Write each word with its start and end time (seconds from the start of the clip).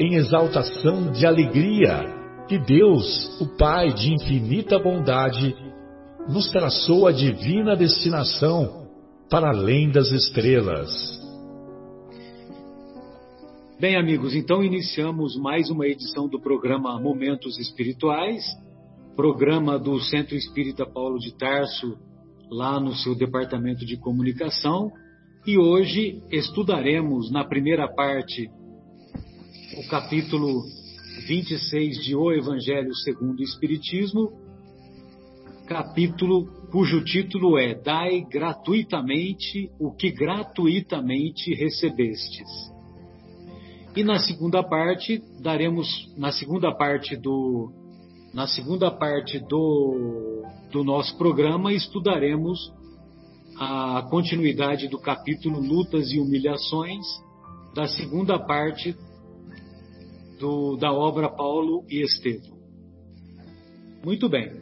em 0.00 0.14
exaltação 0.14 1.12
de 1.12 1.26
alegria 1.26 2.18
que 2.48 2.58
Deus, 2.58 3.38
o 3.38 3.46
Pai 3.58 3.92
de 3.92 4.14
infinita 4.14 4.78
bondade, 4.78 5.54
nos 6.26 6.50
traçou 6.50 7.06
a 7.06 7.12
divina 7.12 7.76
destinação 7.76 8.88
para 9.28 9.50
além 9.50 9.90
das 9.90 10.10
estrelas. 10.10 10.90
Bem, 13.78 13.96
amigos, 13.96 14.34
então 14.34 14.64
iniciamos 14.64 15.36
mais 15.36 15.70
uma 15.70 15.86
edição 15.86 16.26
do 16.28 16.40
programa 16.40 16.98
Momentos 16.98 17.58
Espirituais, 17.58 18.42
programa 19.14 19.78
do 19.78 20.00
Centro 20.00 20.34
Espírita 20.34 20.86
Paulo 20.86 21.18
de 21.18 21.36
Tarso, 21.36 21.98
lá 22.50 22.80
no 22.80 22.94
seu 22.94 23.14
departamento 23.14 23.84
de 23.84 23.98
comunicação, 23.98 24.90
e 25.46 25.58
hoje 25.58 26.22
estudaremos 26.32 27.30
na 27.30 27.44
primeira 27.44 27.86
parte 27.86 28.48
o 29.76 29.86
capítulo 29.86 30.64
26 31.28 32.02
de 32.02 32.16
O 32.16 32.32
Evangelho 32.32 32.94
segundo 32.94 33.38
o 33.38 33.42
Espiritismo, 33.42 34.32
capítulo 35.66 36.46
cujo 36.72 37.04
título 37.04 37.56
é 37.56 37.74
Dai 37.74 38.22
gratuitamente 38.28 39.70
o 39.78 39.92
que 39.92 40.10
gratuitamente 40.10 41.54
recebestes. 41.54 42.48
E 43.94 44.02
na 44.02 44.18
segunda 44.18 44.62
parte 44.62 45.22
daremos 45.40 45.88
na 46.16 46.32
segunda 46.32 46.74
parte 46.74 47.16
do 47.16 47.70
na 48.34 48.48
segunda 48.48 48.90
parte 48.90 49.38
do 49.38 50.42
do 50.72 50.82
nosso 50.82 51.16
programa 51.16 51.72
estudaremos 51.72 52.72
a 53.56 54.02
continuidade 54.10 54.88
do 54.88 54.98
capítulo 54.98 55.60
Lutas 55.60 56.10
e 56.10 56.18
Humilhações 56.18 57.06
da 57.74 57.86
segunda 57.86 58.38
parte 58.38 58.96
do, 60.40 60.76
da 60.76 60.90
obra 60.90 61.28
Paulo 61.28 61.84
e 61.88 62.02
Estevão. 62.02 62.58
Muito 64.04 64.28
bem. 64.28 64.58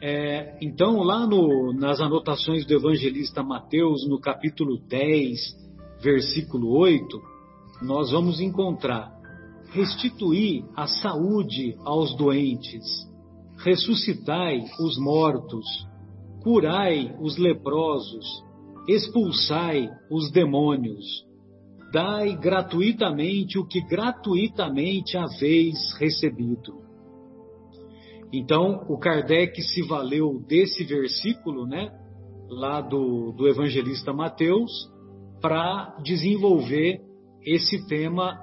É, 0.00 0.58
então, 0.60 1.02
lá 1.02 1.26
no, 1.26 1.72
nas 1.74 2.00
anotações 2.00 2.66
do 2.66 2.74
evangelista 2.74 3.42
Mateus, 3.42 4.08
no 4.08 4.18
capítulo 4.18 4.78
10, 4.88 5.38
versículo 6.02 6.76
8, 6.76 7.20
nós 7.82 8.10
vamos 8.10 8.40
encontrar: 8.40 9.12
restituir 9.70 10.64
a 10.74 10.86
saúde 10.86 11.76
aos 11.84 12.16
doentes, 12.16 12.84
ressuscitai 13.58 14.64
os 14.80 14.98
mortos, 14.98 15.66
curai 16.42 17.14
os 17.20 17.36
leprosos, 17.36 18.26
expulsai 18.88 19.88
os 20.10 20.32
demônios 20.32 21.30
dai 21.92 22.34
gratuitamente 22.36 23.58
o 23.58 23.66
que 23.66 23.82
gratuitamente 23.82 25.16
haveis 25.16 25.76
recebido. 25.98 26.80
Então, 28.32 28.86
o 28.88 28.98
Kardec 28.98 29.60
se 29.60 29.82
valeu 29.82 30.42
desse 30.48 30.84
versículo, 30.84 31.66
né, 31.66 31.92
lá 32.48 32.80
do, 32.80 33.32
do 33.32 33.46
evangelista 33.46 34.10
Mateus, 34.10 34.70
para 35.42 35.98
desenvolver 36.02 37.00
esse 37.44 37.86
tema 37.86 38.38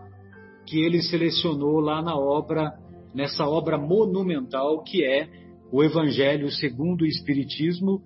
que 0.68 0.80
ele 0.80 1.02
selecionou 1.02 1.80
lá 1.80 2.04
na 2.04 2.16
obra, 2.16 2.72
nessa 3.16 3.48
obra 3.48 3.80
monumental 3.80 4.84
que 4.84 5.04
é 5.04 5.28
o 5.72 5.84
Evangelho 5.84 6.52
segundo 6.52 7.02
o 7.02 7.08
Espiritismo 7.08 8.02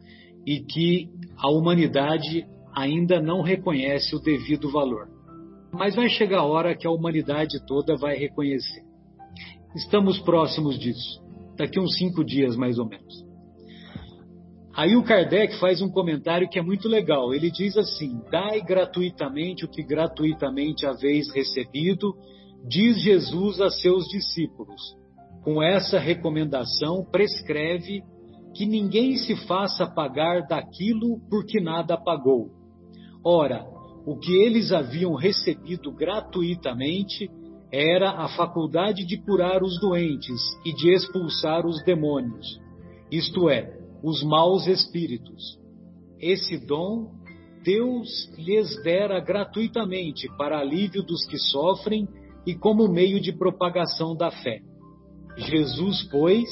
e 0.46 0.60
que 0.60 1.10
a 1.38 1.50
humanidade 1.50 2.46
ainda 2.76 3.22
não 3.22 3.42
reconhece 3.42 4.16
o 4.16 4.20
devido 4.20 4.72
valor. 4.72 5.08
Mas 5.74 5.96
vai 5.96 6.08
chegar 6.08 6.40
a 6.40 6.46
hora 6.46 6.76
que 6.76 6.88
a 6.88 6.92
humanidade 6.92 7.66
toda 7.66 7.98
vai 7.98 8.16
reconhecer. 8.16 8.84
Estamos 9.76 10.20
próximos 10.20 10.78
disso. 10.78 11.22
Daqui 11.58 11.80
uns 11.80 11.98
cinco 11.98 12.24
dias, 12.24 12.56
mais 12.56 12.78
ou 12.78 12.88
menos. 12.88 13.24
Aí 14.76 14.96
o 14.96 15.04
Kardec 15.04 15.60
faz 15.60 15.82
um 15.82 15.90
comentário 15.90 16.50
que 16.50 16.58
é 16.58 16.62
muito 16.62 16.88
legal. 16.88 17.34
Ele 17.34 17.52
diz 17.52 17.78
assim: 17.78 18.20
Dai 18.32 18.62
gratuitamente 18.62 19.66
o 19.66 19.70
que 19.70 19.84
gratuitamente 19.84 20.86
haveis 20.86 21.32
recebido, 21.32 22.14
diz 22.68 23.02
Jesus 23.02 23.62
a 23.62 23.70
seus 23.70 24.06
discípulos. 24.06 24.82
Com 25.44 25.62
essa 25.62 26.00
recomendação, 26.00 27.06
prescreve 27.12 28.02
que 28.56 28.66
ninguém 28.66 29.18
se 29.18 29.36
faça 29.48 29.86
pagar 29.86 30.48
daquilo 30.48 31.20
por 31.30 31.46
que 31.46 31.60
nada 31.60 31.98
pagou. 31.98 32.50
Ora, 33.24 33.66
o 34.06 34.18
que 34.18 34.34
eles 34.34 34.72
haviam 34.72 35.14
recebido 35.16 35.92
gratuitamente 35.92 37.30
era 37.72 38.12
a 38.12 38.28
faculdade 38.30 39.06
de 39.06 39.18
curar 39.18 39.64
os 39.64 39.80
doentes 39.80 40.40
e 40.66 40.74
de 40.74 40.94
expulsar 40.94 41.66
os 41.66 41.84
demônios, 41.84 42.60
isto 43.12 43.50
é, 43.50 43.80
os 44.04 44.22
maus 44.24 44.68
espíritos. 44.68 45.58
Esse 46.20 46.58
dom 46.58 47.24
Deus 47.64 48.30
lhes 48.38 48.84
dera 48.84 49.20
gratuitamente 49.22 50.28
para 50.38 50.60
alívio 50.60 51.02
dos 51.02 51.26
que 51.26 51.38
sofrem 51.38 52.08
e 52.46 52.54
como 52.54 52.90
meio 52.90 53.22
de 53.22 53.32
propagação 53.32 54.16
da 54.16 54.30
fé. 54.30 54.60
Jesus, 55.38 56.04
pois, 56.12 56.50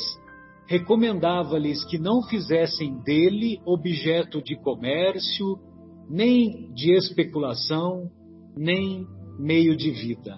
recomendava-lhes 0.68 1.84
que 1.84 2.00
não 2.00 2.24
fizessem 2.24 2.98
dele 3.04 3.60
objeto 3.66 4.42
de 4.42 4.56
comércio, 4.56 5.60
nem 6.12 6.70
de 6.74 6.92
especulação, 6.92 8.12
nem 8.56 9.08
meio 9.40 9.78
de 9.78 9.92
vida. 9.92 10.38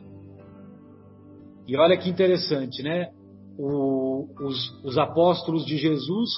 E 1.68 1.76
olha 1.76 1.98
que 1.98 2.10
interessante, 2.10 2.84
né? 2.84 3.10
O, 3.58 4.28
os, 4.46 4.84
os, 4.84 4.98
apóstolos 4.98 5.66
de 5.66 5.78
Jesus, 5.78 6.30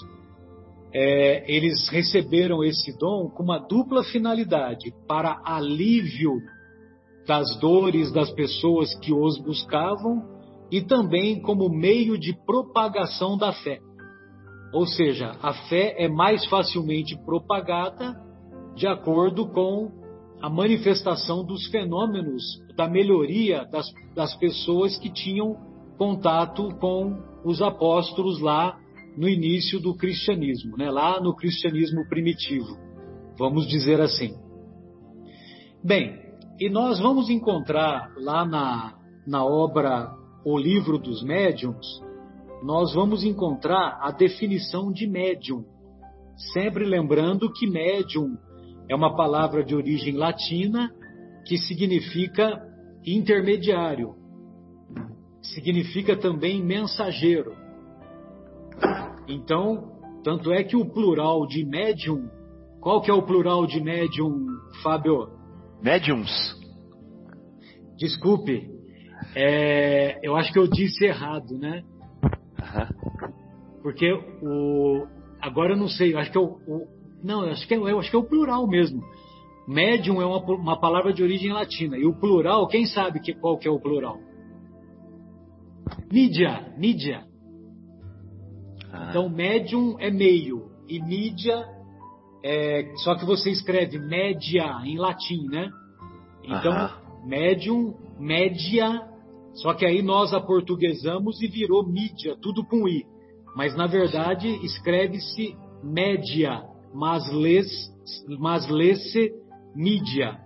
é, 0.94 1.52
eles 1.54 1.90
receberam 1.90 2.64
esse 2.64 2.98
dom 2.98 3.30
com 3.30 3.44
uma 3.44 3.60
dupla 3.60 4.04
finalidade: 4.06 4.94
para 5.08 5.42
alívio 5.44 6.34
das 7.28 7.60
dores 7.60 8.12
das 8.14 8.32
pessoas 8.32 8.96
que 9.00 9.14
os 9.14 9.38
buscavam 9.40 10.24
e 10.72 10.82
também 10.82 11.42
como 11.42 11.70
meio 11.70 12.18
de 12.18 12.34
propagação 12.46 13.38
da 13.38 13.52
fé. 13.52 13.80
Ou 14.74 14.86
seja, 14.86 15.36
a 15.42 15.54
fé 15.68 15.96
é 15.98 16.08
mais 16.08 16.46
facilmente 16.46 17.18
propagada 17.26 18.26
de 18.76 18.88
acordo 18.88 19.48
com 19.48 19.92
a 20.42 20.50
manifestação 20.50 21.44
dos 21.44 21.66
fenômenos 21.68 22.44
da 22.76 22.88
melhoria 22.88 23.66
das, 23.72 23.92
das 24.14 24.36
pessoas 24.36 24.98
que 24.98 25.12
tinham 25.12 25.56
contato 25.98 26.70
com 26.80 27.18
os 27.44 27.62
apóstolos 27.62 28.40
lá 28.42 28.78
no 29.18 29.30
início 29.30 29.80
do 29.80 29.96
cristianismo, 29.96 30.76
né? 30.78 30.92
lá 30.92 31.22
no 31.22 31.34
cristianismo 31.34 32.06
primitivo, 32.10 32.78
vamos 33.40 33.66
dizer 33.66 34.02
assim. 34.02 34.36
Bem, 35.84 36.20
e 36.60 36.70
nós 36.70 37.00
vamos 37.00 37.30
encontrar 37.30 38.12
lá 38.18 38.46
na, 38.46 38.98
na 39.26 39.46
obra 39.46 40.14
O 40.44 40.58
Livro 40.58 40.98
dos 40.98 41.24
Médiuns, 41.24 42.02
nós 42.64 42.94
vamos 42.94 43.24
encontrar 43.24 44.00
a 44.02 44.12
definição 44.12 44.92
de 44.92 45.08
médium. 45.08 45.64
Sempre 46.54 46.84
lembrando 46.84 47.52
que 47.52 47.68
médium 47.68 48.36
é 48.90 48.96
uma 48.96 49.16
palavra 49.16 49.64
de 49.64 49.76
origem 49.76 50.16
latina 50.16 50.92
que 51.46 51.58
significa 51.58 52.62
intermediário, 53.06 54.16
significa 55.42 56.16
também 56.18 56.64
mensageiro. 56.64 57.56
Então, 59.28 59.92
tanto 60.24 60.52
é 60.52 60.64
que 60.64 60.76
o 60.76 60.86
plural 60.86 61.46
de 61.48 61.64
médium, 61.66 62.30
qual 62.82 63.02
que 63.02 63.12
é 63.12 63.14
o 63.14 63.24
plural 63.24 63.66
de 63.66 63.82
médium, 63.82 64.46
Fábio? 64.82 65.30
Médiums. 65.82 66.32
Desculpe, 67.98 68.70
é, 69.36 70.20
eu 70.24 70.36
acho 70.36 70.52
que 70.52 70.60
eu 70.60 70.68
disse 70.68 71.06
errado, 71.06 71.58
né? 71.58 71.84
Uhum. 72.24 73.82
Porque 73.82 74.12
o. 74.42 75.06
Agora 75.42 75.74
eu 75.74 75.78
não 75.78 75.88
sei, 75.88 76.14
eu 76.14 76.20
acho 76.20 76.32
que 76.32 76.38
é 76.38 76.42
o. 76.42 76.58
o 76.68 76.95
não, 77.26 77.44
eu 77.44 77.52
acho 77.52 77.68
que 77.68 77.74
é, 77.74 77.78
eu 77.78 78.00
acho 78.00 78.10
que 78.10 78.16
é 78.16 78.20
o 78.20 78.24
plural 78.24 78.68
mesmo. 78.68 79.02
Médium 79.68 80.22
é 80.22 80.26
uma, 80.26 80.38
uma 80.38 80.80
palavra 80.80 81.12
de 81.12 81.24
origem 81.24 81.52
latina. 81.52 81.98
E 81.98 82.06
o 82.06 82.14
plural, 82.14 82.68
quem 82.68 82.86
sabe 82.86 83.20
que, 83.20 83.34
qual 83.34 83.58
que 83.58 83.68
é 83.68 83.72
o 83.72 83.80
plural? 83.80 84.20
Mídia, 86.12 86.72
mídia. 86.78 87.26
Ah. 88.92 89.08
Então, 89.10 89.28
médium 89.28 89.96
é 90.00 90.12
meio. 90.12 90.70
E 90.88 91.02
mídia 91.02 91.66
é. 92.44 92.94
Só 92.98 93.16
que 93.16 93.26
você 93.26 93.50
escreve 93.50 93.98
média 93.98 94.82
em 94.86 95.00
latim, 95.00 95.48
né? 95.50 95.70
Então, 96.44 96.72
ah. 96.72 97.02
médium, 97.26 97.96
média. 98.20 99.02
Só 99.56 99.74
que 99.74 99.84
aí 99.84 100.04
nós 100.04 100.32
aportuguesamos 100.32 101.42
e 101.42 101.48
virou 101.48 101.88
mídia, 101.88 102.38
tudo 102.40 102.64
com 102.64 102.88
I. 102.88 103.04
Mas 103.56 103.76
na 103.76 103.88
verdade 103.88 104.48
escreve-se 104.64 105.56
média, 105.82 106.62
mas 106.96 107.30
lê-se 108.70 109.34
mídia. 109.76 110.40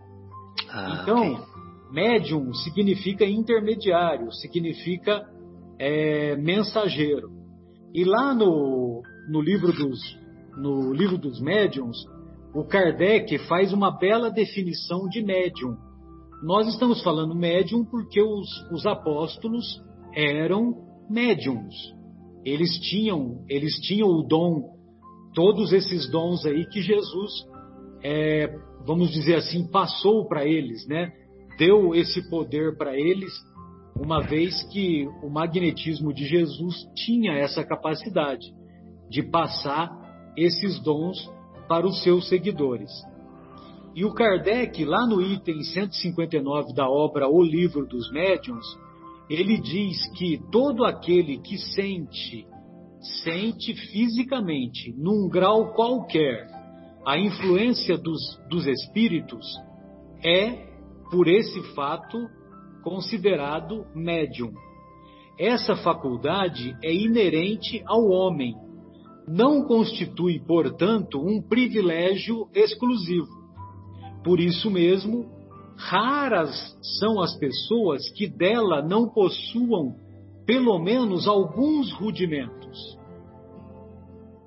Ah, 0.67 0.99
então, 1.01 1.33
okay. 1.33 1.45
médium 1.91 2.53
significa 2.53 3.23
intermediário, 3.23 4.31
significa 4.31 5.23
é, 5.77 6.35
mensageiro. 6.35 7.29
E 7.93 8.03
lá 8.03 8.33
no, 8.33 9.01
no, 9.29 9.41
livro 9.41 9.71
dos, 9.71 9.99
no 10.57 10.91
livro 10.93 11.17
dos 11.17 11.39
médiums, 11.39 11.97
o 12.53 12.63
Kardec 12.63 13.37
faz 13.47 13.71
uma 13.71 13.91
bela 13.91 14.29
definição 14.29 15.07
de 15.07 15.21
médium. 15.21 15.75
Nós 16.43 16.67
estamos 16.67 17.03
falando 17.03 17.35
médium 17.35 17.85
porque 17.85 18.21
os, 18.21 18.47
os 18.71 18.85
apóstolos 18.85 19.81
eram 20.13 20.73
médiums. 21.09 21.75
Eles 22.45 22.79
tinham, 22.79 23.43
eles 23.49 23.75
tinham 23.81 24.07
o 24.07 24.23
dom, 24.23 24.78
todos 25.33 25.73
esses 25.73 26.09
dons 26.09 26.45
aí 26.45 26.65
que 26.65 26.81
Jesus, 26.81 27.31
é, 28.03 28.47
vamos 28.85 29.11
dizer 29.11 29.35
assim, 29.35 29.67
passou 29.67 30.27
para 30.27 30.45
eles, 30.45 30.87
né? 30.87 31.11
Deu 31.57 31.93
esse 31.93 32.29
poder 32.29 32.77
para 32.77 32.97
eles, 32.97 33.31
uma 33.99 34.21
vez 34.21 34.63
que 34.71 35.07
o 35.21 35.29
magnetismo 35.29 36.13
de 36.13 36.25
Jesus 36.25 36.75
tinha 36.95 37.33
essa 37.33 37.63
capacidade 37.63 38.47
de 39.09 39.23
passar 39.23 39.89
esses 40.37 40.79
dons 40.81 41.29
para 41.67 41.85
os 41.85 42.01
seus 42.01 42.27
seguidores. 42.29 42.89
E 43.95 44.05
o 44.05 44.13
Kardec, 44.13 44.85
lá 44.85 45.05
no 45.05 45.21
item 45.21 45.61
159 45.61 46.73
da 46.73 46.89
obra 46.89 47.27
O 47.27 47.41
Livro 47.43 47.85
dos 47.85 48.09
Médiuns, 48.11 48.65
ele 49.29 49.59
diz 49.59 49.97
que 50.17 50.41
todo 50.51 50.85
aquele 50.85 51.37
que 51.39 51.57
sente, 51.57 52.47
sente 53.23 53.73
fisicamente, 53.73 54.93
num 54.97 55.29
grau 55.29 55.73
qualquer, 55.73 56.47
a 57.05 57.17
influência 57.17 57.97
dos, 57.97 58.19
dos 58.49 58.67
espíritos, 58.67 59.45
é, 60.23 60.67
por 61.09 61.27
esse 61.27 61.61
fato, 61.73 62.17
considerado 62.83 63.85
médium. 63.95 64.51
Essa 65.39 65.75
faculdade 65.77 66.75
é 66.83 66.93
inerente 66.93 67.81
ao 67.85 68.09
homem, 68.09 68.55
não 69.27 69.63
constitui, 69.63 70.39
portanto, 70.39 71.19
um 71.19 71.41
privilégio 71.41 72.49
exclusivo. 72.53 73.27
Por 74.23 74.39
isso 74.39 74.69
mesmo, 74.69 75.25
raras 75.77 76.77
são 76.99 77.21
as 77.21 77.37
pessoas 77.37 78.09
que 78.11 78.27
dela 78.27 78.81
não 78.81 79.07
possuam 79.07 79.95
pelo 80.49 80.79
menos 80.79 81.27
alguns 81.27 81.93
rudimentos. 81.93 82.97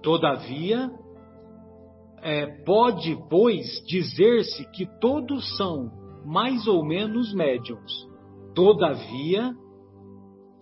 Todavia, 0.03 0.91
é, 2.21 2.45
pode, 2.65 3.17
pois, 3.31 3.65
dizer-se 3.87 4.69
que 4.73 4.85
todos 4.99 5.57
são 5.57 5.93
mais 6.27 6.67
ou 6.67 6.85
menos 6.85 7.33
médiums. 7.33 7.93
Todavia, 8.53 9.55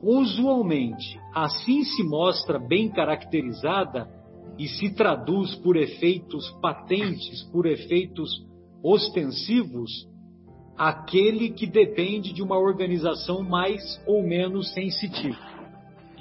usualmente, 0.03 1.19
assim 1.35 1.85
se 1.85 2.03
mostra 2.03 2.59
bem 2.59 2.91
caracterizada 2.91 4.11
e 4.59 4.69
se 4.69 4.95
traduz 4.95 5.55
por 5.55 5.75
efeitos 5.75 6.51
patentes, 6.61 7.45
por 7.45 7.65
efeitos 7.65 8.31
ostensivos, 8.85 10.07
aquele 10.81 11.51
que 11.51 11.67
depende 11.67 12.33
de 12.33 12.43
uma 12.43 12.59
organização 12.59 13.43
mais 13.43 14.01
ou 14.07 14.23
menos 14.23 14.73
sensitiva. 14.73 15.37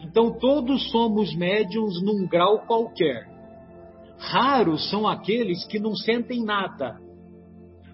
Então 0.03 0.37
todos 0.37 0.91
somos 0.91 1.33
médiums 1.33 2.03
num 2.03 2.27
grau 2.27 2.65
qualquer. 2.67 3.29
Raros 4.17 4.89
são 4.89 5.07
aqueles 5.07 5.65
que 5.65 5.79
não 5.79 5.95
sentem 5.95 6.43
nada. 6.43 6.99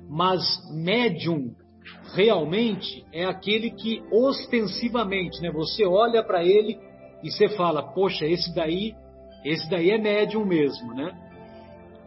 Mas 0.10 0.42
médium 0.74 1.54
realmente 2.16 3.06
é 3.14 3.26
aquele 3.26 3.70
que 3.70 4.02
ostensivamente, 4.12 5.40
né, 5.44 5.52
você 5.52 5.86
olha 5.86 6.24
para 6.24 6.44
ele 6.44 6.80
e 7.22 7.30
você 7.30 7.48
fala: 7.50 7.94
"Poxa, 7.94 8.26
esse 8.26 8.56
daí, 8.56 8.96
esse 9.44 9.70
daí 9.70 9.92
é 9.92 10.00
médium 10.00 10.44
mesmo", 10.44 10.96
né? 10.96 11.12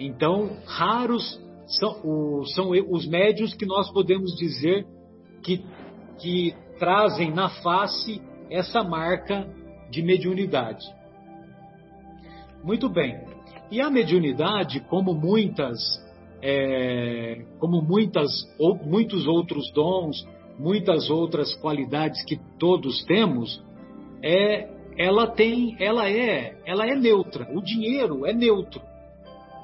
Então, 0.01 0.57
raros 0.67 1.41
são, 1.69 2.01
o, 2.03 2.45
são 2.47 2.71
os 2.71 3.07
médios 3.07 3.55
que 3.55 3.67
nós 3.67 3.93
podemos 3.93 4.35
dizer 4.37 4.87
que, 5.43 5.63
que 6.19 6.55
trazem 6.79 7.31
na 7.31 7.51
face 7.63 8.23
essa 8.51 8.83
marca 8.83 9.47
de 9.91 10.03
mediunidade. 10.03 10.85
Muito 12.65 12.89
bem. 12.89 13.21
E 13.71 13.81
a 13.81 13.91
mediunidade, 13.91 14.81
como 14.81 15.13
muitas, 15.13 15.79
é, 16.43 17.45
como 17.59 17.83
muitas, 17.83 18.31
ou, 18.59 18.75
muitos 18.75 19.27
outros 19.27 19.71
dons, 19.73 20.27
muitas 20.59 21.11
outras 21.11 21.55
qualidades 21.57 22.25
que 22.25 22.41
todos 22.59 23.05
temos, 23.05 23.63
é, 24.23 24.69
ela 24.97 25.27
tem, 25.27 25.77
ela 25.79 26.11
é, 26.11 26.57
ela 26.65 26.87
é 26.87 26.97
neutra. 26.97 27.47
O 27.55 27.61
dinheiro 27.61 28.27
é 28.27 28.33
neutro. 28.33 28.81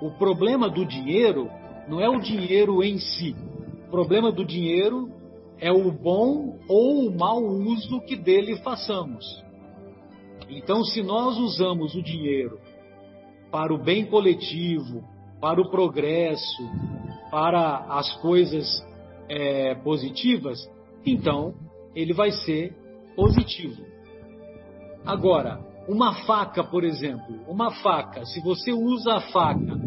O 0.02 0.10
problema 0.10 0.68
do 0.68 0.84
dinheiro 0.84 1.50
não 1.88 2.00
é 2.00 2.08
o 2.08 2.20
dinheiro 2.20 2.82
em 2.82 2.98
si. 2.98 3.34
O 3.86 3.90
problema 3.90 4.32
do 4.32 4.44
dinheiro 4.44 5.10
é 5.58 5.72
o 5.72 5.90
bom 5.90 6.58
ou 6.68 7.06
o 7.06 7.16
mau 7.16 7.42
uso 7.42 8.00
que 8.02 8.16
dele 8.16 8.56
façamos. 8.56 9.24
Então, 10.48 10.82
se 10.84 11.02
nós 11.02 11.38
usamos 11.38 11.94
o 11.94 12.02
dinheiro 12.02 12.58
para 13.50 13.72
o 13.72 13.78
bem 13.78 14.04
coletivo, 14.04 15.02
para 15.40 15.60
o 15.60 15.70
progresso, 15.70 16.68
para 17.30 17.76
as 17.88 18.12
coisas 18.16 18.66
é, 19.28 19.74
positivas, 19.76 20.58
então 21.04 21.54
ele 21.94 22.12
vai 22.12 22.30
ser 22.30 22.74
positivo. 23.14 23.82
Agora, 25.04 25.60
uma 25.88 26.14
faca, 26.24 26.64
por 26.64 26.82
exemplo, 26.82 27.40
uma 27.46 27.70
faca, 27.70 28.24
se 28.24 28.40
você 28.40 28.72
usa 28.72 29.14
a 29.14 29.20
faca 29.20 29.78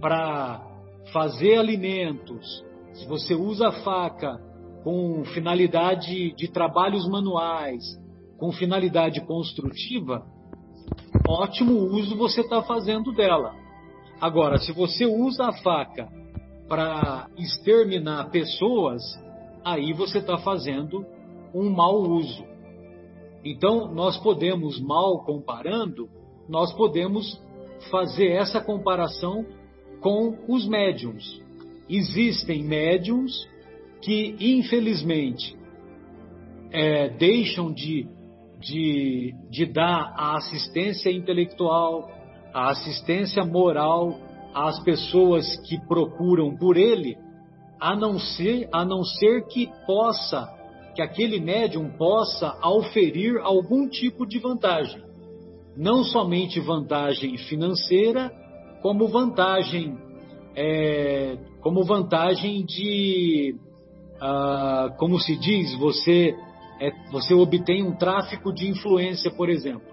para 0.00 0.67
fazer 1.12 1.56
alimentos, 1.56 2.64
se 2.92 3.06
você 3.06 3.34
usa 3.34 3.68
a 3.68 3.72
faca 3.72 4.38
com 4.82 5.24
finalidade 5.26 6.34
de 6.34 6.48
trabalhos 6.48 7.08
manuais, 7.08 7.84
com 8.38 8.52
finalidade 8.52 9.20
construtiva, 9.22 10.24
ótimo 11.26 11.74
uso 11.74 12.16
você 12.16 12.40
está 12.40 12.62
fazendo 12.62 13.12
dela. 13.12 13.54
Agora, 14.20 14.58
se 14.58 14.72
você 14.72 15.06
usa 15.06 15.46
a 15.46 15.52
faca 15.52 16.08
para 16.68 17.28
exterminar 17.36 18.30
pessoas, 18.30 19.02
aí 19.64 19.92
você 19.92 20.18
está 20.18 20.38
fazendo 20.38 21.04
um 21.54 21.70
mau 21.70 22.00
uso. 22.02 22.44
Então, 23.44 23.92
nós 23.94 24.18
podemos, 24.18 24.80
mal 24.80 25.24
comparando, 25.24 26.08
nós 26.48 26.72
podemos 26.74 27.40
fazer 27.90 28.32
essa 28.32 28.60
comparação 28.60 29.46
com 30.00 30.36
os 30.48 30.66
médiums. 30.66 31.40
Existem 31.88 32.62
médiums 32.62 33.48
que, 34.02 34.36
infelizmente, 34.40 35.56
é, 36.70 37.08
deixam 37.08 37.72
de, 37.72 38.06
de, 38.60 39.34
de 39.50 39.66
dar 39.66 40.14
a 40.16 40.36
assistência 40.36 41.10
intelectual, 41.10 42.10
a 42.52 42.70
assistência 42.70 43.44
moral 43.44 44.18
às 44.54 44.82
pessoas 44.82 45.56
que 45.66 45.78
procuram 45.86 46.56
por 46.56 46.76
ele, 46.76 47.16
a 47.80 47.94
não 47.94 48.18
ser, 48.18 48.68
a 48.72 48.84
não 48.84 49.02
ser 49.04 49.46
que 49.46 49.70
possa, 49.86 50.48
que 50.94 51.02
aquele 51.02 51.40
médium 51.40 51.90
possa 51.90 52.58
auferir 52.60 53.38
algum 53.38 53.88
tipo 53.88 54.26
de 54.26 54.38
vantagem. 54.38 55.02
não 55.76 56.02
somente 56.02 56.58
vantagem 56.58 57.38
financeira, 57.38 58.32
como 58.82 59.08
vantagem, 59.08 59.96
é, 60.54 61.36
como 61.60 61.84
vantagem 61.84 62.64
de, 62.64 63.54
ah, 64.20 64.94
como 64.98 65.18
se 65.18 65.36
diz, 65.36 65.74
você, 65.78 66.34
é, 66.80 66.90
você 67.10 67.34
obtém 67.34 67.82
um 67.82 67.96
tráfico 67.96 68.52
de 68.52 68.68
influência, 68.68 69.30
por 69.30 69.48
exemplo. 69.48 69.88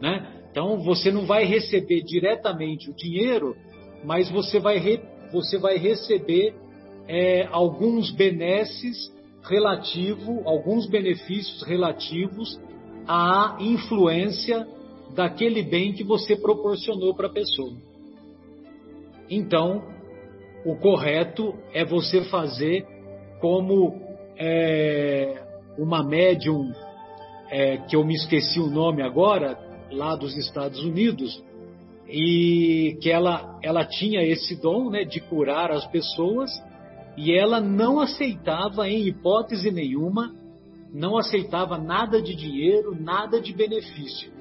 Né? 0.00 0.36
Então 0.50 0.78
você 0.78 1.10
não 1.10 1.26
vai 1.26 1.44
receber 1.44 2.02
diretamente 2.02 2.90
o 2.90 2.94
dinheiro, 2.94 3.56
mas 4.04 4.30
você 4.30 4.58
vai, 4.58 4.78
re, 4.78 5.00
você 5.32 5.58
vai 5.58 5.76
receber 5.76 6.54
é, 7.08 7.46
alguns 7.50 8.10
benesses 8.10 9.14
relativo, 9.42 10.42
alguns 10.44 10.86
benefícios 10.86 11.62
relativos 11.62 12.60
à 13.06 13.56
influência 13.60 14.66
daquele 15.14 15.62
bem 15.62 15.92
que 15.92 16.02
você 16.02 16.36
proporcionou 16.36 17.14
para 17.14 17.28
a 17.28 17.32
pessoa. 17.32 17.76
Então, 19.28 19.82
o 20.64 20.76
correto 20.76 21.54
é 21.72 21.84
você 21.84 22.22
fazer 22.24 22.86
como 23.40 24.00
é, 24.36 25.42
uma 25.78 26.02
médium, 26.02 26.72
é, 27.50 27.78
que 27.78 27.96
eu 27.96 28.04
me 28.04 28.14
esqueci 28.14 28.60
o 28.60 28.70
nome 28.70 29.02
agora, 29.02 29.58
lá 29.90 30.16
dos 30.16 30.36
Estados 30.36 30.82
Unidos, 30.82 31.42
e 32.08 32.98
que 33.00 33.10
ela, 33.10 33.58
ela 33.62 33.84
tinha 33.84 34.22
esse 34.22 34.60
dom 34.60 34.90
né, 34.90 35.04
de 35.04 35.20
curar 35.20 35.70
as 35.70 35.86
pessoas 35.86 36.50
e 37.16 37.32
ela 37.32 37.60
não 37.60 37.98
aceitava, 37.98 38.88
em 38.88 39.06
hipótese 39.06 39.70
nenhuma, 39.70 40.34
não 40.92 41.16
aceitava 41.16 41.78
nada 41.78 42.20
de 42.22 42.34
dinheiro, 42.34 42.94
nada 42.98 43.40
de 43.40 43.52
benefício. 43.52 44.35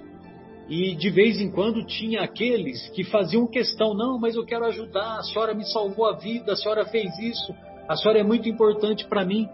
E 0.67 0.95
de 0.95 1.09
vez 1.09 1.39
em 1.39 1.51
quando 1.51 1.85
tinha 1.85 2.21
aqueles 2.21 2.89
que 2.89 3.03
faziam 3.03 3.47
questão: 3.47 3.93
não, 3.93 4.17
mas 4.17 4.35
eu 4.35 4.45
quero 4.45 4.65
ajudar, 4.65 5.19
a 5.19 5.23
senhora 5.23 5.53
me 5.53 5.65
salvou 5.65 6.07
a 6.07 6.13
vida, 6.13 6.53
a 6.53 6.55
senhora 6.55 6.85
fez 6.85 7.17
isso, 7.19 7.53
a 7.87 7.95
senhora 7.95 8.19
é 8.19 8.23
muito 8.23 8.49
importante 8.49 9.05
para 9.05 9.23
mim. 9.23 9.47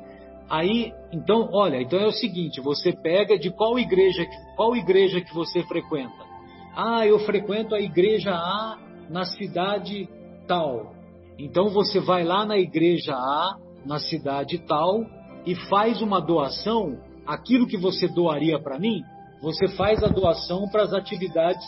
Aí, 0.50 0.94
então, 1.14 1.50
olha, 1.52 1.82
então 1.82 2.00
é 2.00 2.08
o 2.08 2.12
seguinte: 2.12 2.62
você 2.62 2.94
pega 2.94 3.38
de 3.38 3.50
qual 3.50 3.78
igreja, 3.78 4.26
qual 4.56 4.76
igreja 4.76 5.22
que 5.22 5.34
você 5.34 5.64
frequenta? 5.64 6.32
Ah, 6.76 7.06
eu 7.06 7.20
frequento 7.20 7.76
a 7.76 7.82
igreja 7.82 8.32
A 8.32 8.78
na 9.10 9.26
cidade 9.26 10.08
tal. 10.48 10.94
Então 11.38 11.70
você 11.70 12.00
vai 12.00 12.24
lá 12.24 12.46
na 12.46 12.58
igreja 12.58 13.14
A, 13.14 13.58
na 13.86 14.00
cidade 14.00 14.60
tal, 14.60 15.06
e 15.46 15.56
faz 15.56 16.02
uma 16.02 16.22
doação, 16.22 16.98
aquilo 17.26 17.68
que 17.68 17.78
você 17.78 18.08
doaria 18.08 18.60
para 18.60 18.80
mim, 18.80 19.02
você 19.42 19.68
faz 19.70 20.04
a 20.04 20.08
doação 20.08 20.70
para 20.70 20.84
as 20.84 20.94
atividades 20.94 21.66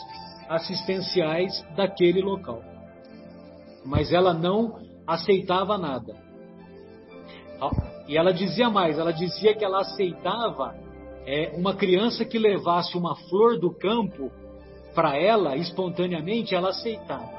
assistenciais 0.48 1.64
daquele 1.74 2.22
local. 2.22 2.62
Mas 3.84 4.12
ela 4.12 4.32
não 4.32 4.78
aceitava 5.06 5.76
nada. 5.76 6.14
E 8.06 8.16
ela 8.16 8.32
dizia 8.32 8.70
mais, 8.70 8.98
ela 8.98 9.12
dizia 9.12 9.54
que 9.54 9.64
ela 9.64 9.80
aceitava 9.80 10.74
é, 11.26 11.52
uma 11.56 11.74
criança 11.74 12.24
que 12.24 12.38
levasse 12.38 12.96
uma 12.96 13.16
flor 13.28 13.58
do 13.58 13.70
campo 13.74 14.30
para 14.94 15.16
ela 15.16 15.56
espontaneamente, 15.56 16.54
ela 16.54 16.68
aceitava. 16.68 17.32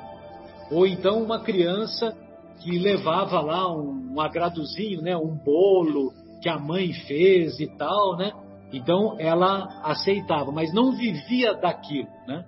Ou 0.72 0.86
então 0.86 1.22
uma 1.22 1.40
criança 1.40 2.18
que 2.60 2.78
levava 2.78 3.40
lá 3.40 3.72
um, 3.72 4.14
um 4.16 4.20
agradozinho, 4.20 5.02
né, 5.02 5.16
um 5.16 5.36
bolo 5.36 6.12
que 6.42 6.50
a 6.50 6.58
mãe 6.58 6.92
fez 6.94 7.60
e 7.60 7.68
tal, 7.78 8.18
né? 8.18 8.32
Então 8.74 9.16
ela 9.20 9.82
aceitava, 9.84 10.52
mas 10.52 10.74
não 10.74 10.92
vivia 10.92 11.54
daquilo, 11.54 12.10
né? 12.28 12.46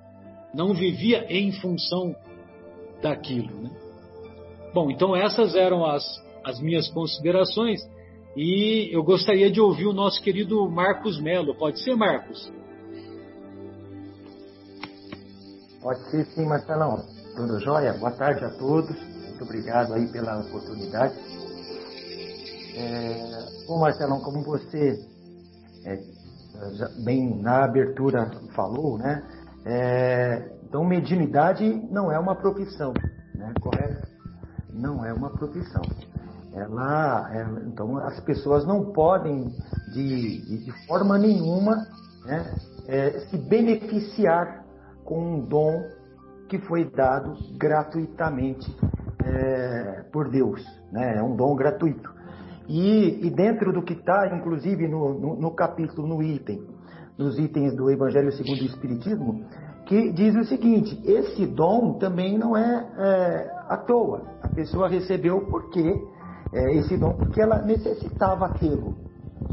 Não 0.53 0.73
vivia 0.73 1.25
em 1.29 1.51
função 1.51 2.15
daquilo, 3.01 3.61
né? 3.61 3.69
Bom, 4.73 4.91
então 4.91 5.15
essas 5.15 5.55
eram 5.55 5.85
as, 5.85 6.03
as 6.43 6.59
minhas 6.59 6.89
considerações 6.89 7.79
e 8.35 8.89
eu 8.91 9.03
gostaria 9.03 9.49
de 9.49 9.59
ouvir 9.59 9.87
o 9.87 9.93
nosso 9.93 10.21
querido 10.21 10.69
Marcos 10.69 11.19
Melo. 11.19 11.55
Pode 11.55 11.79
ser, 11.79 11.95
Marcos? 11.95 12.51
Pode 15.81 16.11
ser 16.11 16.25
sim, 16.25 16.45
Marcelão. 16.45 16.97
Tudo 17.35 17.59
jóia? 17.59 17.93
Boa 17.93 18.11
tarde 18.11 18.43
a 18.43 18.49
todos. 18.57 18.95
Muito 19.27 19.43
obrigado 19.43 19.93
aí 19.93 20.07
pela 20.11 20.39
oportunidade. 20.39 21.15
É, 22.75 23.65
bom, 23.67 23.79
Marcelão, 23.79 24.19
como 24.19 24.43
você 24.43 24.99
é, 25.87 27.03
bem 27.03 27.41
na 27.41 27.63
abertura 27.63 28.29
falou, 28.53 28.97
né? 28.97 29.23
É, 29.65 30.51
então, 30.63 30.83
mediunidade 30.83 31.63
não 31.89 32.11
é 32.11 32.19
uma 32.19 32.35
profissão, 32.35 32.93
né? 33.35 33.53
Correto? 33.61 34.07
Não 34.73 35.05
é 35.05 35.13
uma 35.13 35.29
profissão. 35.29 35.81
Ela, 36.53 37.29
é, 37.33 37.43
então, 37.67 37.97
as 37.97 38.19
pessoas 38.21 38.65
não 38.65 38.91
podem 38.91 39.47
de, 39.93 40.63
de, 40.65 40.87
forma 40.87 41.17
nenhuma 41.17 41.87
né, 42.25 42.55
é, 42.87 43.19
se 43.29 43.37
beneficiar 43.37 44.65
com 45.05 45.35
um 45.35 45.45
dom 45.45 45.83
que 46.49 46.57
foi 46.59 46.89
dado 46.89 47.35
gratuitamente 47.57 48.75
é, 49.23 50.03
por 50.11 50.29
Deus, 50.29 50.63
né? 50.91 51.17
É 51.17 51.23
um 51.23 51.35
dom 51.35 51.55
gratuito. 51.55 52.16
E, 52.67 53.25
e 53.25 53.29
dentro 53.29 53.71
do 53.71 53.81
que 53.81 53.93
está, 53.93 54.35
inclusive 54.35 54.87
no, 54.87 55.13
no, 55.13 55.35
no, 55.39 55.51
capítulo, 55.51 56.05
no 56.07 56.21
item, 56.21 56.61
nos 57.17 57.39
itens 57.39 57.75
do 57.75 57.89
Evangelho 57.89 58.31
segundo 58.33 58.61
o 58.61 58.65
Espiritismo, 58.65 59.45
que 59.85 60.11
diz 60.11 60.35
o 60.35 60.43
seguinte: 60.43 61.01
esse 61.05 61.45
dom 61.45 61.93
também 61.93 62.37
não 62.37 62.57
é, 62.57 62.87
é 62.97 63.51
à 63.69 63.77
toa. 63.77 64.21
A 64.41 64.49
pessoa 64.49 64.89
recebeu 64.89 65.45
porque 65.45 65.81
é, 66.53 66.75
esse 66.75 66.97
dom 66.97 67.13
porque 67.13 67.41
ela 67.41 67.61
necessitava 67.61 68.49
tê-lo 68.59 68.95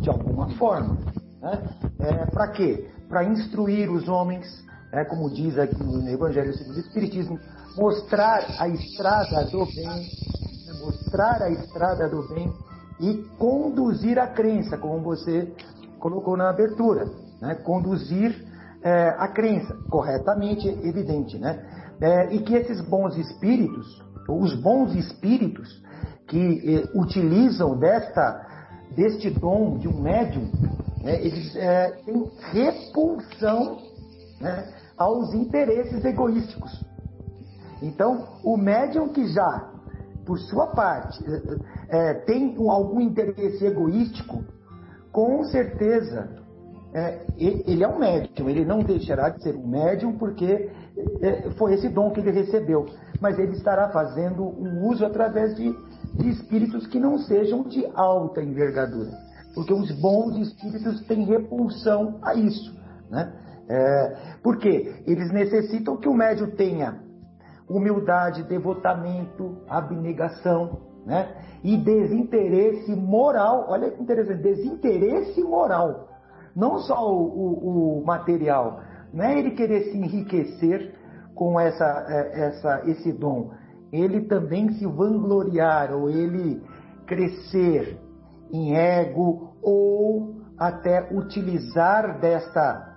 de 0.01 0.11
alguma 0.11 0.49
forma. 0.57 0.99
Né? 1.41 1.63
É, 2.01 2.27
Para 2.27 2.49
quê? 2.49 2.89
Para 3.09 3.23
instruir 3.25 3.91
os 3.91 4.09
homens, 4.09 4.45
é, 4.93 5.05
como 5.05 5.31
diz 5.31 5.57
aqui 5.57 5.83
no 5.83 6.09
Evangelho 6.09 6.53
segundo 6.53 6.77
o 6.77 6.81
Espiritismo, 6.81 7.39
mostrar 7.77 8.45
a 8.59 8.69
estrada 8.69 9.45
do 9.51 9.65
bem, 9.67 9.87
né, 9.87 10.81
mostrar 10.81 11.43
a 11.43 11.51
estrada 11.51 12.09
do 12.09 12.27
bem 12.29 12.53
e 13.01 13.25
conduzir 13.39 14.19
a 14.19 14.27
crença, 14.27 14.79
como 14.79 15.01
você 15.01 15.53
colocou 15.99 16.37
na 16.37 16.51
abertura, 16.51 17.07
né? 17.41 17.55
conduzir 17.57 18.45
é, 18.83 19.09
a 19.19 19.29
crença 19.29 19.75
corretamente, 19.89 20.69
evidente, 20.69 21.39
né? 21.39 21.65
É, 22.01 22.35
e 22.35 22.41
que 22.41 22.55
esses 22.55 22.81
bons 22.83 23.17
espíritos, 23.17 24.03
os 24.29 24.55
bons 24.61 24.95
espíritos 24.95 25.83
que 26.27 26.87
é, 26.95 26.99
utilizam 26.99 27.79
desta 27.79 28.53
deste 28.95 29.31
dom 29.31 29.79
de 29.79 29.89
um 29.89 30.01
médium, 30.01 30.51
né, 31.03 31.21
eles 31.21 31.55
é, 31.57 31.91
têm 32.05 32.31
repulsão 32.53 33.79
né, 34.41 34.73
aos 34.97 35.35
interesses 35.35 36.05
egoísticos. 36.05 36.85
Então, 37.83 38.39
o 38.43 38.57
médium 38.57 39.09
que 39.09 39.27
já, 39.27 39.71
por 40.25 40.39
sua 40.39 40.69
parte, 40.69 41.23
é, 41.89 42.15
tem 42.27 42.57
algum 42.69 43.01
interesse 43.01 43.65
egoístico, 43.65 44.43
com 45.13 45.45
certeza 45.45 46.29
é, 46.95 47.27
ele 47.37 47.83
é 47.83 47.89
um 47.89 47.99
médium, 47.99 48.49
ele 48.49 48.65
não 48.65 48.79
deixará 48.79 49.29
de 49.29 49.43
ser 49.43 49.57
um 49.57 49.67
médium 49.67 50.17
porque 50.17 50.71
foi 51.57 51.75
esse 51.75 51.89
dom 51.89 52.11
que 52.11 52.21
ele 52.21 52.31
recebeu, 52.31 52.87
mas 53.21 53.37
ele 53.39 53.53
estará 53.53 53.89
fazendo 53.89 54.45
um 54.45 54.87
uso 54.87 55.05
através 55.05 55.57
de, 55.57 55.75
de 56.15 56.29
espíritos 56.31 56.87
que 56.87 57.01
não 57.01 57.19
sejam 57.19 57.65
de 57.65 57.85
alta 57.95 58.41
envergadura, 58.41 59.11
porque 59.55 59.73
os 59.73 59.91
bons 60.01 60.37
espíritos 60.39 61.01
têm 61.07 61.25
repulsão 61.25 62.19
a 62.23 62.35
isso, 62.35 62.73
né? 63.11 63.41
É, 63.67 64.17
porque 64.43 65.03
eles 65.07 65.33
necessitam 65.33 65.97
que 65.97 66.07
o 66.07 66.15
médium 66.15 66.51
tenha 66.51 67.03
humildade, 67.69 68.43
devotamento, 68.45 69.59
abnegação, 69.69 70.81
né? 71.07 71.35
E 71.63 71.77
desinteresse 71.77 72.95
moral. 72.95 73.67
Olha 73.69 73.91
que 73.91 74.03
interessante, 74.03 74.43
desinteresse 74.43 75.43
moral. 75.43 76.09
Não 76.55 76.79
só 76.79 77.11
o, 77.11 77.23
o, 77.25 77.99
o 78.01 78.05
material, 78.05 78.81
não 79.13 79.25
é 79.25 79.39
ele 79.39 79.53
querer 79.53 79.85
se 79.85 79.97
enriquecer 79.97 80.95
com 81.35 81.59
essa, 81.59 82.07
é, 82.09 82.47
essa, 82.47 82.83
esse 82.87 83.13
dom. 83.13 83.51
Ele 83.93 84.23
também 84.23 84.71
se 84.73 84.87
vangloriar 84.87 85.93
ou 85.93 86.11
ele 86.11 86.63
crescer 87.07 87.99
em 88.53 88.75
ego 88.77 89.55
ou 89.63 90.35
até 90.59 91.09
utilizar 91.13 92.21
desta 92.21 92.94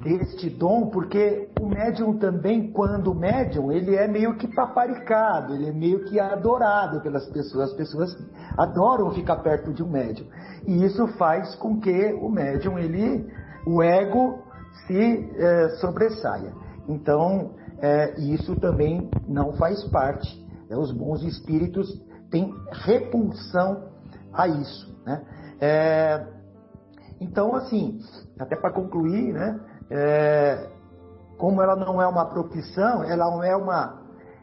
deste 0.00 0.48
dom, 0.48 0.88
porque 0.90 1.48
o 1.60 1.66
médium 1.66 2.18
também, 2.18 2.70
quando 2.72 3.14
médium, 3.14 3.72
ele 3.72 3.96
é 3.96 4.06
meio 4.06 4.36
que 4.36 4.46
paparicado, 4.46 5.54
ele 5.54 5.68
é 5.68 5.72
meio 5.72 6.04
que 6.04 6.20
adorado 6.20 7.00
pelas 7.00 7.26
pessoas. 7.26 7.70
As 7.70 7.76
pessoas 7.76 8.16
adoram 8.56 9.10
ficar 9.12 9.36
perto 9.36 9.72
de 9.72 9.82
um 9.82 9.88
médium. 9.88 10.26
E 10.66 10.84
isso 10.84 11.06
faz 11.18 11.54
com 11.56 11.80
que 11.80 12.12
o 12.14 12.28
médium, 12.28 12.78
ele, 12.78 13.26
o 13.66 13.82
ego 13.82 14.44
se 14.86 15.30
é, 15.36 15.68
sobressaia. 15.80 16.52
Então, 16.88 17.54
é, 17.80 18.18
isso 18.20 18.54
também 18.56 19.10
não 19.26 19.52
faz 19.54 19.82
parte. 19.84 20.46
Né? 20.68 20.76
Os 20.76 20.92
bons 20.92 21.22
espíritos 21.22 21.88
têm 22.30 22.54
repulsão 22.70 23.88
a 24.32 24.46
isso. 24.46 24.96
Né? 25.04 25.22
É, 25.60 26.26
então, 27.20 27.54
assim, 27.56 27.98
até 28.38 28.54
para 28.54 28.72
concluir, 28.72 29.32
né? 29.32 29.58
É, 29.90 30.68
como 31.36 31.62
ela 31.62 31.76
não 31.76 32.02
é 32.02 32.06
uma 32.06 32.26
profissão, 32.26 33.02
ela 33.04 33.46
é 33.46 33.56
uma, 33.56 34.02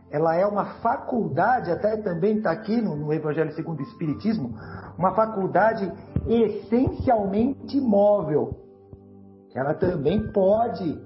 ela 0.10 0.36
é 0.36 0.46
uma 0.46 0.66
faculdade, 0.82 1.72
até 1.72 1.98
também 1.98 2.38
está 2.38 2.52
aqui 2.52 2.82
no, 2.82 2.96
no, 2.96 3.14
Evangelho 3.14 3.54
segundo 3.54 3.80
o 3.80 3.84
Espiritismo, 3.84 4.56
uma 4.98 5.14
faculdade 5.14 5.92
essencialmente 6.28 7.80
móvel. 7.80 8.56
Ela 9.54 9.74
também 9.74 10.32
pode 10.32 11.00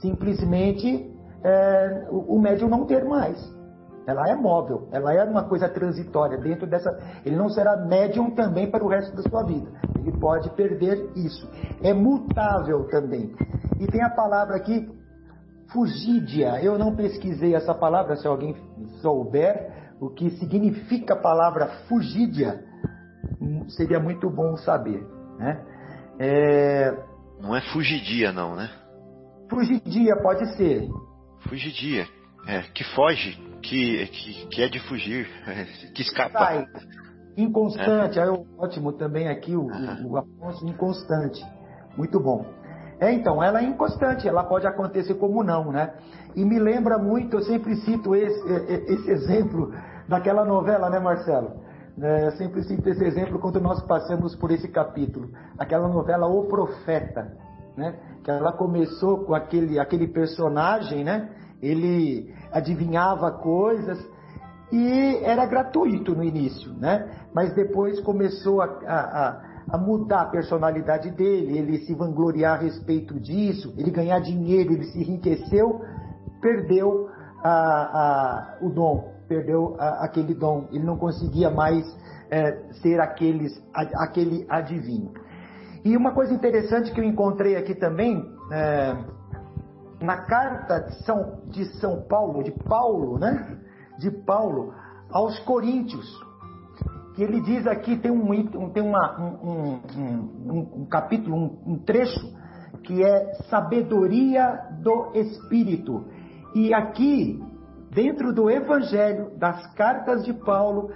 simplesmente 0.00 1.12
é, 1.42 2.06
o, 2.10 2.36
o 2.36 2.40
médium 2.40 2.68
não 2.68 2.84
ter 2.86 3.04
mais. 3.04 3.55
Ela 4.06 4.28
é 4.30 4.36
móvel, 4.36 4.88
ela 4.92 5.12
é 5.12 5.24
uma 5.24 5.44
coisa 5.44 5.68
transitória 5.68 6.38
dentro 6.38 6.66
dessa. 6.66 6.90
Ele 7.24 7.34
não 7.34 7.48
será 7.48 7.76
médium 7.76 8.30
também 8.30 8.70
para 8.70 8.84
o 8.84 8.88
resto 8.88 9.16
da 9.16 9.22
sua 9.28 9.42
vida. 9.42 9.68
Ele 9.98 10.12
pode 10.12 10.48
perder 10.50 11.10
isso. 11.16 11.48
É 11.82 11.92
mutável 11.92 12.86
também. 12.88 13.34
E 13.80 13.86
tem 13.86 14.02
a 14.02 14.10
palavra 14.10 14.56
aqui, 14.56 14.88
fugídia. 15.72 16.62
Eu 16.62 16.78
não 16.78 16.94
pesquisei 16.94 17.56
essa 17.56 17.74
palavra, 17.74 18.14
se 18.16 18.26
alguém 18.28 18.54
souber 19.02 19.74
o 20.00 20.08
que 20.10 20.30
significa 20.30 21.14
a 21.14 21.20
palavra 21.20 21.66
fugídia, 21.88 22.64
seria 23.68 23.98
muito 23.98 24.30
bom 24.30 24.56
saber. 24.56 25.04
Né? 25.38 25.64
É... 26.18 26.96
Não 27.40 27.56
é 27.56 27.60
fugidia, 27.72 28.32
não, 28.32 28.54
né? 28.54 28.70
Fugidia, 29.50 30.16
pode 30.22 30.56
ser. 30.56 30.88
Fugidia. 31.48 32.06
É, 32.46 32.62
que 32.62 32.84
foge, 32.94 33.36
que, 33.62 34.06
que, 34.06 34.46
que 34.48 34.62
é 34.62 34.68
de 34.68 34.80
fugir, 34.80 35.26
que 35.94 36.02
escapa. 36.02 36.38
Sai. 36.38 36.66
Inconstante, 37.36 38.18
é. 38.18 38.22
Aí, 38.22 38.28
ótimo 38.58 38.92
também 38.92 39.28
aqui 39.28 39.54
o, 39.54 39.64
uhum. 39.64 40.10
o 40.10 40.16
Afonso, 40.16 40.66
inconstante. 40.66 41.44
Muito 41.96 42.18
bom. 42.18 42.46
É, 42.98 43.12
então, 43.12 43.42
ela 43.42 43.60
é 43.60 43.64
inconstante, 43.64 44.26
ela 44.26 44.42
pode 44.42 44.66
acontecer 44.66 45.14
como 45.14 45.42
não, 45.42 45.70
né? 45.70 45.92
E 46.34 46.44
me 46.44 46.58
lembra 46.58 46.96
muito, 46.96 47.36
eu 47.36 47.42
sempre 47.42 47.76
cito 47.76 48.14
esse, 48.14 48.40
esse 48.90 49.10
exemplo 49.10 49.72
daquela 50.08 50.44
novela, 50.44 50.88
né, 50.88 50.98
Marcelo? 50.98 51.66
É, 52.00 52.26
eu 52.26 52.32
sempre 52.32 52.62
cito 52.62 52.88
esse 52.88 53.04
exemplo 53.04 53.38
quando 53.38 53.60
nós 53.60 53.82
passamos 53.82 54.34
por 54.34 54.50
esse 54.50 54.68
capítulo. 54.68 55.30
Aquela 55.58 55.88
novela 55.88 56.26
O 56.26 56.46
Profeta, 56.46 57.32
né? 57.76 57.98
Que 58.24 58.30
ela 58.30 58.52
começou 58.52 59.24
com 59.24 59.34
aquele, 59.34 59.78
aquele 59.78 60.08
personagem, 60.08 61.04
né? 61.04 61.30
Ele 61.62 62.34
adivinhava 62.56 63.30
coisas 63.30 63.98
e 64.72 65.18
era 65.22 65.46
gratuito 65.46 66.14
no 66.14 66.24
início, 66.24 66.72
né? 66.74 67.08
Mas 67.32 67.54
depois 67.54 68.00
começou 68.00 68.60
a, 68.60 68.64
a, 68.64 69.42
a 69.70 69.78
mudar 69.78 70.22
a 70.22 70.26
personalidade 70.26 71.10
dele, 71.10 71.58
ele 71.58 71.78
se 71.78 71.94
vangloriar 71.94 72.58
a 72.58 72.62
respeito 72.62 73.18
disso, 73.20 73.74
ele 73.76 73.90
ganhar 73.90 74.20
dinheiro, 74.20 74.72
ele 74.72 74.84
se 74.84 74.98
enriqueceu, 74.98 75.80
perdeu 76.40 77.08
a, 77.44 78.56
o 78.60 78.70
dom, 78.70 79.12
perdeu 79.28 79.76
aquele 79.78 80.34
dom, 80.34 80.68
ele 80.72 80.84
não 80.84 80.96
conseguia 80.96 81.50
mais 81.50 81.84
é, 82.30 82.72
ser 82.82 83.00
aqueles, 83.00 83.62
aquele 83.72 84.46
adivinho. 84.48 85.12
E 85.84 85.96
uma 85.96 86.12
coisa 86.12 86.34
interessante 86.34 86.90
que 86.90 87.00
eu 87.00 87.04
encontrei 87.04 87.56
aqui 87.56 87.74
também, 87.74 88.24
é, 88.50 88.96
na 90.00 90.18
carta 90.22 90.80
de 90.80 91.04
São, 91.04 91.40
de 91.46 91.64
São 91.78 92.02
Paulo, 92.02 92.42
de 92.42 92.52
Paulo, 92.52 93.18
né? 93.18 93.58
De 93.98 94.10
Paulo 94.10 94.74
aos 95.10 95.38
Coríntios, 95.40 96.06
que 97.14 97.22
ele 97.22 97.40
diz 97.40 97.66
aqui, 97.66 97.96
tem 97.96 98.10
um, 98.10 98.70
tem 98.70 98.82
uma, 98.82 99.18
um, 99.18 99.80
um, 99.96 100.82
um, 100.82 100.86
capítulo, 100.86 101.58
um, 101.66 101.78
trecho, 101.78 102.34
que 102.82 103.02
é 103.02 103.34
sabedoria 103.48 104.66
do 104.82 105.12
Espírito. 105.14 106.04
E 106.54 106.74
aqui, 106.74 107.42
dentro 107.90 108.34
do 108.34 108.50
Evangelho, 108.50 109.36
das 109.38 109.66
cartas 109.74 110.24
de 110.24 110.34
Paulo, 110.34 110.90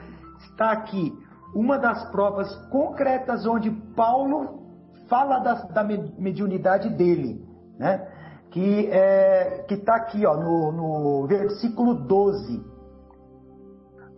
está 0.51 0.73
aqui 0.73 1.13
uma 1.55 1.79
das 1.79 2.11
provas 2.11 2.55
concretas 2.69 3.47
onde 3.47 3.71
Paulo 3.97 4.61
fala 5.09 5.39
da, 5.41 5.55
da 5.55 5.85
mediunidade 5.85 6.91
dele, 6.91 7.45
né? 7.79 8.07
Que 8.51 8.87
é, 8.87 9.65
está 9.71 9.97
aqui 9.97 10.27
ó, 10.27 10.37
no, 10.37 10.73
no 10.73 11.27
versículo 11.27 11.95
12. 11.95 12.65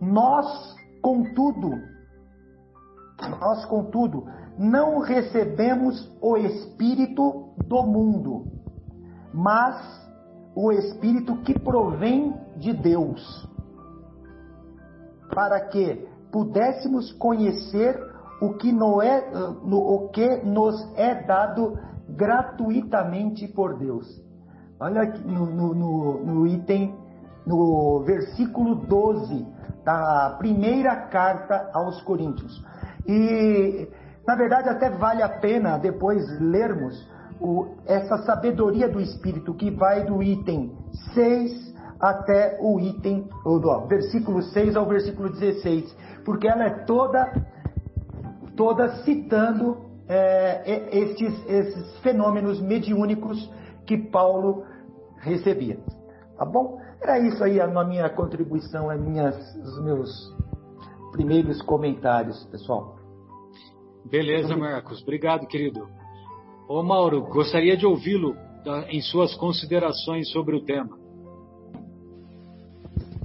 Nós, 0.01 0.75
contudo, 1.01 1.69
nós, 3.39 3.65
contudo, 3.65 4.25
não 4.57 4.99
recebemos 4.99 6.11
o 6.21 6.37
Espírito 6.37 7.53
do 7.65 7.83
mundo, 7.83 8.45
mas 9.33 9.75
o 10.55 10.71
Espírito 10.71 11.37
que 11.37 11.57
provém 11.59 12.33
de 12.57 12.73
Deus, 12.73 13.49
para 15.33 15.59
que 15.67 16.07
pudéssemos 16.31 17.11
conhecer 17.13 17.97
o 18.41 18.53
que, 18.55 18.69
é, 19.03 19.31
o 19.71 20.09
que 20.09 20.37
nos 20.43 20.75
é 20.97 21.23
dado 21.23 21.77
gratuitamente 22.09 23.47
por 23.47 23.77
Deus. 23.77 24.22
Olha 24.83 25.03
aqui 25.03 25.25
no, 25.25 25.45
no, 25.45 25.73
no, 25.73 26.25
no 26.25 26.45
item, 26.45 26.93
no 27.45 28.01
versículo 28.01 28.75
12 28.75 29.47
da 29.85 30.35
primeira 30.37 30.93
carta 31.07 31.69
aos 31.71 32.01
Coríntios. 32.01 32.61
E, 33.07 33.87
na 34.27 34.35
verdade, 34.35 34.67
até 34.67 34.89
vale 34.89 35.23
a 35.23 35.29
pena 35.29 35.77
depois 35.77 36.21
lermos 36.37 37.09
o, 37.39 37.77
essa 37.85 38.17
sabedoria 38.25 38.89
do 38.89 38.99
Espírito 38.99 39.53
que 39.53 39.71
vai 39.71 40.03
do 40.03 40.21
item 40.21 40.77
6 41.13 41.73
até 41.97 42.57
o 42.59 42.77
item, 42.77 43.29
do 43.45 43.87
versículo 43.87 44.41
6 44.41 44.75
ao 44.75 44.85
versículo 44.85 45.29
16, 45.29 45.95
porque 46.25 46.45
ela 46.45 46.65
é 46.65 46.69
toda, 46.83 47.31
toda 48.57 48.97
citando 49.05 49.77
é, 50.09 50.89
estes, 50.91 51.33
esses 51.47 51.97
fenômenos 51.99 52.59
mediúnicos 52.59 53.49
que 53.85 53.97
Paulo 53.97 54.65
recebia. 55.23 55.79
Tá 56.37 56.45
bom? 56.45 56.79
Era 57.01 57.19
isso 57.19 57.43
aí 57.43 57.59
a 57.59 57.67
minha 57.83 58.09
contribuição, 58.09 58.89
a 58.89 58.95
minhas, 58.95 59.35
os 59.55 59.83
meus 59.83 60.09
primeiros 61.11 61.61
comentários, 61.61 62.43
pessoal. 62.45 62.97
Beleza, 64.09 64.55
Marcos. 64.55 65.01
Obrigado, 65.01 65.47
querido. 65.47 65.87
Ô 66.67 66.81
Mauro, 66.83 67.21
gostaria 67.21 67.77
de 67.77 67.85
ouvi-lo 67.85 68.35
tá, 68.63 68.85
em 68.89 69.01
suas 69.01 69.35
considerações 69.35 70.29
sobre 70.31 70.55
o 70.55 70.63
tema. 70.63 70.97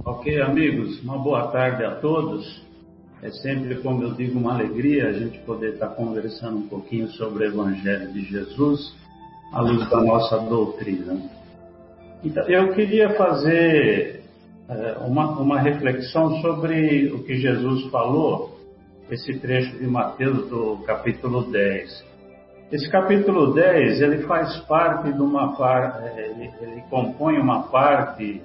Ok, 0.05 0.41
amigos, 0.41 1.01
uma 1.03 1.17
boa 1.17 1.47
tarde 1.47 1.83
a 1.83 1.95
todos. 1.95 2.63
É 3.21 3.29
sempre, 3.31 3.75
como 3.81 4.03
eu 4.03 4.13
digo, 4.13 4.39
uma 4.39 4.53
alegria 4.53 5.09
a 5.09 5.13
gente 5.13 5.39
poder 5.39 5.73
estar 5.73 5.89
conversando 5.89 6.57
um 6.57 6.67
pouquinho 6.67 7.09
sobre 7.09 7.43
o 7.43 7.47
Evangelho 7.47 8.13
de 8.13 8.23
Jesus 8.23 8.95
à 9.51 9.61
luz 9.61 9.89
da 9.89 10.01
nossa 10.01 10.37
doutrina. 10.39 11.38
Então, 12.23 12.43
eu 12.49 12.73
queria 12.73 13.11
fazer 13.11 14.23
é, 14.67 14.97
uma, 15.05 15.39
uma 15.39 15.59
reflexão 15.59 16.41
sobre 16.41 17.07
o 17.13 17.23
que 17.23 17.35
Jesus 17.35 17.89
falou, 17.89 18.57
esse 19.09 19.39
trecho 19.39 19.77
de 19.77 19.87
Mateus 19.87 20.49
do 20.49 20.77
capítulo 20.85 21.49
10. 21.49 22.05
Esse 22.71 22.91
capítulo 22.91 23.53
10, 23.53 24.01
ele 24.01 24.17
faz 24.23 24.57
parte 24.67 25.13
de 25.13 25.21
uma 25.21 25.55
parte, 25.55 26.09
é, 26.09 26.29
ele, 26.29 26.51
ele 26.61 26.83
compõe 26.89 27.39
uma 27.39 27.63
parte 27.63 28.41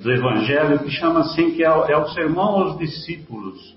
do 0.00 0.10
Evangelho 0.10 0.78
que 0.78 0.90
chama 0.90 1.20
assim 1.20 1.50
que 1.50 1.62
é 1.62 1.70
o, 1.70 1.84
é 1.84 1.96
o 1.96 2.08
sermão 2.08 2.62
aos 2.62 2.78
discípulos, 2.78 3.76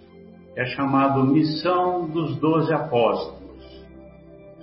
é 0.56 0.66
chamado 0.66 1.26
missão 1.26 2.08
dos 2.08 2.38
doze 2.38 2.74
apóstolos. 2.74 3.42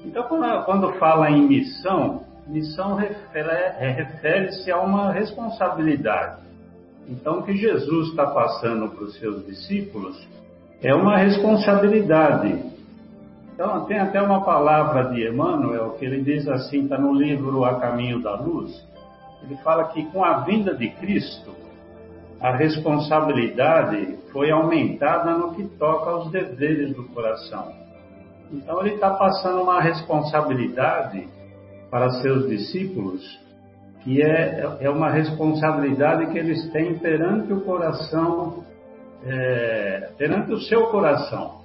Então, 0.05 0.23
quando, 0.25 0.65
quando 0.65 0.93
fala 0.95 1.31
em 1.31 1.47
missão, 1.47 2.28
missão 2.49 2.97
refere-se 2.97 4.71
a 4.71 4.81
uma 4.81 5.13
responsabilidade. 5.13 6.43
Então, 7.09 7.39
o 7.39 7.43
que 7.43 7.57
Jesus 7.57 8.09
está 8.09 8.27
passando 8.27 8.89
para 8.91 9.05
os 9.05 9.19
seus 9.19 9.47
discípulos 9.47 10.27
é 10.83 10.95
uma 10.95 11.17
responsabilidade. 11.19 12.65
Então, 13.55 13.85
tem 13.87 13.99
até 13.99 14.21
uma 14.21 14.45
palavra 14.45 15.11
de 15.11 15.27
Emmanuel 15.27 15.97
que 15.99 16.05
ele 16.05 16.23
diz 16.23 16.47
assim, 16.49 16.85
está 16.85 16.99
no 16.99 17.13
livro 17.13 17.65
A 17.65 17.81
Caminho 17.81 18.23
da 18.23 18.35
Luz, 18.37 18.87
ele 19.43 19.57
fala 19.59 19.89
que 19.89 20.05
com 20.07 20.25
a 20.25 20.41
vinda 20.41 20.75
de 20.75 20.89
Cristo, 20.91 21.55
a 22.41 22.57
responsabilidade 22.57 24.17
foi 24.33 24.51
aumentada 24.51 25.33
no 25.33 25.55
que 25.55 25.65
toca 25.65 26.11
aos 26.11 26.31
deveres 26.31 26.95
do 26.95 27.05
coração. 27.09 27.73
Então 28.53 28.81
ele 28.81 28.95
está 28.95 29.11
passando 29.11 29.61
uma 29.61 29.81
responsabilidade 29.81 31.27
para 31.91 32.11
seus 32.21 32.49
discípulos 32.49 33.39
que 34.03 34.23
é, 34.23 34.79
é 34.81 34.91
uma 34.91 35.11
responsabilidade 35.11 36.33
que 36.33 36.39
eles 36.39 36.71
têm 36.71 36.99
perante 36.99 37.53
o 37.53 37.61
coração, 37.61 38.65
é, 39.25 40.11
perante 40.17 40.53
o 40.53 40.61
seu 40.61 40.87
coração. 40.87 41.59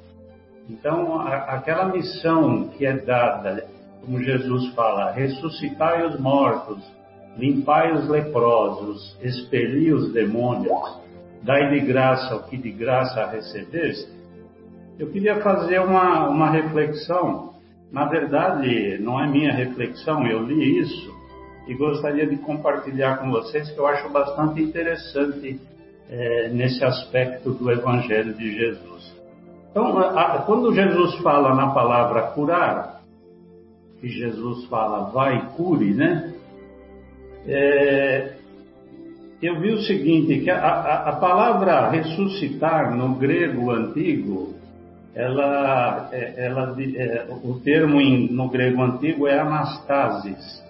Então, 0.70 1.20
a, 1.20 1.36
aquela 1.56 1.86
missão 1.86 2.68
que 2.70 2.86
é 2.86 2.98
dada, 2.98 3.66
como 4.02 4.22
Jesus 4.22 4.74
fala, 4.74 5.12
ressuscitai 5.12 6.06
os 6.06 6.20
mortos, 6.20 6.84
limpai 7.38 7.94
os 7.94 8.10
leprosos, 8.10 9.18
expeli 9.22 9.94
os 9.94 10.12
demônios, 10.12 11.00
dai 11.42 11.70
de 11.70 11.82
graça 11.82 12.36
o 12.36 12.44
que 12.44 12.58
de 12.58 12.72
graça 12.72 13.26
recebeste, 13.28 14.12
eu 15.00 15.10
queria 15.10 15.42
fazer 15.42 15.80
uma, 15.80 16.30
uma 16.30 16.50
reflexão. 16.50 17.53
Na 17.94 18.06
verdade, 18.06 18.98
não 19.00 19.24
é 19.24 19.28
minha 19.28 19.54
reflexão, 19.54 20.26
eu 20.26 20.42
li 20.44 20.80
isso 20.80 21.14
e 21.68 21.76
gostaria 21.76 22.26
de 22.26 22.38
compartilhar 22.38 23.18
com 23.18 23.30
vocês 23.30 23.70
que 23.70 23.80
eu 23.80 23.86
acho 23.86 24.10
bastante 24.10 24.64
interessante 24.64 25.62
é, 26.10 26.50
nesse 26.50 26.84
aspecto 26.84 27.52
do 27.52 27.72
Evangelho 27.72 28.34
de 28.34 28.52
Jesus. 28.52 29.16
Então, 29.70 29.96
a, 30.00 30.40
quando 30.40 30.74
Jesus 30.74 31.16
fala 31.20 31.54
na 31.54 31.70
palavra 31.70 32.24
curar, 32.34 33.02
que 34.02 34.10
Jesus 34.10 34.66
fala 34.66 35.12
vai 35.12 35.52
cure, 35.56 35.94
né? 35.94 36.34
É, 37.48 38.34
eu 39.40 39.60
vi 39.60 39.72
o 39.72 39.82
seguinte, 39.82 40.40
que 40.40 40.50
a, 40.50 40.58
a, 40.58 41.10
a, 41.10 41.16
palavra 41.18 41.90
ressuscitar 41.90 42.96
no 42.96 43.16
grego 43.16 43.72
antigo, 43.72 44.56
ela, 45.16 46.10
é, 46.12 46.46
ela, 46.46 46.76
é, 46.80 47.28
o 47.44 47.60
termo 47.60 48.02
em, 48.02 48.32
no 48.32 48.50
grego 48.50 48.82
antigo 48.82 49.28
é 49.28 49.40
anastasis. 49.40 50.64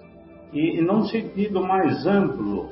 E, 0.51 0.81
num 0.81 1.05
sentido 1.05 1.61
mais 1.61 2.05
amplo, 2.05 2.69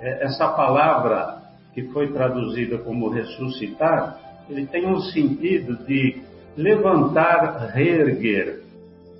é, 0.00 0.24
essa 0.24 0.48
palavra 0.48 1.42
que 1.72 1.84
foi 1.84 2.12
traduzida 2.12 2.78
como 2.78 3.08
ressuscitar, 3.08 4.18
ele 4.48 4.66
tem 4.66 4.86
um 4.86 5.00
sentido 5.00 5.76
de 5.86 6.22
levantar, 6.56 7.70
reerguer. 7.72 8.62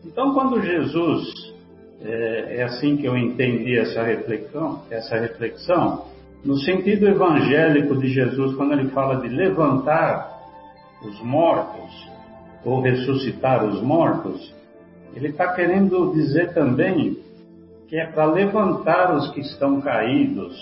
Então, 0.05 0.33
quando 0.35 0.63
Jesus, 0.63 1.53
é, 2.03 2.57
é 2.59 2.63
assim 2.65 2.97
que 2.97 3.07
eu 3.07 3.17
entendi 3.17 3.79
essa 3.79 4.03
reflexão, 4.03 4.83
essa 4.91 5.19
reflexão, 5.19 6.05
no 6.45 6.57
sentido 6.59 7.09
evangélico 7.09 7.97
de 7.97 8.09
Jesus, 8.09 8.55
quando 8.57 8.73
ele 8.73 8.89
fala 8.91 9.21
de 9.21 9.29
levantar 9.29 10.36
os 11.09 11.23
mortos, 11.23 12.09
ou 12.65 12.81
ressuscitar 12.81 13.65
os 13.65 13.81
mortos, 13.83 14.55
ele 15.15 15.29
está 15.29 15.55
querendo 15.55 16.13
dizer 16.13 16.53
também 16.53 17.19
que 17.89 17.97
é 17.97 18.07
para 18.07 18.25
levantar 18.27 19.15
os 19.15 19.31
que 19.31 19.41
estão 19.41 19.81
caídos, 19.81 20.55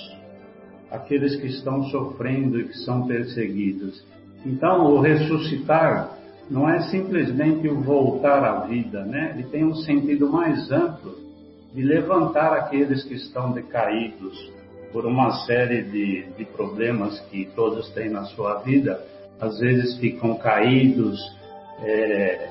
aqueles 0.90 1.34
que 1.36 1.46
estão 1.46 1.82
sofrendo 1.84 2.60
e 2.60 2.64
que 2.64 2.78
são 2.78 3.06
perseguidos. 3.06 4.04
Então, 4.44 4.92
o 4.92 5.00
ressuscitar 5.00 6.10
não 6.50 6.68
é 6.68 6.82
simplesmente 6.90 7.66
o 7.68 7.80
voltar 7.80 8.44
à 8.44 8.60
vida, 8.66 9.04
né? 9.04 9.32
Ele 9.34 9.44
tem 9.44 9.64
um 9.64 9.74
sentido 9.74 10.30
mais 10.30 10.70
amplo 10.70 11.16
de 11.72 11.82
levantar 11.82 12.52
aqueles 12.52 13.02
que 13.02 13.14
estão 13.14 13.52
decaídos 13.52 14.52
por 14.92 15.06
uma 15.06 15.44
série 15.46 15.82
de, 15.82 16.26
de 16.36 16.44
problemas 16.44 17.18
que 17.30 17.46
todos 17.56 17.90
têm 17.90 18.10
na 18.10 18.24
sua 18.26 18.60
vida. 18.60 19.02
Às 19.44 19.58
vezes 19.58 19.96
ficam 19.98 20.36
caídos, 20.36 21.20
é, 21.82 22.48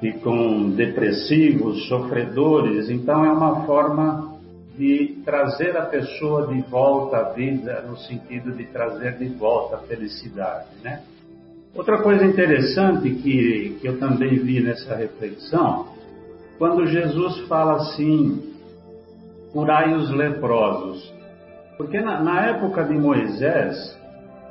ficam 0.00 0.70
depressivos, 0.70 1.88
sofredores. 1.88 2.90
Então 2.90 3.24
é 3.24 3.32
uma 3.32 3.64
forma 3.66 4.38
de 4.76 5.20
trazer 5.24 5.76
a 5.76 5.82
pessoa 5.82 6.46
de 6.46 6.60
volta 6.62 7.18
à 7.18 7.22
vida, 7.32 7.84
no 7.86 7.96
sentido 7.98 8.52
de 8.52 8.64
trazer 8.66 9.18
de 9.18 9.28
volta 9.28 9.76
a 9.76 9.78
felicidade, 9.80 10.68
né? 10.82 11.02
Outra 11.74 12.02
coisa 12.02 12.24
interessante 12.24 13.10
que, 13.10 13.78
que 13.80 13.86
eu 13.86 13.98
também 13.98 14.38
vi 14.38 14.60
nessa 14.60 14.96
reflexão, 14.96 15.88
quando 16.58 16.86
Jesus 16.86 17.46
fala 17.46 17.76
assim, 17.76 18.54
curai 19.52 19.94
os 19.94 20.10
leprosos. 20.10 21.12
Porque 21.76 22.00
na, 22.00 22.22
na 22.22 22.46
época 22.46 22.84
de 22.84 22.94
Moisés, 22.94 23.96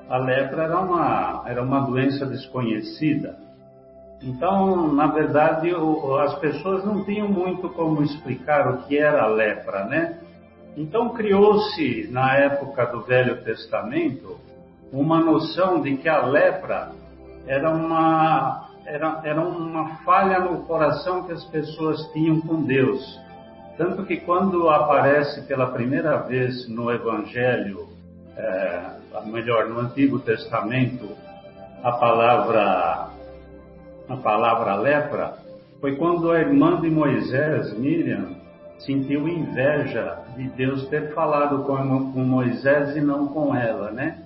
a 0.10 0.17
lepra 0.17 0.63
era 0.63 0.80
uma, 0.80 1.43
era 1.45 1.62
uma 1.62 1.82
doença 1.82 2.26
desconhecida. 2.26 3.38
Então, 4.22 4.91
na 4.91 5.08
verdade, 5.08 5.72
as 6.24 6.36
pessoas 6.39 6.84
não 6.84 7.06
tinham 7.06 7.28
muito 7.28 7.69
como 7.69 8.04
explicar 8.04 8.67
o 8.69 8.78
que 8.84 8.98
era 8.98 9.24
a 9.24 9.28
lepra, 9.28 9.86
né? 9.86 10.19
Então, 10.76 11.10
criou-se, 11.10 12.10
na 12.12 12.36
época 12.36 12.86
do 12.88 13.02
Velho 13.02 13.41
Testamento, 13.43 14.38
uma 14.91 15.19
noção 15.19 15.82
de 15.82 15.95
que 15.98 16.10
a 16.10 16.26
lepra 16.26 16.91
era 17.48 17.69
uma, 17.69 18.67
era, 18.86 19.22
era 19.24 19.41
uma 19.41 19.98
falha 20.04 20.39
no 20.39 20.63
coração 20.63 21.24
que 21.24 21.32
as 21.32 21.43
pessoas 21.45 22.02
tinham 22.12 22.41
com 22.41 22.63
Deus. 22.63 23.19
Tanto 23.78 24.06
que 24.06 24.17
quando 24.17 24.69
aparece 24.69 25.43
pela 25.43 25.67
primeira 25.67 26.17
vez 26.17 26.67
no 26.67 26.91
Evangelho, 26.91 27.88
é, 28.36 28.99
melhor, 29.26 29.67
no 29.67 29.80
Antigo 29.80 30.19
Testamento, 30.19 31.10
a 31.84 31.91
palavra 31.93 33.10
a 34.08 34.17
palavra 34.17 34.76
lepra 34.76 35.36
foi 35.80 35.95
quando 35.95 36.32
a 36.32 36.39
irmã 36.39 36.82
de 36.82 36.89
Moisés, 36.89 37.78
Miriam, 37.78 38.36
sentiu 38.80 39.28
inveja 39.28 40.17
de 40.36 40.50
Deus 40.50 40.88
ter 40.89 41.13
falado 41.13 41.63
com, 41.63 42.12
com 42.12 42.19
Moisés 42.19 42.95
e 42.95 43.02
não 43.02 43.28
com 43.28 43.56
ela, 43.56 43.91
né? 43.91 44.19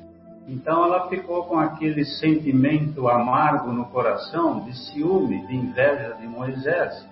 Então 0.47 0.85
ela 0.85 1.07
ficou 1.09 1.43
com 1.45 1.59
aquele 1.59 2.03
sentimento 2.05 3.07
amargo 3.07 3.71
no 3.71 3.85
coração, 3.85 4.61
de 4.61 4.73
ciúme, 4.73 5.45
de 5.47 5.55
inveja 5.55 6.15
de 6.19 6.27
Moisés. 6.27 7.07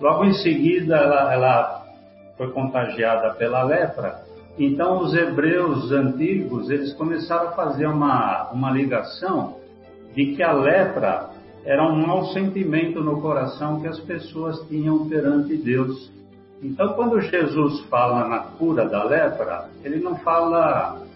Logo 0.00 0.24
em 0.24 0.32
seguida 0.34 0.96
ela, 0.96 1.32
ela 1.32 1.84
foi 2.36 2.50
contagiada 2.52 3.34
pela 3.34 3.62
lepra. 3.62 4.22
Então 4.60 5.00
os 5.00 5.14
hebreus 5.14 5.90
antigos 5.90 6.68
eles 6.68 6.92
começaram 6.92 7.48
a 7.48 7.52
fazer 7.52 7.86
uma, 7.86 8.50
uma 8.52 8.70
ligação 8.70 9.56
de 10.14 10.34
que 10.36 10.42
a 10.42 10.52
lepra 10.52 11.30
era 11.64 11.82
um 11.82 12.06
mau 12.06 12.26
sentimento 12.26 13.02
no 13.02 13.22
coração 13.22 13.80
que 13.80 13.88
as 13.88 13.98
pessoas 14.00 14.60
tinham 14.68 15.08
perante 15.08 15.56
Deus. 15.56 16.10
Então, 16.62 16.92
quando 16.92 17.18
Jesus 17.22 17.80
fala 17.86 18.28
na 18.28 18.38
cura 18.38 18.86
da 18.86 19.02
lepra, 19.04 19.70
ele 19.82 19.98
não 19.98 20.16
fala 20.16 21.06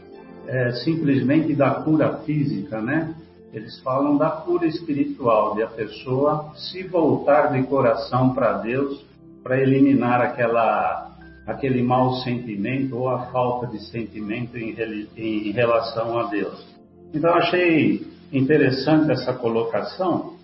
é, 0.47 0.71
simplesmente 0.85 1.55
da 1.55 1.71
cura 1.71 2.19
física, 2.25 2.81
né? 2.81 3.15
Eles 3.53 3.79
falam 3.81 4.17
da 4.17 4.31
cura 4.31 4.67
espiritual, 4.67 5.55
de 5.55 5.63
a 5.63 5.67
pessoa 5.67 6.51
se 6.55 6.83
voltar 6.85 7.53
de 7.53 7.63
coração 7.65 8.35
para 8.35 8.55
Deus 8.55 9.05
para 9.43 9.61
eliminar 9.61 10.23
aquela, 10.23 11.14
aquele 11.47 11.83
mau 11.83 12.15
sentimento 12.17 12.97
ou 12.97 13.09
a 13.09 13.27
falta 13.27 13.67
de 13.67 13.79
sentimento 13.91 14.57
em, 14.57 15.51
relação 15.53 16.19
a 16.19 16.25
Deus. 16.25 16.67
Então, 17.13 17.33
achei 17.35 18.07
interessante 18.33 19.13
essa 19.13 19.35
colocação, 19.35 20.37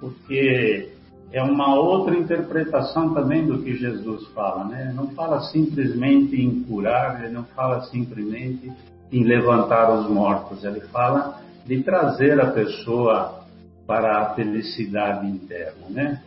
porque 0.00 0.90
é 1.32 1.42
uma 1.42 1.74
outra 1.74 2.16
interpretação 2.16 3.14
também 3.14 3.46
do 3.46 3.62
que 3.62 3.76
Jesus 3.76 4.26
fala, 4.28 4.64
né? 4.64 4.92
Não 4.94 5.08
fala 5.08 5.40
simplesmente 5.42 6.40
em 6.40 6.64
curar, 6.64 7.22
ele 7.22 7.32
não 7.32 7.44
fala 7.44 7.82
simplesmente 7.82 8.70
em 9.12 9.24
levantar 9.24 9.92
os 9.92 10.10
mortos, 10.10 10.64
ele 10.64 10.80
fala 10.80 11.40
de 11.64 11.82
trazer 11.82 12.40
a 12.40 12.50
pessoa 12.50 13.44
para 13.86 14.22
a 14.22 14.34
felicidade 14.34 15.26
interna, 15.26 15.88
né? 15.88 16.22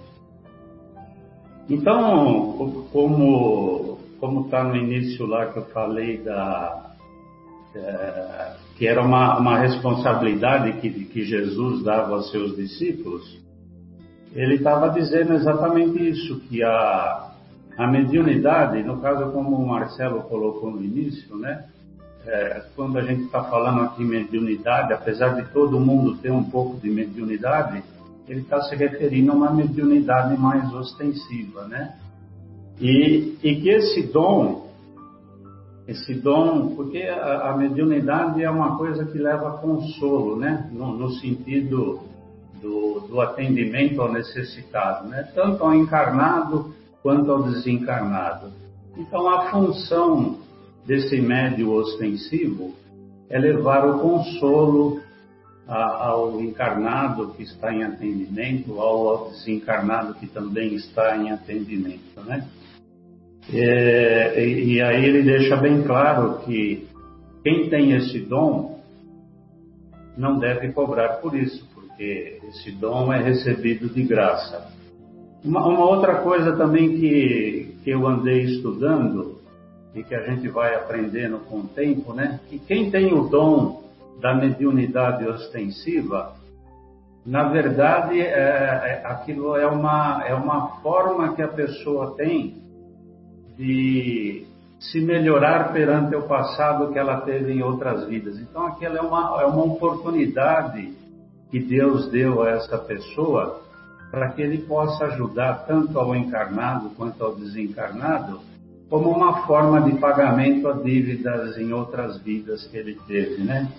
Então, 1.69 2.85
como 2.91 3.92
como 4.23 4.45
está 4.45 4.63
no 4.63 4.73
início 4.73 5.25
lá 5.25 5.47
que 5.47 5.59
eu 5.59 5.65
falei 5.65 6.19
da 6.19 6.93
é, 7.75 8.53
que 8.77 8.87
era 8.87 9.01
uma, 9.01 9.37
uma 9.37 9.59
responsabilidade 9.59 10.79
que, 10.79 10.89
que 11.07 11.25
Jesus 11.25 11.83
dava 11.83 12.13
aos 12.13 12.31
seus 12.31 12.55
discípulos, 12.55 13.37
ele 14.31 14.55
estava 14.55 14.91
dizendo 14.91 15.33
exatamente 15.33 16.09
isso, 16.09 16.39
que 16.47 16.63
a, 16.63 17.31
a 17.77 17.85
mediunidade, 17.87 18.81
no 18.81 19.01
caso 19.01 19.29
como 19.33 19.57
o 19.57 19.67
Marcelo 19.67 20.21
colocou 20.21 20.71
no 20.71 20.81
início, 20.81 21.35
né? 21.35 21.65
É, 22.25 22.63
quando 22.77 22.99
a 22.99 23.01
gente 23.01 23.23
está 23.23 23.43
falando 23.43 23.81
aqui 23.81 24.05
mediunidade, 24.05 24.93
apesar 24.93 25.35
de 25.35 25.51
todo 25.51 25.81
mundo 25.81 26.15
ter 26.19 26.31
um 26.31 26.45
pouco 26.45 26.79
de 26.79 26.89
mediunidade, 26.89 27.83
ele 28.25 28.39
está 28.39 28.61
se 28.61 28.73
referindo 28.77 29.33
a 29.33 29.35
uma 29.35 29.51
mediunidade 29.51 30.39
mais 30.39 30.73
ostensiva, 30.73 31.67
né? 31.67 31.97
E, 32.79 33.37
e 33.43 33.55
que 33.61 33.69
esse 33.69 34.03
dom, 34.03 34.67
esse 35.87 36.13
dom, 36.13 36.75
porque 36.75 37.03
a, 37.03 37.51
a, 37.51 37.57
mediunidade 37.57 38.43
é 38.43 38.49
uma 38.49 38.77
coisa 38.77 39.05
que 39.05 39.17
leva 39.17 39.57
consolo, 39.57 40.37
né? 40.37 40.69
No, 40.71 40.97
no 40.97 41.11
sentido 41.11 42.01
do, 42.61 43.01
do, 43.01 43.21
atendimento 43.21 44.01
ao 44.01 44.11
necessitado, 44.11 45.07
né? 45.07 45.29
Tanto 45.35 45.63
ao 45.63 45.75
encarnado 45.75 46.73
quanto 47.01 47.31
ao 47.31 47.43
desencarnado. 47.43 48.51
Então, 48.97 49.27
a 49.29 49.51
função 49.51 50.37
desse 50.85 51.19
médio 51.21 51.71
ostensivo 51.71 52.73
é 53.29 53.37
levar 53.37 53.85
o 53.85 53.99
consolo 53.99 55.01
ao 55.67 56.41
encarnado 56.41 57.33
que 57.33 57.43
está 57.43 57.73
em 57.73 57.83
atendimento, 57.83 58.79
ao 58.79 59.29
desencarnado 59.29 60.13
que 60.15 60.27
também 60.27 60.75
está 60.75 61.17
em 61.17 61.31
atendimento, 61.31 62.21
né? 62.25 62.47
É, 63.51 64.45
e, 64.45 64.75
e 64.75 64.81
aí 64.81 65.05
ele 65.05 65.23
deixa 65.23 65.55
bem 65.57 65.83
claro 65.83 66.39
que 66.39 66.87
quem 67.43 67.69
tem 67.69 67.93
esse 67.93 68.19
dom 68.21 68.79
não 70.17 70.39
deve 70.39 70.71
cobrar 70.71 71.15
por 71.15 71.35
isso, 71.35 71.67
porque 71.73 72.39
esse 72.49 72.71
dom 72.71 73.11
é 73.11 73.21
recebido 73.21 73.89
de 73.89 74.03
graça. 74.03 74.71
Uma, 75.43 75.67
uma 75.67 75.85
outra 75.85 76.21
coisa 76.21 76.55
também 76.55 76.97
que, 76.97 77.75
que 77.83 77.89
eu 77.89 78.07
andei 78.07 78.43
estudando 78.43 79.41
e 79.93 80.03
que 80.03 80.15
a 80.15 80.21
gente 80.21 80.47
vai 80.47 80.73
aprendendo 80.75 81.39
com 81.39 81.59
o 81.59 81.67
tempo, 81.67 82.13
né? 82.13 82.39
Que 82.49 82.57
quem 82.59 82.89
tem 82.89 83.13
o 83.13 83.27
dom 83.27 83.83
da 84.21 84.33
mediunidade 84.33 85.27
ostensiva, 85.27 86.33
na 87.25 87.43
verdade, 87.49 88.19
é, 88.19 88.23
é, 88.23 89.01
aquilo 89.05 89.55
é 89.57 89.67
uma, 89.67 90.23
é 90.25 90.33
uma 90.33 90.81
forma 90.81 91.35
que 91.35 91.41
a 91.41 91.47
pessoa 91.47 92.15
tem 92.15 92.62
de 93.57 94.45
se 94.79 94.99
melhorar 94.99 95.71
perante 95.71 96.15
o 96.15 96.23
passado 96.23 96.91
que 96.91 96.99
ela 96.99 97.21
teve 97.21 97.53
em 97.53 97.63
outras 97.63 98.05
vidas. 98.07 98.37
Então, 98.39 98.65
aquela 98.67 98.97
é 98.97 99.01
uma, 99.01 99.41
é 99.41 99.45
uma 99.45 99.63
oportunidade 99.63 100.93
que 101.49 101.59
Deus 101.59 102.09
deu 102.09 102.41
a 102.41 102.49
essa 102.49 102.77
pessoa 102.77 103.61
para 104.11 104.29
que 104.31 104.41
ele 104.41 104.59
possa 104.59 105.05
ajudar 105.05 105.65
tanto 105.65 105.97
ao 105.99 106.15
encarnado 106.15 106.91
quanto 106.91 107.23
ao 107.23 107.35
desencarnado, 107.35 108.41
como 108.89 109.09
uma 109.09 109.47
forma 109.47 109.81
de 109.81 109.97
pagamento 109.97 110.67
a 110.67 110.73
dívidas 110.73 111.57
em 111.57 111.73
outras 111.73 112.21
vidas 112.21 112.67
que 112.67 112.77
ele 112.77 112.99
teve, 113.07 113.43
né? 113.43 113.71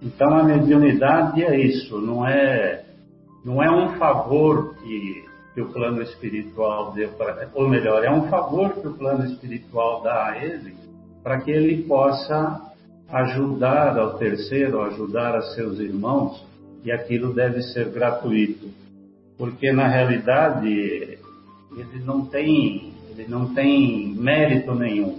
Então 0.00 0.32
a 0.36 0.44
mediunidade 0.44 1.42
é 1.42 1.58
isso, 1.58 2.00
não 2.00 2.26
é 2.26 2.84
não 3.44 3.62
é 3.62 3.70
um 3.70 3.98
favor 3.98 4.74
que, 4.76 5.24
que 5.54 5.60
o 5.60 5.72
plano 5.72 6.02
espiritual 6.02 6.92
deu 6.92 7.10
para, 7.10 7.48
ou 7.54 7.68
melhor, 7.68 8.04
é 8.04 8.10
um 8.10 8.28
favor 8.28 8.72
que 8.74 8.86
o 8.86 8.94
plano 8.94 9.24
espiritual 9.24 10.02
dá 10.02 10.26
a 10.26 10.44
ele 10.44 10.74
para 11.22 11.40
que 11.40 11.50
ele 11.50 11.82
possa 11.82 12.60
ajudar 13.08 13.98
ao 13.98 14.16
terceiro, 14.16 14.80
ajudar 14.82 15.34
a 15.34 15.42
seus 15.54 15.78
irmãos, 15.78 16.44
e 16.84 16.90
aquilo 16.90 17.34
deve 17.34 17.62
ser 17.62 17.90
gratuito, 17.90 18.68
porque 19.36 19.72
na 19.72 19.86
realidade 19.86 21.18
ele 21.76 22.04
não 22.04 22.24
tem 22.24 22.90
ele 23.10 23.26
não 23.28 23.52
tem 23.52 24.14
mérito 24.14 24.74
nenhum. 24.74 25.18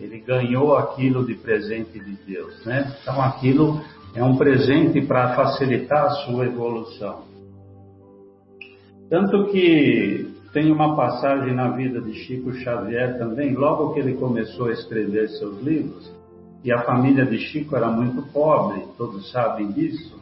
Ele 0.00 0.18
ganhou 0.18 0.76
aquilo 0.76 1.24
de 1.24 1.34
presente 1.34 1.98
de 1.98 2.12
Deus, 2.26 2.64
né? 2.64 2.96
Então 3.00 3.22
aquilo 3.22 3.80
é 4.14 4.24
um 4.24 4.36
presente 4.36 5.00
para 5.02 5.36
facilitar 5.36 6.06
a 6.06 6.10
sua 6.10 6.46
evolução. 6.46 7.22
Tanto 9.08 9.46
que 9.46 10.34
tem 10.52 10.72
uma 10.72 10.96
passagem 10.96 11.54
na 11.54 11.68
vida 11.68 12.00
de 12.00 12.12
Chico 12.14 12.52
Xavier 12.52 13.18
também, 13.18 13.54
logo 13.54 13.92
que 13.92 14.00
ele 14.00 14.14
começou 14.14 14.66
a 14.66 14.72
escrever 14.72 15.28
seus 15.28 15.62
livros, 15.62 16.10
e 16.64 16.72
a 16.72 16.82
família 16.82 17.24
de 17.24 17.38
Chico 17.38 17.76
era 17.76 17.88
muito 17.88 18.22
pobre, 18.32 18.82
todos 18.96 19.30
sabem 19.30 19.70
disso, 19.70 20.18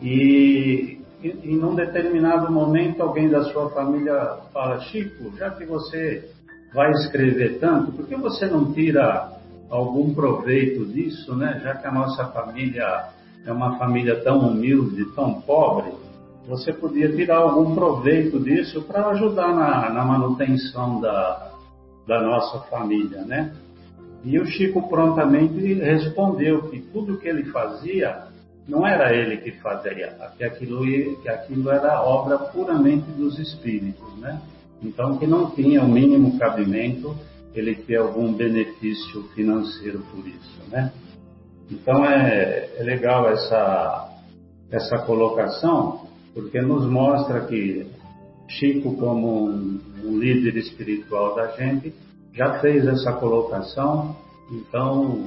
e, 0.00 1.00
em 1.22 1.64
um 1.64 1.74
determinado 1.74 2.52
momento 2.52 3.02
alguém 3.02 3.28
da 3.28 3.44
sua 3.44 3.70
família 3.70 4.38
fala, 4.52 4.80
Chico, 4.80 5.36
já 5.36 5.50
que 5.50 5.64
você 5.64 6.28
vai 6.74 6.90
escrever 6.92 7.58
tanto, 7.58 7.92
por 7.92 8.06
que 8.06 8.14
você 8.14 8.46
não 8.46 8.72
tira 8.72 9.32
algum 9.70 10.14
proveito 10.14 10.84
disso, 10.84 11.34
né? 11.34 11.60
Já 11.64 11.74
que 11.74 11.86
a 11.86 11.90
nossa 11.90 12.26
família 12.26 13.08
é 13.44 13.52
uma 13.52 13.78
família 13.78 14.22
tão 14.22 14.38
humilde, 14.40 15.04
tão 15.14 15.40
pobre, 15.40 15.90
você 16.46 16.72
podia 16.72 17.10
tirar 17.14 17.38
algum 17.38 17.74
proveito 17.74 18.38
disso 18.38 18.82
para 18.82 19.08
ajudar 19.08 19.54
na, 19.54 19.90
na 19.90 20.04
manutenção 20.04 21.00
da, 21.00 21.52
da 22.06 22.22
nossa 22.22 22.60
família, 22.70 23.22
né? 23.22 23.52
E 24.24 24.38
o 24.38 24.46
Chico 24.46 24.88
prontamente 24.88 25.74
respondeu 25.74 26.68
que 26.70 26.80
tudo 26.80 27.18
que 27.18 27.28
ele 27.28 27.44
fazia 27.46 28.26
não 28.66 28.86
era 28.86 29.14
ele 29.14 29.36
que 29.36 29.52
fazia, 29.60 30.16
que 30.36 30.42
aquilo, 30.42 30.84
que 31.22 31.28
aquilo 31.28 31.70
era 31.70 32.02
obra 32.02 32.38
puramente 32.38 33.08
dos 33.12 33.38
espíritos, 33.38 34.16
né? 34.18 34.40
Então 34.82 35.18
que 35.18 35.26
não 35.26 35.50
tinha 35.50 35.82
o 35.82 35.88
mínimo 35.88 36.38
cabimento 36.38 37.16
ele 37.54 37.74
ter 37.74 37.96
algum 37.96 38.32
benefício 38.32 39.22
financeiro 39.34 40.00
por 40.12 40.26
isso, 40.26 40.60
né? 40.70 40.92
Então 41.70 42.04
é, 42.04 42.68
é 42.76 42.82
legal 42.82 43.28
essa, 43.28 44.10
essa 44.70 44.98
colocação, 44.98 46.05
porque 46.36 46.60
nos 46.60 46.86
mostra 46.86 47.46
que 47.46 47.86
Chico, 48.46 48.94
como 48.96 49.48
um, 49.48 49.80
líder 50.18 50.56
espiritual 50.58 51.34
da 51.34 51.48
gente, 51.52 51.94
já 52.34 52.60
fez 52.60 52.86
essa 52.86 53.14
colocação, 53.14 54.14
então 54.52 55.24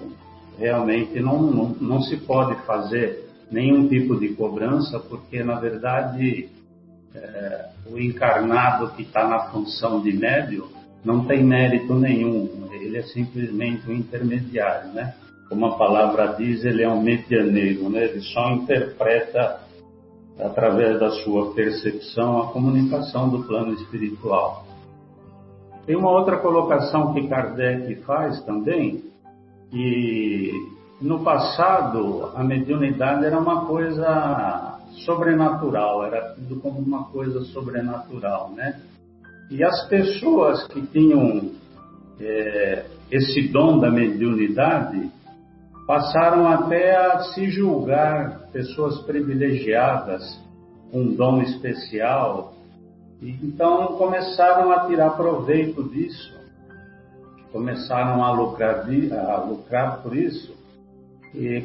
realmente 0.57 1.19
não, 1.19 1.41
não, 1.41 1.75
não 1.81 2.01
se 2.03 2.15
pode 2.17 2.55
fazer 2.65 3.27
nenhum 3.51 3.87
tipo 3.87 4.17
de 4.19 4.29
cobrança, 4.35 4.99
porque 4.99 5.43
na 5.43 5.59
verdade 5.59 6.47
é, 7.15 7.65
o 7.87 7.99
encarnado 7.99 8.91
que 8.91 9.01
está 9.01 9.27
na 9.27 9.49
função 9.49 10.01
de 10.01 10.13
médio 10.13 10.69
não 11.03 11.25
tem 11.25 11.43
mérito 11.43 11.95
nenhum, 11.95 12.69
ele 12.71 12.97
é 12.97 13.03
simplesmente 13.03 13.89
um 13.89 13.93
intermediário, 13.93 14.93
né? 14.93 15.15
Como 15.49 15.65
a 15.65 15.75
palavra 15.75 16.35
diz, 16.37 16.63
ele 16.63 16.83
é 16.83 16.89
um 16.89 17.01
medianeiro, 17.01 17.89
né? 17.89 18.05
Ele 18.05 18.21
só 18.21 18.51
interpreta 18.51 19.67
através 20.39 20.99
da 20.99 21.11
sua 21.23 21.53
percepção 21.53 22.41
a 22.41 22.47
comunicação 22.47 23.29
do 23.29 23.43
plano 23.43 23.73
espiritual. 23.73 24.65
Tem 25.85 25.95
uma 25.95 26.11
outra 26.11 26.37
colocação 26.37 27.13
que 27.13 27.27
Kardec 27.27 27.95
faz 28.03 28.43
também, 28.43 29.03
que 29.69 30.51
no 31.01 31.23
passado 31.23 32.31
a 32.35 32.43
mediunidade 32.43 33.25
era 33.25 33.39
uma 33.39 33.65
coisa 33.65 34.79
sobrenatural, 35.05 36.03
era 36.03 36.33
tudo 36.35 36.59
como 36.59 36.79
uma 36.79 37.05
coisa 37.05 37.41
sobrenatural, 37.45 38.51
né? 38.55 38.79
E 39.49 39.63
as 39.63 39.87
pessoas 39.87 40.67
que 40.67 40.81
tinham 40.87 41.51
é, 42.19 42.85
esse 43.11 43.47
dom 43.47 43.79
da 43.79 43.89
mediunidade 43.89 45.09
passaram 45.89 46.47
até 46.47 46.95
a 46.95 47.19
se 47.33 47.49
julgar 47.49 48.41
pessoas 48.53 48.99
privilegiadas, 49.07 50.39
um 50.93 51.15
dom 51.15 51.41
especial, 51.41 52.53
e 53.19 53.31
então 53.31 53.87
começaram 53.97 54.71
a 54.71 54.85
tirar 54.85 55.17
proveito 55.17 55.81
disso, 55.89 56.31
começaram 57.51 58.23
a 58.23 58.31
lucrar, 58.33 58.85
a 58.85 59.37
lucrar 59.37 60.03
por 60.03 60.15
isso, 60.15 60.53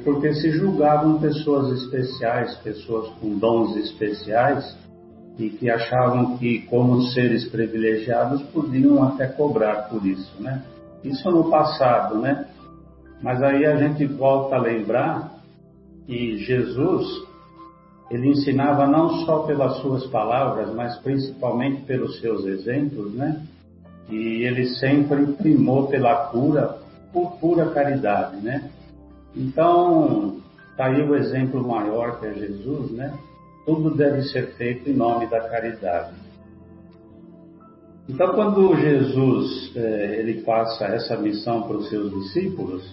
porque 0.04 0.32
se 0.32 0.52
julgavam 0.52 1.20
pessoas 1.20 1.82
especiais, 1.82 2.56
pessoas 2.62 3.10
com 3.20 3.38
dons 3.38 3.76
especiais, 3.76 4.74
e 5.38 5.50
que 5.50 5.68
achavam 5.68 6.38
que, 6.38 6.60
como 6.60 7.02
seres 7.08 7.46
privilegiados, 7.50 8.40
podiam 8.44 9.04
até 9.04 9.26
cobrar 9.26 9.90
por 9.90 10.06
isso, 10.06 10.32
né? 10.40 10.62
Isso 11.02 11.30
no 11.30 11.50
passado, 11.50 12.18
né? 12.20 12.46
Mas 13.24 13.42
aí 13.42 13.64
a 13.64 13.76
gente 13.76 14.04
volta 14.04 14.56
a 14.56 14.60
lembrar 14.60 15.40
que 16.06 16.36
Jesus, 16.44 17.06
ele 18.10 18.28
ensinava 18.28 18.86
não 18.86 19.24
só 19.24 19.44
pelas 19.44 19.78
suas 19.78 20.06
palavras, 20.08 20.74
mas 20.74 20.98
principalmente 20.98 21.80
pelos 21.86 22.20
seus 22.20 22.44
exemplos, 22.44 23.14
né? 23.14 23.42
E 24.10 24.44
ele 24.44 24.66
sempre 24.76 25.24
primou 25.38 25.86
pela 25.86 26.26
cura 26.26 26.76
por 27.14 27.38
pura 27.38 27.70
caridade, 27.70 28.36
né? 28.42 28.70
Então, 29.34 30.36
tá 30.76 30.88
aí 30.88 31.00
o 31.00 31.16
exemplo 31.16 31.66
maior 31.66 32.20
que 32.20 32.26
é 32.26 32.34
Jesus, 32.34 32.90
né? 32.90 33.18
tudo 33.64 33.96
deve 33.96 34.24
ser 34.24 34.54
feito 34.56 34.90
em 34.90 34.92
nome 34.92 35.26
da 35.28 35.40
caridade. 35.48 36.12
Então, 38.06 38.34
quando 38.34 38.76
Jesus 38.76 39.72
é, 39.74 40.20
ele 40.20 40.42
passa 40.42 40.84
essa 40.84 41.16
missão 41.16 41.62
para 41.62 41.78
os 41.78 41.88
seus 41.88 42.12
discípulos, 42.12 42.84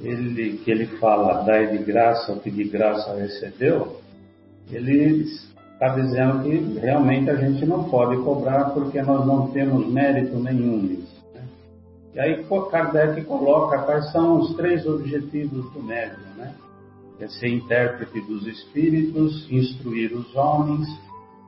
ele, 0.00 0.58
que 0.58 0.70
ele 0.70 0.86
fala, 0.98 1.42
dai 1.44 1.76
de 1.76 1.78
graça 1.84 2.32
o 2.32 2.40
que 2.40 2.50
de 2.50 2.64
graça 2.64 3.14
recebeu, 3.16 4.00
ele 4.70 5.24
está 5.72 5.88
dizendo 5.94 6.42
que 6.42 6.78
realmente 6.78 7.30
a 7.30 7.36
gente 7.36 7.64
não 7.66 7.84
pode 7.84 8.16
cobrar 8.22 8.70
porque 8.70 9.00
nós 9.02 9.26
não 9.26 9.48
temos 9.48 9.86
mérito 9.86 10.36
nenhum 10.38 10.78
nisso. 10.82 11.22
Né? 11.34 11.42
E 12.14 12.20
aí 12.20 12.44
Kardec 12.70 13.22
coloca 13.24 13.78
quais 13.82 14.10
são 14.12 14.38
os 14.38 14.54
três 14.56 14.86
objetivos 14.86 15.70
do 15.72 15.82
médium, 15.82 16.26
né? 16.36 16.54
é 17.20 17.28
ser 17.28 17.48
intérprete 17.48 18.20
dos 18.22 18.46
espíritos, 18.46 19.50
instruir 19.50 20.12
os 20.12 20.34
homens 20.34 20.86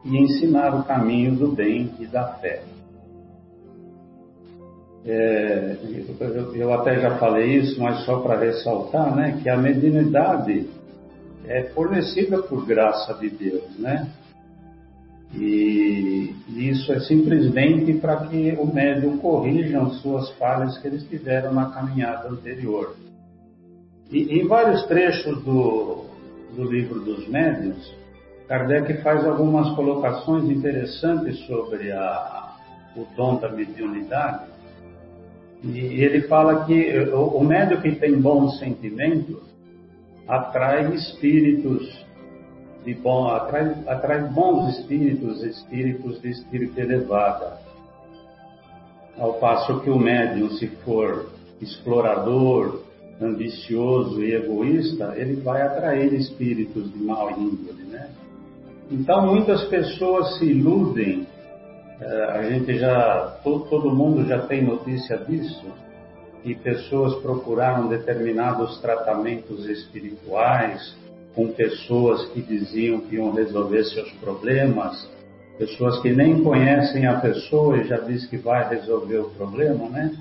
e 0.04 0.16
ensinar 0.16 0.74
o 0.74 0.84
caminho 0.84 1.36
do 1.36 1.48
bem 1.48 1.92
e 1.98 2.06
da 2.06 2.34
fé. 2.34 2.62
É, 5.06 5.76
eu 6.54 6.72
até 6.72 7.00
já 7.00 7.16
falei 7.18 7.56
isso, 7.58 7.80
mas 7.80 8.04
só 8.04 8.20
para 8.20 8.38
ressaltar, 8.38 9.14
né, 9.14 9.40
que 9.42 9.48
a 9.48 9.56
mediunidade 9.56 10.68
é 11.46 11.64
fornecida 11.74 12.42
por 12.42 12.66
graça 12.66 13.14
de 13.14 13.30
Deus, 13.30 13.78
né? 13.78 14.08
E 15.34 16.34
isso 16.48 16.92
é 16.92 17.00
simplesmente 17.00 17.94
para 17.94 18.26
que 18.26 18.56
o 18.58 18.66
médium 18.66 19.18
corrija 19.18 19.80
as 19.82 20.00
suas 20.00 20.30
falhas 20.32 20.78
que 20.78 20.88
eles 20.88 21.04
tiveram 21.04 21.52
na 21.52 21.70
caminhada 21.70 22.28
anterior. 22.28 22.96
E 24.10 24.40
em 24.40 24.46
vários 24.46 24.84
trechos 24.86 25.42
do, 25.44 26.06
do 26.56 26.64
livro 26.64 27.00
dos 27.00 27.28
médiuns, 27.28 27.94
Kardec 28.48 29.02
faz 29.02 29.26
algumas 29.26 29.74
colocações 29.76 30.44
interessantes 30.44 31.38
sobre 31.46 31.92
a, 31.92 32.56
o 32.96 33.06
dom 33.14 33.36
da 33.36 33.50
mediunidade. 33.50 34.57
E 35.62 36.02
ele 36.02 36.22
fala 36.22 36.64
que 36.64 36.98
o, 37.12 37.42
médium 37.42 37.80
que 37.80 37.92
tem 37.96 38.20
bons 38.20 38.58
sentimentos 38.58 39.42
atrai 40.26 40.94
espíritos 40.94 42.06
de 42.84 42.94
bom, 42.94 43.28
atrai, 43.28 43.74
atrai 43.86 44.22
bons 44.28 44.78
espíritos, 44.78 45.42
espíritos 45.42 46.20
de 46.20 46.30
espírito 46.30 46.78
elevado. 46.78 47.58
Ao 49.18 49.34
passo 49.34 49.80
que 49.80 49.90
o 49.90 49.98
médium, 49.98 50.50
se 50.50 50.68
for 50.84 51.30
explorador, 51.60 52.82
ambicioso 53.20 54.22
e 54.22 54.32
egoísta, 54.32 55.14
ele 55.16 55.40
vai 55.40 55.62
atrair 55.62 56.14
espíritos 56.14 56.92
de 56.92 56.98
mau 56.98 57.30
índole, 57.32 57.82
né? 57.90 58.10
Então 58.90 59.26
muitas 59.26 59.64
pessoas 59.64 60.38
se 60.38 60.44
iludem, 60.44 61.26
a 62.00 62.42
gente 62.44 62.78
já, 62.78 63.38
todo, 63.42 63.64
todo 63.64 63.94
mundo 63.94 64.26
já 64.26 64.38
tem 64.46 64.62
notícia 64.62 65.18
disso, 65.18 65.66
que 66.42 66.54
pessoas 66.54 67.14
procuraram 67.16 67.88
determinados 67.88 68.80
tratamentos 68.80 69.66
espirituais 69.68 70.96
com 71.34 71.48
pessoas 71.48 72.26
que 72.30 72.40
diziam 72.40 73.00
que 73.00 73.16
iam 73.16 73.32
resolver 73.32 73.84
seus 73.84 74.10
problemas, 74.12 75.08
pessoas 75.58 76.00
que 76.00 76.10
nem 76.12 76.42
conhecem 76.42 77.06
a 77.06 77.20
pessoa 77.20 77.78
e 77.78 77.84
já 77.84 77.98
diz 77.98 78.26
que 78.26 78.36
vai 78.36 78.68
resolver 78.68 79.18
o 79.18 79.30
problema, 79.30 79.88
né? 79.88 80.16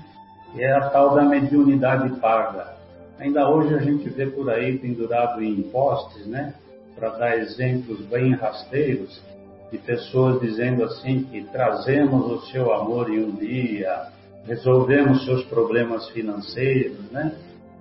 E 0.54 0.62
é 0.62 0.72
a 0.72 0.88
tal 0.90 1.14
da 1.14 1.22
mediunidade 1.22 2.10
paga. 2.18 2.76
Ainda 3.20 3.48
hoje 3.48 3.74
a 3.74 3.78
gente 3.78 4.08
vê 4.10 4.26
por 4.26 4.50
aí 4.50 4.78
pendurado 4.78 5.42
em 5.42 5.62
postes, 5.62 6.26
né? 6.26 6.54
Para 6.96 7.10
dar 7.10 7.38
exemplos 7.38 8.00
bem 8.06 8.34
rasteiros 8.34 9.22
de 9.70 9.78
pessoas 9.78 10.40
dizendo 10.40 10.84
assim 10.84 11.24
que 11.24 11.44
trazemos 11.44 12.30
o 12.30 12.46
seu 12.46 12.72
amor 12.72 13.10
em 13.10 13.24
um 13.24 13.32
dia, 13.32 14.08
resolvemos 14.46 15.24
seus 15.24 15.44
problemas 15.44 16.08
financeiros, 16.10 16.98
né? 17.10 17.34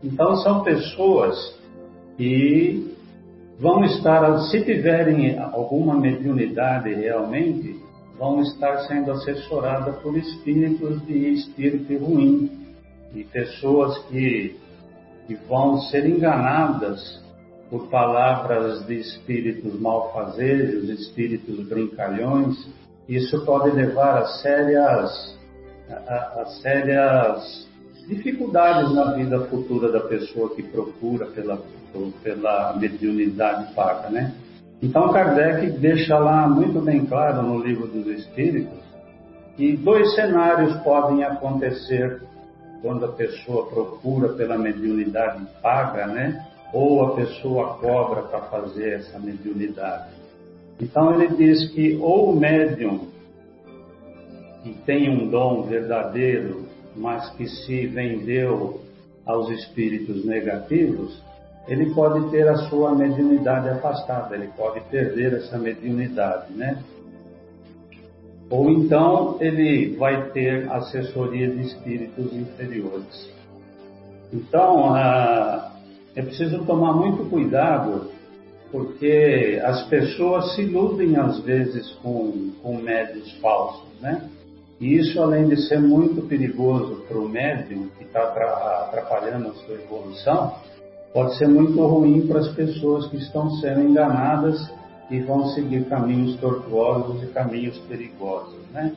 Então 0.04 0.36
são 0.38 0.64
pessoas 0.64 1.58
que 2.18 2.96
vão 3.60 3.84
estar, 3.86 4.38
se 4.50 4.64
tiverem 4.64 5.40
alguma 5.40 5.96
mediunidade 5.98 6.94
realmente, 6.94 7.80
vão 8.18 8.42
estar 8.42 8.80
sendo 8.88 9.12
assessoradas 9.12 9.96
por 9.98 10.18
espíritos 10.18 11.06
de 11.06 11.34
espírito 11.34 11.98
ruim, 11.98 12.52
e 13.16 13.24
pessoas 13.24 13.98
que 14.10 14.56
que 15.28 15.36
vão 15.36 15.82
ser 15.82 16.08
enganadas 16.08 17.22
por 17.70 17.88
palavras 17.88 18.86
de 18.86 18.96
espíritos 18.96 19.80
malfazejos, 19.80 20.90
espíritos 20.90 21.68
brincalhões. 21.68 22.56
Isso 23.08 23.44
pode 23.46 23.76
levar 23.76 24.20
a 24.20 24.26
sérias, 24.26 25.38
a, 25.90 26.42
a 26.42 26.46
sérias 26.62 27.68
dificuldades 28.08 28.94
na 28.94 29.14
vida 29.14 29.40
futura 29.48 29.92
da 29.92 30.00
pessoa 30.02 30.56
que 30.56 30.64
procura 30.64 31.26
pela, 31.28 31.60
pela 32.24 32.76
mediunidade 32.78 33.74
paga, 33.74 34.10
né? 34.10 34.34
Então 34.82 35.12
Kardec 35.12 35.72
deixa 35.80 36.18
lá 36.18 36.48
muito 36.48 36.80
bem 36.80 37.06
claro 37.06 37.42
no 37.42 37.60
livro 37.60 37.88
dos 37.88 38.08
Espíritos 38.08 38.78
que 39.58 39.76
dois 39.76 40.14
cenários 40.14 40.78
podem 40.84 41.24
acontecer 41.24 42.22
quando 42.82 43.06
a 43.06 43.12
pessoa 43.12 43.66
procura 43.66 44.30
pela 44.34 44.56
mediunidade 44.56 45.46
paga, 45.64 46.06
né? 46.06 46.46
Ou 46.74 47.04
a 47.06 47.16
pessoa 47.16 47.76
cobra 47.76 48.24
para 48.24 48.42
fazer 48.42 48.94
essa 48.94 49.18
mediunidade. 49.20 50.10
Então 50.80 51.14
ele 51.14 51.36
diz 51.36 51.72
que 51.72 51.96
ou 51.96 52.32
o 52.32 52.36
médium 52.36 53.08
que 54.64 54.74
tem 54.86 55.10
um 55.10 55.30
dom 55.30 55.64
verdadeiro, 55.64 56.66
mas 56.96 57.30
que 57.32 57.48
se 57.48 57.88
vendeu 57.88 58.82
aos 59.26 59.50
espíritos 59.50 60.26
negativos, 60.26 61.22
ele 61.68 61.94
pode 61.94 62.30
ter 62.32 62.48
a 62.48 62.56
sua 62.70 62.96
mediunidade 62.96 63.70
afastada, 63.70 64.36
ele 64.36 64.50
pode 64.56 64.80
perder 64.90 65.34
essa 65.34 65.58
mediunidade, 65.58 66.54
né? 66.54 66.82
Ou 68.50 68.70
então 68.72 69.38
ele 69.42 69.96
vai 69.98 70.30
ter 70.32 70.72
assessoria 70.72 71.50
de 71.50 71.64
espíritos 71.64 72.34
inferiores. 72.34 73.30
Então, 74.32 74.94
ah, 74.96 75.77
é 76.18 76.22
preciso 76.24 76.66
tomar 76.66 76.94
muito 76.94 77.30
cuidado, 77.30 78.10
porque 78.72 79.62
as 79.64 79.84
pessoas 79.88 80.56
se 80.56 80.64
iludem 80.64 81.16
às 81.16 81.40
vezes 81.42 81.92
com, 82.02 82.50
com 82.64 82.78
médios 82.78 83.32
falsos, 83.34 83.88
né? 84.02 84.28
E 84.82 84.96
isso, 84.98 85.22
além 85.22 85.48
de 85.48 85.58
ser 85.68 85.80
muito 85.80 86.28
perigoso 86.28 87.04
para 87.08 87.20
o 87.20 87.30
médium 87.30 87.90
que 87.96 88.04
está 88.04 88.24
atrapalhando 88.24 89.50
a 89.50 89.54
sua 89.54 89.76
evolução, 89.76 90.56
pode 91.14 91.38
ser 91.38 91.48
muito 91.48 91.80
ruim 91.86 92.26
para 92.26 92.40
as 92.40 92.48
pessoas 92.50 93.08
que 93.10 93.18
estão 93.18 93.52
sendo 93.58 93.84
enganadas 93.84 94.72
e 95.12 95.20
vão 95.20 95.50
seguir 95.50 95.86
caminhos 95.86 96.36
tortuosos 96.40 97.22
e 97.22 97.28
caminhos 97.28 97.78
perigosos, 97.88 98.58
né? 98.74 98.92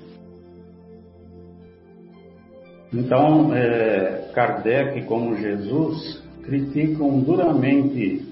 Então, 2.90 3.54
é, 3.54 4.30
Kardec, 4.34 5.02
como 5.04 5.36
Jesus, 5.36 6.29
criticam 6.42 7.20
duramente 7.20 8.26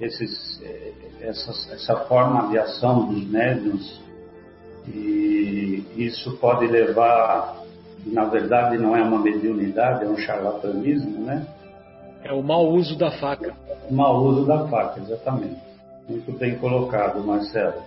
esses, 0.00 0.60
é, 0.62 0.92
essa, 1.20 1.50
essa 1.72 1.96
forma 2.06 2.48
de 2.48 2.58
ação 2.58 3.06
dos 3.06 3.24
médiuns 3.28 4.02
e 4.88 5.84
isso 5.96 6.36
pode 6.38 6.66
levar, 6.66 7.56
na 8.06 8.24
verdade, 8.24 8.78
não 8.78 8.96
é 8.96 9.02
uma 9.02 9.20
mediunidade, 9.20 10.04
é 10.04 10.08
um 10.08 10.16
charlatanismo, 10.16 11.24
né? 11.24 11.46
É 12.24 12.32
o 12.32 12.42
mau 12.42 12.68
uso 12.68 12.96
da 12.96 13.10
faca. 13.12 13.54
O 13.88 13.94
mau 13.94 14.22
uso 14.24 14.46
da 14.46 14.66
faca, 14.68 15.00
exatamente. 15.00 15.60
Muito 16.08 16.32
bem 16.32 16.56
colocado, 16.58 17.24
Marcelo. 17.24 17.82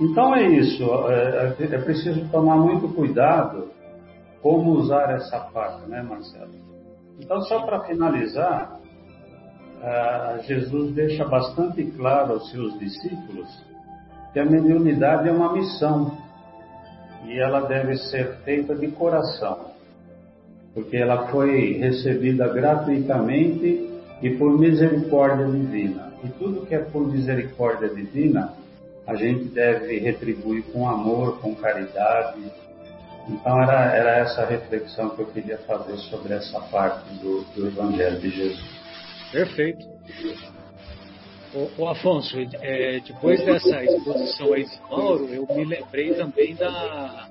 Então 0.00 0.34
é 0.34 0.48
isso, 0.48 0.84
é, 1.08 1.54
é 1.58 1.78
preciso 1.78 2.28
tomar 2.30 2.56
muito 2.56 2.88
cuidado 2.88 3.70
como 4.40 4.72
usar 4.72 5.12
essa 5.12 5.38
faca, 5.52 5.86
né, 5.86 6.02
Marcelo? 6.02 6.71
Então, 7.18 7.40
só 7.42 7.62
para 7.62 7.80
finalizar, 7.84 8.80
uh, 9.78 10.42
Jesus 10.44 10.94
deixa 10.94 11.24
bastante 11.24 11.84
claro 11.92 12.34
aos 12.34 12.50
seus 12.50 12.78
discípulos 12.78 13.48
que 14.32 14.40
a 14.40 14.44
mediunidade 14.44 15.28
é 15.28 15.32
uma 15.32 15.52
missão 15.52 16.16
e 17.24 17.38
ela 17.38 17.60
deve 17.60 17.96
ser 17.96 18.38
feita 18.44 18.74
de 18.74 18.88
coração, 18.88 19.72
porque 20.74 20.96
ela 20.96 21.28
foi 21.28 21.74
recebida 21.74 22.48
gratuitamente 22.48 23.90
e 24.22 24.30
por 24.30 24.58
misericórdia 24.58 25.46
divina. 25.46 26.12
E 26.24 26.28
tudo 26.28 26.66
que 26.66 26.74
é 26.74 26.78
por 26.78 27.06
misericórdia 27.06 27.88
divina, 27.88 28.54
a 29.06 29.14
gente 29.16 29.44
deve 29.46 29.98
retribuir 29.98 30.62
com 30.72 30.88
amor, 30.88 31.40
com 31.40 31.54
caridade. 31.54 32.40
Então 33.28 33.62
era, 33.62 33.96
era 33.96 34.18
essa 34.18 34.44
reflexão 34.44 35.10
que 35.10 35.22
eu 35.22 35.26
queria 35.26 35.58
fazer 35.58 35.96
sobre 35.98 36.34
essa 36.34 36.60
parte 36.60 37.08
do, 37.14 37.42
do 37.54 37.66
Evangelho 37.66 38.20
de 38.20 38.30
Jesus. 38.30 38.82
Perfeito. 39.30 39.86
O, 41.54 41.82
o 41.82 41.88
Afonso, 41.88 42.36
é, 42.60 43.00
depois 43.00 43.44
dessa 43.44 43.84
exposição 43.84 44.52
aí 44.52 44.64
de 44.64 44.80
Mauro, 44.90 45.28
eu 45.32 45.46
me 45.54 45.64
lembrei 45.64 46.14
também 46.14 46.54
da, 46.54 47.28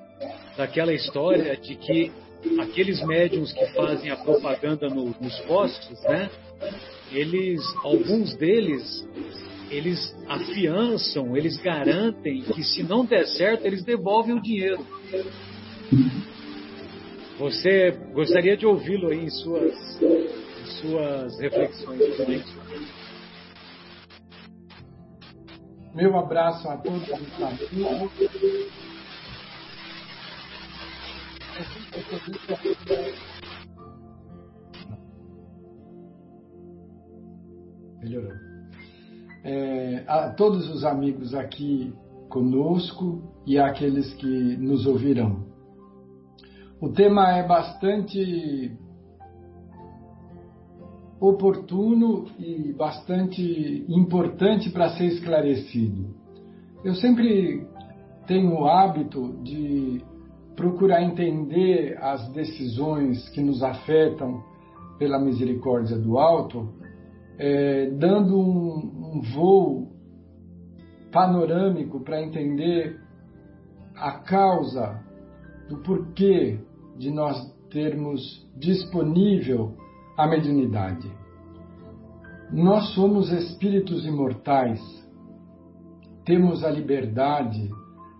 daquela 0.56 0.92
história 0.92 1.56
de 1.56 1.74
que 1.74 2.12
aqueles 2.60 3.04
médiums 3.04 3.52
que 3.52 3.66
fazem 3.68 4.10
a 4.10 4.16
propaganda 4.16 4.88
no, 4.88 5.14
nos 5.20 5.38
postos, 5.40 6.00
né? 6.04 6.30
eles, 7.10 7.60
alguns 7.84 8.34
deles, 8.36 9.06
eles 9.70 10.14
afiançam, 10.28 11.36
eles 11.36 11.56
garantem 11.58 12.42
que 12.42 12.62
se 12.62 12.82
não 12.82 13.04
der 13.04 13.26
certo, 13.26 13.66
eles 13.66 13.84
devolvem 13.84 14.34
o 14.34 14.42
dinheiro. 14.42 14.84
Você 17.38 17.90
gostaria 18.14 18.56
de 18.56 18.64
ouvi-lo 18.64 19.08
aí 19.08 19.24
em 19.24 19.30
suas, 19.30 20.00
em 20.00 20.66
suas 20.80 21.38
reflexões 21.38 22.16
também. 22.16 22.42
Meu 25.94 26.16
abraço 26.16 26.66
a 26.68 26.78
todos. 26.78 27.06
Melhorou. 38.00 38.32
É, 39.44 40.04
a 40.06 40.30
todos 40.30 40.70
os 40.70 40.84
amigos 40.84 41.34
aqui 41.34 41.92
conosco 42.30 43.22
e 43.46 43.58
àqueles 43.58 44.14
que 44.14 44.56
nos 44.56 44.86
ouvirão. 44.86 45.51
O 46.82 46.88
tema 46.88 47.30
é 47.36 47.46
bastante 47.46 48.76
oportuno 51.20 52.26
e 52.40 52.72
bastante 52.72 53.86
importante 53.88 54.68
para 54.68 54.88
ser 54.96 55.04
esclarecido. 55.04 56.12
Eu 56.82 56.92
sempre 56.96 57.64
tenho 58.26 58.52
o 58.52 58.66
hábito 58.66 59.32
de 59.44 60.02
procurar 60.56 61.04
entender 61.04 61.96
as 62.02 62.28
decisões 62.32 63.28
que 63.28 63.40
nos 63.40 63.62
afetam 63.62 64.42
pela 64.98 65.20
misericórdia 65.20 65.96
do 65.96 66.18
alto, 66.18 66.68
é, 67.38 67.90
dando 67.90 68.36
um, 68.36 69.18
um 69.18 69.20
voo 69.32 69.92
panorâmico 71.12 72.00
para 72.00 72.20
entender 72.20 73.00
a 73.94 74.18
causa 74.18 75.00
do 75.68 75.76
porquê 75.76 76.58
de 77.02 77.10
nós 77.10 77.36
termos 77.68 78.48
disponível 78.56 79.76
a 80.16 80.24
mediunidade. 80.28 81.10
Nós 82.52 82.94
somos 82.94 83.32
espíritos 83.32 84.06
imortais, 84.06 84.80
temos 86.24 86.62
a 86.62 86.70
liberdade 86.70 87.68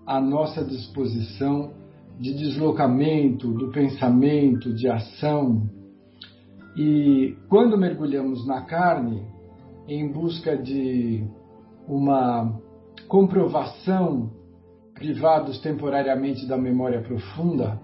à 0.04 0.20
nossa 0.20 0.64
disposição 0.64 1.74
de 2.18 2.34
deslocamento 2.34 3.52
do 3.52 3.70
pensamento, 3.70 4.74
de 4.74 4.88
ação. 4.88 5.62
E 6.76 7.36
quando 7.48 7.78
mergulhamos 7.78 8.44
na 8.48 8.62
carne, 8.62 9.22
em 9.86 10.10
busca 10.10 10.56
de 10.56 11.24
uma 11.86 12.60
comprovação, 13.06 14.32
privados 14.92 15.60
temporariamente 15.60 16.48
da 16.48 16.58
memória 16.58 17.00
profunda, 17.00 17.80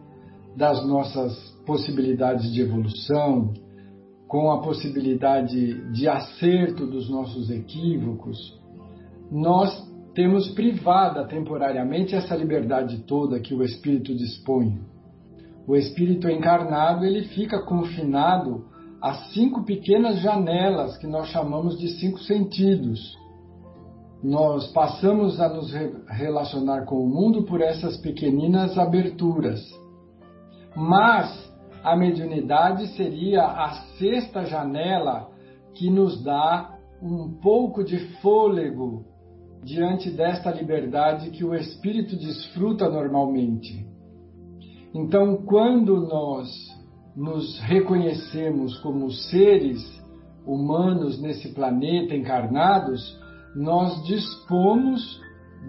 das 0.57 0.87
nossas 0.87 1.37
possibilidades 1.67 2.53
de 2.53 2.63
evolução, 2.63 3.53
com 4.27 4.51
a 4.51 4.61
possibilidade 4.61 5.91
de 5.93 6.07
acerto 6.07 6.87
dos 6.87 7.09
nossos 7.09 7.51
equívocos, 7.51 8.37
nós 9.31 9.89
temos 10.15 10.49
privada 10.49 11.25
temporariamente 11.27 12.15
essa 12.15 12.35
liberdade 12.35 13.05
toda 13.07 13.41
que 13.41 13.55
o 13.55 13.63
espírito 13.63 14.15
dispõe. 14.15 14.81
O 15.67 15.77
espírito 15.77 16.29
encarnado 16.29 17.05
ele 17.05 17.25
fica 17.29 17.63
confinado 17.63 18.67
a 19.01 19.15
cinco 19.33 19.65
pequenas 19.65 20.19
janelas 20.21 20.97
que 20.99 21.07
nós 21.07 21.29
chamamos 21.29 21.79
de 21.79 21.89
cinco 22.01 22.19
sentidos. 22.21 23.17
Nós 24.23 24.67
passamos 24.73 25.41
a 25.41 25.49
nos 25.49 25.73
relacionar 26.09 26.85
com 26.85 26.97
o 26.97 27.09
mundo 27.09 27.45
por 27.45 27.61
essas 27.61 27.97
pequeninas 27.99 28.77
aberturas. 28.77 29.61
Mas 30.79 31.29
a 31.83 31.97
mediunidade 31.97 32.87
seria 32.97 33.43
a 33.43 33.73
sexta 33.99 34.45
janela 34.45 35.29
que 35.75 35.91
nos 35.91 36.23
dá 36.23 36.79
um 37.03 37.37
pouco 37.43 37.83
de 37.83 37.99
fôlego 38.21 39.05
diante 39.65 40.09
desta 40.09 40.53
liberdade 40.53 41.31
que 41.31 41.45
o 41.45 41.53
espírito 41.53 42.17
desfruta 42.17 42.89
normalmente. 42.89 43.85
Então, 44.95 45.43
quando 45.45 46.01
nós 46.07 46.49
nos 47.17 47.59
reconhecemos 47.63 48.79
como 48.79 49.11
seres 49.11 49.83
humanos 50.47 51.21
nesse 51.21 51.53
planeta 51.55 52.15
encarnados, 52.15 53.19
nós 53.57 54.01
dispomos 54.05 55.21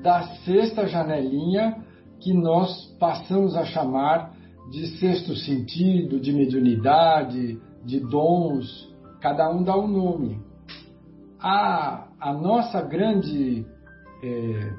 da 0.03 0.22
sexta 0.45 0.88
janelinha 0.88 1.84
que 2.20 2.32
nós 2.32 2.95
passamos 2.99 3.55
a 3.55 3.66
chamar 3.66 4.38
de 4.70 4.88
sexto 4.99 5.36
sentido, 5.36 6.20
de 6.20 6.32
mediunidade, 6.32 7.59
de 7.84 7.99
dons, 7.99 8.93
cada 9.22 9.49
um 9.49 9.63
dá 9.63 9.78
um 9.78 9.88
nome. 9.88 10.39
A, 11.39 12.09
a 12.20 12.34
nossa 12.34 12.82
grande 12.82 13.65
é, 14.24 14.74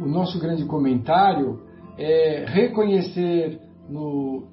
o 0.00 0.06
nosso 0.06 0.38
grande 0.38 0.64
comentário 0.64 1.60
é 1.98 2.44
reconhecer 2.46 3.60
no 3.88 4.48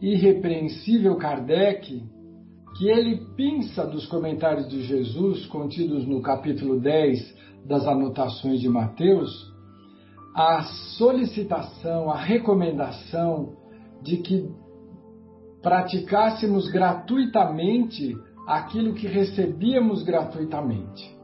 irrepreensível 0.00 1.16
Kardec 1.16 2.02
que 2.76 2.88
ele 2.88 3.24
pinça 3.36 3.86
dos 3.86 4.06
comentários 4.06 4.68
de 4.68 4.82
Jesus 4.82 5.46
contidos 5.46 6.06
no 6.06 6.20
capítulo 6.20 6.80
10 6.80 7.34
das 7.66 7.86
anotações 7.86 8.60
de 8.60 8.68
Mateus 8.68 9.54
a 10.34 10.64
solicitação, 10.98 12.10
a 12.10 12.16
recomendação 12.16 13.54
de 14.04 14.18
que 14.18 14.48
praticássemos 15.62 16.70
gratuitamente 16.70 18.14
aquilo 18.46 18.94
que 18.94 19.06
recebíamos 19.06 20.02
gratuitamente. 20.02 21.14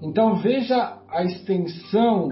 Então 0.00 0.36
veja 0.36 0.98
a 1.08 1.24
extensão 1.24 2.28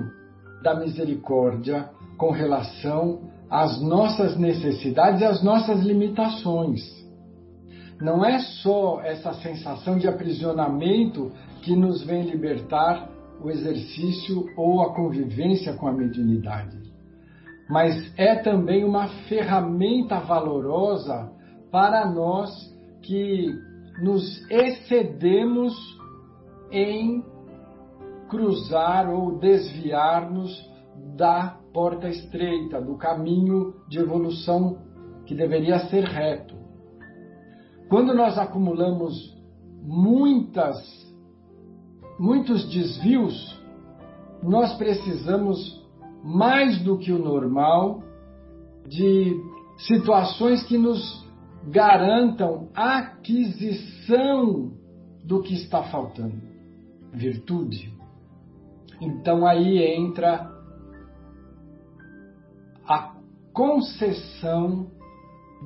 da 0.62 0.74
misericórdia 0.74 1.90
com 2.16 2.30
relação 2.30 3.30
às 3.50 3.80
nossas 3.82 4.36
necessidades 4.38 5.20
e 5.20 5.24
às 5.24 5.42
nossas 5.42 5.80
limitações. 5.80 6.80
Não 8.00 8.24
é 8.24 8.38
só 8.38 9.00
essa 9.02 9.32
sensação 9.34 9.98
de 9.98 10.06
aprisionamento 10.06 11.32
que 11.62 11.74
nos 11.74 12.04
vem 12.04 12.22
libertar 12.22 13.10
o 13.42 13.50
exercício 13.50 14.46
ou 14.56 14.82
a 14.82 14.94
convivência 14.94 15.74
com 15.74 15.86
a 15.86 15.92
mediunidade, 15.92 16.78
mas 17.68 18.12
é 18.18 18.36
também 18.36 18.84
uma 18.84 19.08
ferramenta 19.28 20.20
valorosa 20.20 21.32
para 21.70 22.10
nós 22.10 22.50
que 23.02 23.52
nos 24.02 24.48
excedemos 24.50 25.74
em 26.70 27.24
cruzar 28.28 29.08
ou 29.08 29.38
desviar-nos 29.38 30.52
da 31.16 31.58
porta 31.72 32.08
estreita, 32.08 32.80
do 32.80 32.96
caminho 32.96 33.74
de 33.88 33.98
evolução 33.98 34.78
que 35.26 35.34
deveria 35.34 35.78
ser 35.88 36.04
reto. 36.04 36.54
Quando 37.88 38.14
nós 38.14 38.38
acumulamos 38.38 39.14
muitas 39.82 41.04
muitos 42.18 42.68
desvios, 42.70 43.60
nós 44.42 44.74
precisamos 44.76 45.83
mais 46.24 46.82
do 46.82 46.96
que 46.96 47.12
o 47.12 47.18
normal 47.18 48.02
de 48.88 49.38
situações 49.76 50.64
que 50.64 50.78
nos 50.78 51.22
garantam 51.68 52.70
aquisição 52.74 54.72
do 55.22 55.42
que 55.42 55.54
está 55.54 55.82
faltando. 55.82 56.40
Virtude, 57.12 57.92
então 59.00 59.46
aí 59.46 59.78
entra 59.96 60.50
a 62.88 63.14
concessão 63.52 64.90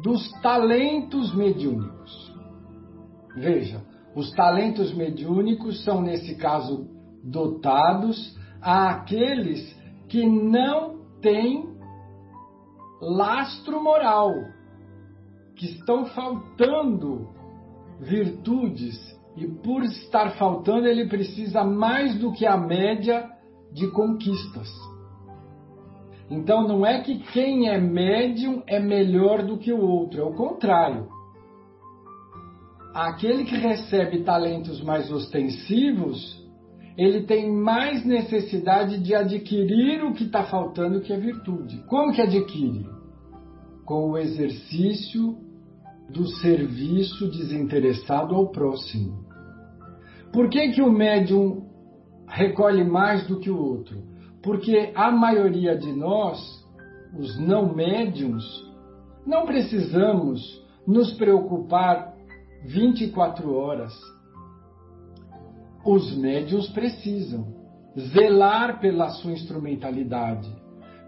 dos 0.02 0.28
talentos 0.42 1.34
mediúnicos. 1.34 2.34
Veja, 3.34 3.82
os 4.14 4.32
talentos 4.32 4.92
mediúnicos 4.92 5.84
são, 5.84 6.02
nesse 6.02 6.34
caso, 6.34 6.88
dotados 7.22 8.36
àqueles 8.60 9.77
que 10.08 10.26
não 10.26 10.98
têm 11.20 11.68
lastro 13.00 13.82
moral, 13.82 14.32
que 15.54 15.66
estão 15.66 16.06
faltando 16.06 17.28
virtudes 18.00 18.96
e 19.36 19.46
por 19.46 19.84
estar 19.84 20.30
faltando, 20.32 20.86
ele 20.86 21.08
precisa 21.08 21.62
mais 21.62 22.18
do 22.18 22.32
que 22.32 22.46
a 22.46 22.56
média 22.56 23.30
de 23.72 23.88
conquistas. 23.90 24.68
Então 26.30 26.66
não 26.66 26.84
é 26.84 27.00
que 27.00 27.18
quem 27.32 27.68
é 27.68 27.78
médium 27.78 28.62
é 28.66 28.78
melhor 28.80 29.42
do 29.42 29.56
que 29.58 29.72
o 29.72 29.80
outro, 29.80 30.20
é 30.20 30.24
o 30.24 30.34
contrário. 30.34 31.08
Aquele 32.94 33.44
que 33.44 33.56
recebe 33.56 34.24
talentos 34.24 34.82
mais 34.82 35.10
ostensivos, 35.10 36.47
ele 36.98 37.22
tem 37.22 37.48
mais 37.48 38.04
necessidade 38.04 38.98
de 38.98 39.14
adquirir 39.14 40.02
o 40.02 40.12
que 40.12 40.24
está 40.24 40.42
faltando, 40.42 41.00
que 41.00 41.12
é 41.12 41.16
virtude. 41.16 41.78
Como 41.86 42.12
que 42.12 42.20
adquire? 42.20 42.84
Com 43.84 44.10
o 44.10 44.18
exercício 44.18 45.38
do 46.10 46.26
serviço 46.26 47.30
desinteressado 47.30 48.34
ao 48.34 48.50
próximo. 48.50 49.24
Por 50.32 50.48
que, 50.50 50.72
que 50.72 50.82
o 50.82 50.90
médium 50.90 51.68
recolhe 52.26 52.82
mais 52.82 53.24
do 53.28 53.38
que 53.38 53.48
o 53.48 53.56
outro? 53.56 54.02
Porque 54.42 54.90
a 54.92 55.12
maioria 55.12 55.78
de 55.78 55.92
nós, 55.92 56.40
os 57.16 57.38
não 57.38 57.72
médiums, 57.72 58.44
não 59.24 59.46
precisamos 59.46 60.40
nos 60.84 61.12
preocupar 61.12 62.12
24 62.66 63.54
horas. 63.54 63.92
Os 65.90 66.14
médiums 66.14 66.68
precisam. 66.68 67.56
zelar 67.98 68.78
pela 68.78 69.08
sua 69.08 69.32
instrumentalidade, 69.32 70.54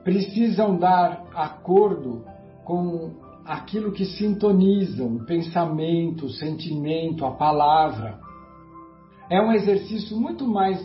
precisam 0.02 0.76
dar 0.78 1.26
acordo 1.34 2.24
com 2.64 3.10
aquilo 3.44 3.92
que 3.92 4.06
sintonizam, 4.06 5.16
o 5.16 5.26
pensamento, 5.26 6.24
o 6.24 6.30
sentimento, 6.30 7.26
a 7.26 7.32
palavra. 7.32 8.18
É 9.28 9.40
um 9.40 9.52
exercício 9.52 10.16
muito 10.16 10.48
mais 10.48 10.80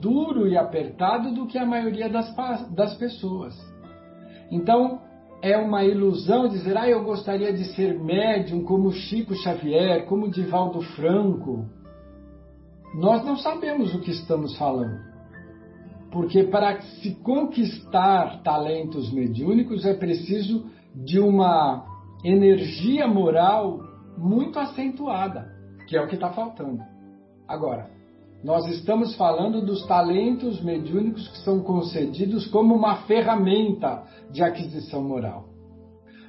duro 0.00 0.48
e 0.48 0.56
apertado 0.56 1.32
do 1.32 1.46
que 1.46 1.56
a 1.56 1.64
maioria 1.64 2.08
das, 2.08 2.34
das 2.74 2.94
pessoas. 2.94 3.54
Então, 4.50 5.00
é 5.40 5.56
uma 5.56 5.84
ilusão 5.84 6.48
dizer, 6.48 6.76
ah, 6.76 6.88
eu 6.88 7.04
gostaria 7.04 7.52
de 7.52 7.64
ser 7.74 7.98
médium 7.98 8.64
como 8.64 8.90
Chico 8.90 9.32
Xavier, 9.36 10.06
como 10.06 10.28
Divaldo 10.28 10.82
Franco. 10.96 11.77
Nós 12.94 13.24
não 13.24 13.36
sabemos 13.36 13.94
o 13.94 14.00
que 14.00 14.10
estamos 14.10 14.56
falando. 14.56 14.98
Porque 16.10 16.44
para 16.44 16.80
se 16.80 17.14
conquistar 17.16 18.42
talentos 18.42 19.12
mediúnicos 19.12 19.84
é 19.84 19.94
preciso 19.94 20.66
de 20.94 21.20
uma 21.20 21.84
energia 22.24 23.06
moral 23.06 23.80
muito 24.16 24.58
acentuada, 24.58 25.48
que 25.86 25.96
é 25.96 26.02
o 26.02 26.08
que 26.08 26.14
está 26.14 26.30
faltando. 26.30 26.82
Agora, 27.46 27.90
nós 28.42 28.66
estamos 28.68 29.14
falando 29.16 29.60
dos 29.60 29.86
talentos 29.86 30.62
mediúnicos 30.62 31.28
que 31.28 31.38
são 31.38 31.60
concedidos 31.60 32.46
como 32.46 32.74
uma 32.74 33.02
ferramenta 33.02 34.04
de 34.30 34.42
aquisição 34.42 35.02
moral. 35.02 35.48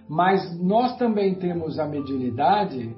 Mas 0.07 0.59
nós 0.59 0.97
também 0.97 1.35
temos 1.35 1.77
a 1.79 1.85
mediunidade 1.85 2.95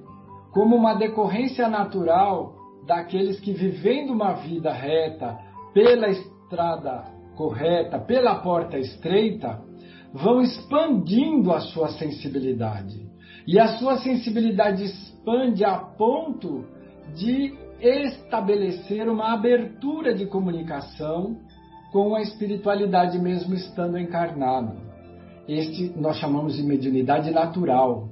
como 0.51 0.75
uma 0.75 0.93
decorrência 0.93 1.67
natural 1.67 2.55
daqueles 2.85 3.39
que, 3.39 3.53
vivendo 3.53 4.11
uma 4.11 4.33
vida 4.33 4.71
reta, 4.71 5.37
pela 5.73 6.09
estrada 6.09 7.05
correta, 7.35 7.99
pela 7.99 8.35
porta 8.35 8.77
estreita, 8.77 9.61
vão 10.13 10.41
expandindo 10.41 11.51
a 11.51 11.61
sua 11.61 11.89
sensibilidade. 11.89 13.09
E 13.47 13.59
a 13.59 13.77
sua 13.77 13.97
sensibilidade 13.97 14.83
expande 14.83 15.63
a 15.63 15.77
ponto 15.77 16.65
de 17.15 17.53
estabelecer 17.79 19.09
uma 19.09 19.33
abertura 19.33 20.13
de 20.13 20.25
comunicação 20.25 21.37
com 21.91 22.15
a 22.15 22.21
espiritualidade 22.21 23.19
mesmo 23.19 23.55
estando 23.55 23.97
encarnado. 23.97 24.77
Este 25.47 25.91
nós 25.99 26.17
chamamos 26.17 26.55
de 26.55 26.63
mediunidade 26.63 27.31
natural. 27.31 28.09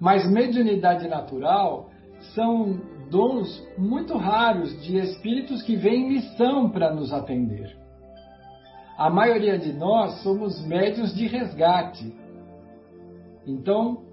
Mas 0.00 0.28
mediunidade 0.28 1.06
natural 1.06 1.90
são 2.34 2.80
dons 3.10 3.66
muito 3.76 4.16
raros 4.16 4.80
de 4.82 4.96
espíritos 4.96 5.62
que 5.62 5.76
vêm 5.76 6.06
em 6.06 6.08
missão 6.14 6.70
para 6.70 6.94
nos 6.94 7.12
atender. 7.12 7.76
A 8.96 9.10
maioria 9.10 9.58
de 9.58 9.72
nós 9.72 10.22
somos 10.22 10.64
médios 10.66 11.14
de 11.14 11.26
resgate. 11.26 12.14
Então, 13.46 14.04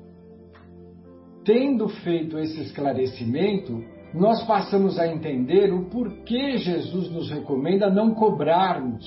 tendo 1.43 1.87
feito 1.89 2.39
esse 2.39 2.61
esclarecimento, 2.61 3.83
nós 4.13 4.43
passamos 4.45 4.97
a 4.97 5.07
entender 5.07 5.73
o 5.73 5.85
porquê 5.89 6.57
Jesus 6.57 7.11
nos 7.11 7.29
recomenda 7.29 7.89
não 7.89 8.13
cobrarmos 8.13 9.05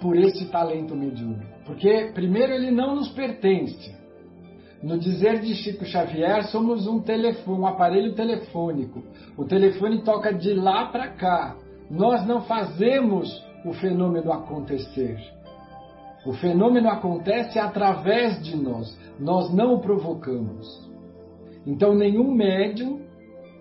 por 0.00 0.16
esse 0.16 0.46
talento 0.50 0.94
mediúnico. 0.94 1.58
Porque, 1.66 2.12
primeiro, 2.14 2.52
ele 2.52 2.70
não 2.70 2.94
nos 2.94 3.08
pertence. 3.08 3.97
No 4.82 4.98
dizer 4.98 5.40
de 5.40 5.54
Chico 5.54 5.84
Xavier, 5.84 6.44
somos 6.44 6.86
um 6.86 7.00
telefone, 7.00 7.60
um 7.60 7.66
aparelho 7.66 8.14
telefônico. 8.14 9.02
O 9.36 9.44
telefone 9.44 10.02
toca 10.02 10.32
de 10.32 10.54
lá 10.54 10.86
para 10.86 11.08
cá. 11.08 11.56
Nós 11.90 12.26
não 12.26 12.42
fazemos 12.42 13.44
o 13.64 13.72
fenômeno 13.72 14.32
acontecer. 14.32 15.18
O 16.24 16.32
fenômeno 16.34 16.88
acontece 16.88 17.58
através 17.58 18.42
de 18.42 18.56
nós. 18.56 18.96
Nós 19.18 19.52
não 19.52 19.74
o 19.74 19.80
provocamos. 19.80 20.88
Então, 21.66 21.94
nenhum 21.94 22.32
médium 22.32 23.00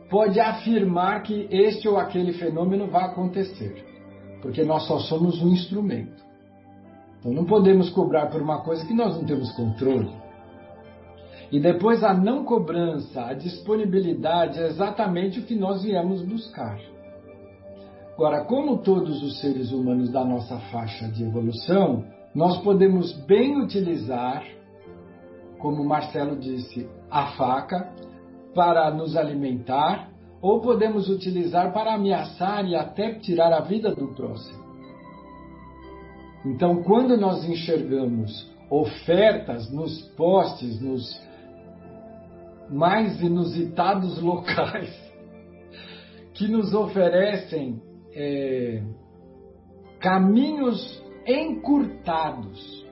pode 0.09 0.39
afirmar 0.39 1.24
que 1.24 1.47
este 1.51 1.88
ou 1.88 1.97
aquele 1.97 2.34
fenômeno 2.34 2.88
vai 2.88 3.05
acontecer, 3.05 3.84
porque 4.41 4.63
nós 4.63 4.88
só 4.88 4.99
somos 4.99 5.41
um 5.41 5.49
instrumento. 5.49 6.26
Então 7.20 7.32
não 7.34 7.45
podemos 7.45 7.89
cobrar 7.89 8.28
por 8.28 8.41
uma 8.41 8.61
coisa 8.61 8.86
que 8.86 8.93
nós 8.93 9.15
não 9.15 9.26
temos 9.26 9.51
controle. 9.53 10.09
E 11.51 11.59
depois 11.59 12.03
a 12.03 12.13
não 12.13 12.43
cobrança, 12.43 13.21
a 13.21 13.33
disponibilidade 13.33 14.59
é 14.59 14.67
exatamente 14.67 15.39
o 15.39 15.43
que 15.43 15.55
nós 15.55 15.81
viemos 15.81 16.21
buscar. 16.21 16.77
Agora, 18.13 18.43
como 18.43 18.79
todos 18.79 19.21
os 19.23 19.39
seres 19.39 19.71
humanos 19.71 20.11
da 20.11 20.25
nossa 20.25 20.57
faixa 20.71 21.07
de 21.07 21.23
evolução, 21.23 22.03
nós 22.33 22.57
podemos 22.63 23.13
bem 23.25 23.61
utilizar, 23.61 24.43
como 25.59 25.85
Marcelo 25.85 26.35
disse, 26.35 26.89
a 27.09 27.27
faca 27.37 27.93
para 28.53 28.91
nos 28.91 29.15
alimentar, 29.15 30.09
ou 30.41 30.61
podemos 30.61 31.09
utilizar 31.09 31.71
para 31.71 31.93
ameaçar 31.93 32.65
e 32.65 32.75
até 32.75 33.13
tirar 33.13 33.53
a 33.53 33.61
vida 33.61 33.93
do 33.93 34.07
próximo. 34.09 34.65
Então, 36.45 36.83
quando 36.83 37.17
nós 37.17 37.43
enxergamos 37.47 38.51
ofertas 38.69 39.71
nos 39.71 40.01
postes, 40.15 40.81
nos 40.81 41.26
mais 42.70 43.22
inusitados 43.22 44.20
locais, 44.24 44.93
que 46.34 46.47
nos 46.47 46.74
oferecem 46.74 47.82
é, 48.13 48.84
caminhos 49.99 51.03
encurtados. 51.26 52.86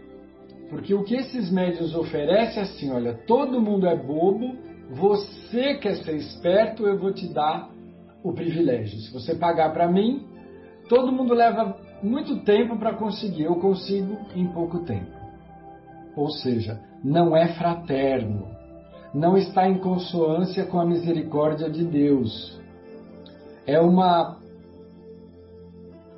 Porque 0.70 0.94
o 0.94 1.04
que 1.04 1.16
esses 1.16 1.52
médios 1.52 1.96
oferecem 1.96 2.60
é 2.60 2.66
assim: 2.66 2.92
olha, 2.92 3.14
todo 3.14 3.62
mundo 3.62 3.88
é 3.88 3.96
bobo, 3.96 4.56
você 4.92 5.76
quer 5.76 5.96
ser 5.98 6.16
esperto, 6.16 6.86
eu 6.86 6.98
vou 6.98 7.14
te 7.14 7.28
dar 7.32 7.70
o 8.24 8.34
privilégio. 8.34 9.00
Se 9.00 9.14
você 9.14 9.36
pagar 9.36 9.72
para 9.74 9.88
mim, 9.88 10.26
todo 10.90 11.12
mundo 11.12 11.34
leva 11.34 11.78
muito 12.02 12.44
tempo 12.44 12.78
para 12.78 12.96
conseguir, 12.96 13.44
eu 13.44 13.56
consigo 13.56 14.18
em 14.36 14.48
pouco 14.48 14.80
tempo. 14.80 15.12
Ou 16.16 16.30
seja, 16.30 16.80
não 17.04 17.36
é 17.36 17.54
fraterno, 17.54 18.55
não 19.16 19.38
está 19.38 19.66
em 19.66 19.78
consonância 19.78 20.66
com 20.66 20.78
a 20.78 20.86
misericórdia 20.86 21.70
de 21.70 21.86
Deus. 21.86 22.62
É 23.66 23.80
uma 23.80 24.38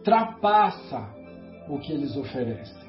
trapassa 0.04 1.08
o 1.70 1.78
que 1.78 1.94
eles 1.94 2.18
oferecem. 2.18 2.88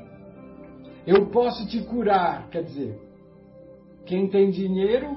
Eu 1.07 1.27
posso 1.27 1.67
te 1.69 1.83
curar, 1.83 2.49
quer 2.49 2.63
dizer, 2.63 2.99
quem 4.07 4.29
tem 4.29 4.51
dinheiro 4.51 5.15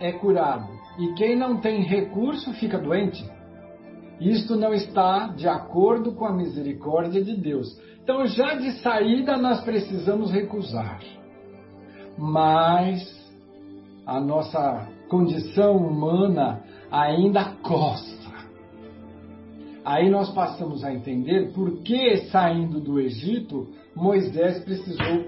é 0.00 0.10
curado. 0.12 0.68
E 0.98 1.12
quem 1.12 1.36
não 1.36 1.60
tem 1.60 1.82
recurso 1.82 2.54
fica 2.54 2.78
doente. 2.78 3.22
Isto 4.18 4.56
não 4.56 4.72
está 4.72 5.26
de 5.28 5.46
acordo 5.46 6.12
com 6.12 6.24
a 6.24 6.32
misericórdia 6.32 7.22
de 7.22 7.36
Deus. 7.36 7.78
Então, 8.02 8.26
já 8.26 8.54
de 8.54 8.72
saída, 8.80 9.36
nós 9.36 9.60
precisamos 9.60 10.32
recusar. 10.32 11.00
Mas 12.16 13.17
a 14.08 14.20
nossa 14.20 14.88
condição 15.08 15.76
humana 15.76 16.64
ainda 16.90 17.44
costa. 17.62 18.28
Aí 19.84 20.10
nós 20.10 20.30
passamos 20.30 20.82
a 20.82 20.92
entender 20.92 21.52
por 21.52 21.82
que, 21.82 22.16
saindo 22.30 22.80
do 22.80 22.98
Egito, 22.98 23.68
Moisés 23.94 24.64
precisou 24.64 25.24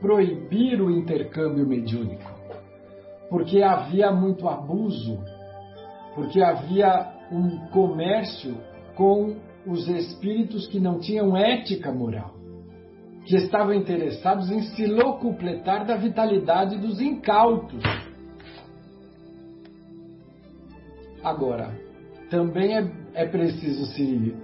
proibir 0.00 0.80
o 0.80 0.90
intercâmbio 0.90 1.66
mediúnico 1.66 2.38
porque 3.28 3.62
havia 3.62 4.10
muito 4.10 4.48
abuso, 4.48 5.18
porque 6.14 6.42
havia 6.42 7.12
um 7.30 7.68
comércio 7.68 8.56
com 8.94 9.36
os 9.66 9.86
espíritos 9.88 10.66
que 10.66 10.80
não 10.80 10.98
tinham 10.98 11.36
ética 11.36 11.92
moral, 11.92 12.34
que 13.28 13.36
estavam 13.36 13.74
interessados 13.74 14.50
em 14.50 14.62
se 14.62 14.86
locupletar 14.86 15.84
da 15.84 15.96
vitalidade 15.96 16.78
dos 16.78 16.98
incautos. 16.98 17.82
Agora, 21.22 21.78
também 22.30 22.74
é, 22.74 22.90
é 23.12 23.26
preciso 23.26 23.84
se 23.92 24.34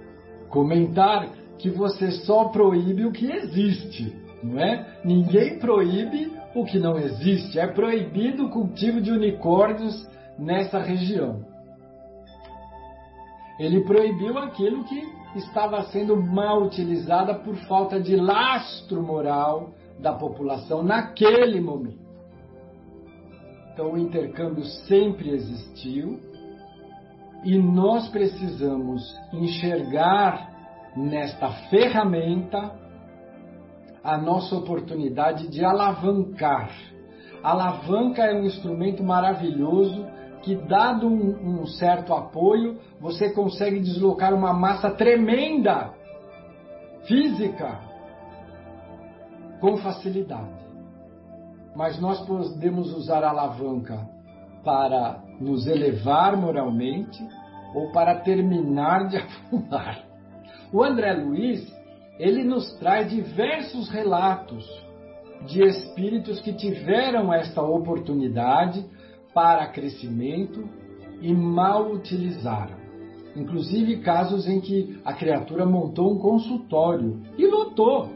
comentar 0.49 1.27
que 1.57 1.67
você 1.71 2.11
só 2.11 2.49
proíbe 2.49 3.05
o 3.05 3.11
que 3.11 3.25
existe, 3.25 4.15
não 4.43 4.59
é? 4.59 4.99
Ninguém 5.03 5.57
proíbe 5.57 6.31
o 6.53 6.63
que 6.63 6.77
não 6.77 6.95
existe. 6.99 7.59
É 7.59 7.65
proibido 7.65 8.45
o 8.45 8.49
cultivo 8.51 9.01
de 9.01 9.09
unicórnios 9.09 10.07
nessa 10.37 10.77
região. 10.77 11.43
Ele 13.59 13.83
proibiu 13.83 14.37
aquilo 14.37 14.83
que 14.83 15.24
estava 15.35 15.83
sendo 15.85 16.15
mal 16.15 16.63
utilizada 16.63 17.33
por 17.35 17.55
falta 17.67 17.99
de 17.99 18.15
lastro 18.15 19.01
moral 19.03 19.71
da 19.99 20.13
população 20.13 20.83
naquele 20.83 21.59
momento. 21.59 22.05
Então 23.73 23.91
o 23.93 23.97
intercâmbio 23.97 24.63
sempre 24.87 25.29
existiu, 25.29 26.19
E 27.43 27.59
nós 27.59 28.09
precisamos 28.09 29.03
enxergar 29.31 30.49
nesta 30.97 31.47
ferramenta 31.69 32.71
a 34.03 34.17
nossa 34.17 34.55
oportunidade 34.55 35.47
de 35.49 35.63
alavancar. 35.63 36.71
A 37.43 37.51
alavanca 37.51 38.23
é 38.23 38.33
um 38.33 38.45
instrumento 38.45 39.03
maravilhoso 39.03 40.07
que, 40.45 40.55
dado 40.55 41.07
um, 41.07 41.61
um 41.61 41.65
certo 41.65 42.13
apoio, 42.13 42.77
você 43.01 43.33
consegue 43.33 43.79
deslocar 43.79 44.31
uma 44.31 44.53
massa 44.53 44.91
tremenda 44.91 45.91
física 47.07 47.79
com 49.59 49.75
facilidade. 49.77 50.63
Mas 51.75 51.99
nós 51.99 52.21
podemos 52.27 52.95
usar 52.95 53.23
a 53.23 53.31
alavanca 53.31 54.07
para 54.63 55.19
nos 55.39 55.65
elevar 55.65 56.37
moralmente 56.37 57.27
ou 57.73 57.91
para 57.91 58.19
terminar 58.19 59.07
de 59.07 59.17
afundar. 59.17 60.03
O 60.71 60.83
André 60.83 61.11
Luiz, 61.13 61.75
ele 62.19 62.43
nos 62.43 62.71
traz 62.75 63.09
diversos 63.09 63.89
relatos 63.89 64.63
de 65.47 65.63
espíritos 65.63 66.39
que 66.39 66.53
tiveram 66.53 67.33
esta 67.33 67.63
oportunidade 67.63 68.85
para 69.35 69.67
crescimento 69.67 70.63
e 71.21 71.33
mal 71.33 71.91
utilizaram. 71.91 72.77
Inclusive 73.35 73.97
casos 73.97 74.47
em 74.47 74.61
que 74.61 74.97
a 75.03 75.13
criatura 75.13 75.65
montou 75.65 76.13
um 76.13 76.17
consultório 76.17 77.21
e 77.37 77.45
lotou. 77.45 78.09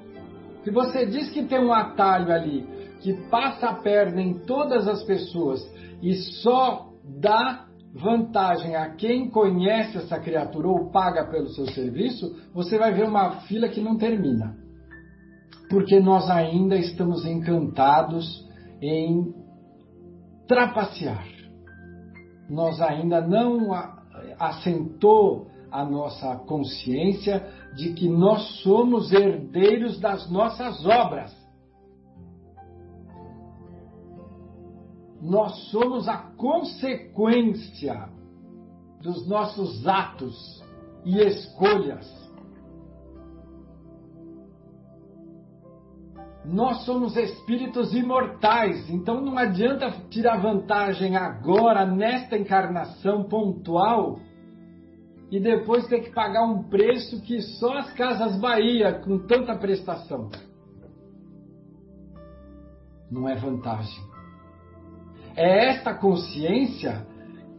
Se 0.64 0.72
você 0.72 1.06
diz 1.06 1.30
que 1.30 1.44
tem 1.44 1.60
um 1.60 1.74
atalho 1.74 2.32
ali 2.32 2.66
que 3.02 3.14
passa 3.30 3.68
a 3.68 3.74
perna 3.74 4.22
em 4.22 4.40
todas 4.46 4.88
as 4.88 5.04
pessoas 5.04 5.62
e 6.02 6.14
só 6.42 6.90
dá 7.04 7.66
vantagem 7.94 8.78
a 8.78 8.90
quem 8.92 9.30
conhece 9.30 9.98
essa 9.98 10.20
criatura 10.20 10.70
ou 10.70 10.90
paga 10.90 11.26
pelo 11.26 11.50
seu 11.50 11.66
serviço, 11.68 12.34
você 12.54 12.78
vai 12.78 12.94
ver 12.94 13.06
uma 13.06 13.42
fila 13.42 13.68
que 13.68 13.82
não 13.82 13.98
termina. 13.98 14.56
Porque 15.70 16.00
nós 16.00 16.30
ainda 16.30 16.78
estamos 16.78 17.26
encantados 17.26 18.48
em 18.82 19.34
trapacear. 20.50 21.26
Nós 22.50 22.82
ainda 22.82 23.22
não 23.22 23.72
assentou 24.38 25.48
a 25.72 25.86
nossa 25.86 26.36
consciência 26.36 27.48
de 27.76 27.94
que 27.94 28.10
nós 28.10 28.62
somos 28.64 29.14
herdeiros 29.14 29.98
das 30.02 30.30
nossas 30.30 30.86
obras. 30.86 31.40
nós 35.22 35.70
somos 35.70 36.08
a 36.08 36.18
consequência 36.38 38.10
dos 39.02 39.28
nossos 39.28 39.86
atos 39.86 40.64
e 41.06 41.20
escolhas. 41.20 42.19
Nós 46.52 46.84
somos 46.84 47.16
espíritos 47.16 47.94
imortais, 47.94 48.90
então 48.90 49.22
não 49.22 49.38
adianta 49.38 49.92
tirar 50.10 50.38
vantagem 50.38 51.16
agora, 51.16 51.86
nesta 51.86 52.36
encarnação 52.36 53.24
pontual, 53.26 54.20
e 55.30 55.40
depois 55.40 55.86
ter 55.88 56.00
que 56.00 56.12
pagar 56.12 56.44
um 56.44 56.64
preço 56.64 57.22
que 57.22 57.40
só 57.40 57.78
as 57.78 57.94
Casas 57.94 58.40
Bahia, 58.40 58.94
com 58.94 59.20
tanta 59.28 59.56
prestação. 59.56 60.32
Não 63.12 63.30
é 63.30 63.36
vantagem. 63.36 64.04
É 65.36 65.68
esta 65.68 65.94
consciência 65.94 67.06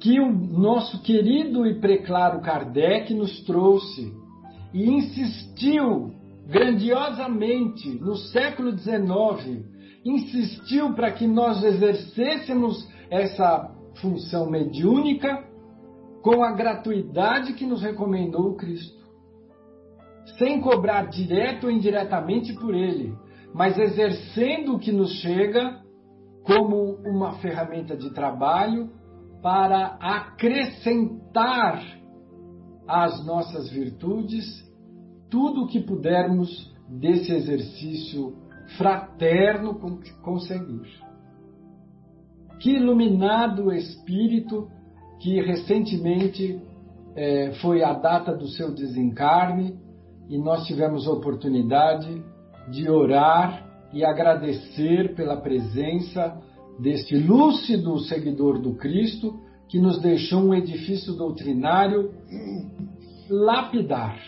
que 0.00 0.18
o 0.18 0.32
nosso 0.32 1.00
querido 1.02 1.64
e 1.64 1.78
preclaro 1.78 2.40
Kardec 2.40 3.14
nos 3.14 3.40
trouxe 3.44 4.12
e 4.74 4.90
insistiu 4.90 6.12
grandiosamente 6.46 7.88
no 8.00 8.16
século 8.16 8.76
XIX, 8.76 9.64
insistiu 10.04 10.94
para 10.94 11.12
que 11.12 11.26
nós 11.26 11.62
exercêssemos 11.62 12.88
essa 13.10 13.70
função 14.00 14.48
mediúnica 14.50 15.44
com 16.22 16.42
a 16.42 16.52
gratuidade 16.52 17.54
que 17.54 17.66
nos 17.66 17.82
recomendou 17.82 18.50
o 18.50 18.56
Cristo, 18.56 19.00
sem 20.38 20.60
cobrar 20.60 21.06
direto 21.08 21.64
ou 21.64 21.70
indiretamente 21.70 22.52
por 22.54 22.74
ele, 22.74 23.14
mas 23.54 23.78
exercendo 23.78 24.74
o 24.74 24.78
que 24.78 24.92
nos 24.92 25.12
chega 25.20 25.80
como 26.44 26.96
uma 27.04 27.34
ferramenta 27.38 27.96
de 27.96 28.10
trabalho 28.10 28.90
para 29.42 29.98
acrescentar 30.00 31.82
às 32.86 33.24
nossas 33.24 33.70
virtudes 33.70 34.69
tudo 35.30 35.62
o 35.62 35.66
que 35.66 35.80
pudermos 35.80 36.70
desse 36.88 37.32
exercício 37.32 38.34
fraterno 38.76 39.78
conseguir. 40.22 40.88
Que 42.60 42.76
iluminado 42.76 43.72
espírito 43.72 44.68
que 45.20 45.40
recentemente 45.40 46.60
é, 47.14 47.52
foi 47.60 47.82
a 47.82 47.92
data 47.92 48.34
do 48.34 48.46
seu 48.48 48.72
desencarne 48.72 49.78
e 50.28 50.38
nós 50.38 50.66
tivemos 50.66 51.06
a 51.06 51.12
oportunidade 51.12 52.22
de 52.70 52.88
orar 52.88 53.68
e 53.92 54.04
agradecer 54.04 55.14
pela 55.14 55.36
presença 55.36 56.40
deste 56.78 57.16
lúcido 57.16 57.98
seguidor 58.00 58.60
do 58.60 58.74
Cristo 58.74 59.40
que 59.68 59.78
nos 59.78 60.00
deixou 60.00 60.42
um 60.42 60.54
edifício 60.54 61.14
doutrinário 61.14 62.12
lapidar. 63.28 64.18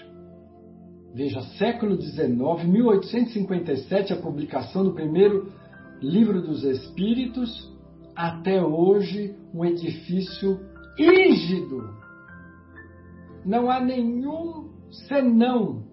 Veja, 1.14 1.42
século 1.58 2.00
XIX, 2.00 2.66
1857, 2.66 4.14
a 4.14 4.16
publicação 4.16 4.82
do 4.82 4.94
primeiro 4.94 5.52
livro 6.00 6.40
dos 6.40 6.64
Espíritos, 6.64 7.70
até 8.16 8.62
hoje 8.62 9.36
um 9.52 9.64
edifício 9.64 10.58
rígido. 10.96 11.90
Não 13.44 13.70
há 13.70 13.78
nenhum 13.80 14.70
senão 15.08 15.84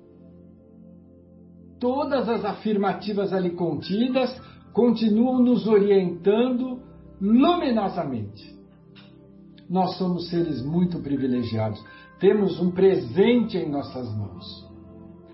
todas 1.79 2.27
as 2.29 2.45
afirmativas 2.45 3.33
ali 3.33 3.51
contidas 3.51 4.39
continuam 4.73 5.41
nos 5.41 5.67
orientando 5.67 6.81
luminosamente. 7.19 8.57
Nós 9.69 9.97
somos 9.97 10.29
seres 10.29 10.63
muito 10.63 10.99
privilegiados, 10.99 11.83
temos 12.19 12.59
um 12.59 12.71
presente 12.71 13.57
em 13.57 13.69
nossas 13.69 14.09
mãos. 14.15 14.68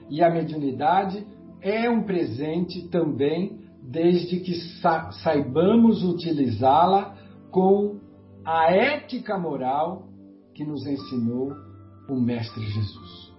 E 0.09 0.23
a 0.23 0.29
mediunidade 0.29 1.25
é 1.61 1.89
um 1.89 2.03
presente 2.03 2.87
também, 2.89 3.59
desde 3.81 4.39
que 4.39 4.53
sa 4.81 5.11
saibamos 5.11 6.03
utilizá-la 6.03 7.17
com 7.51 7.99
a 8.43 8.71
ética 8.71 9.37
moral 9.37 10.07
que 10.53 10.63
nos 10.63 10.85
ensinou 10.85 11.51
o 12.07 12.15
Mestre 12.15 12.63
Jesus. 12.63 13.33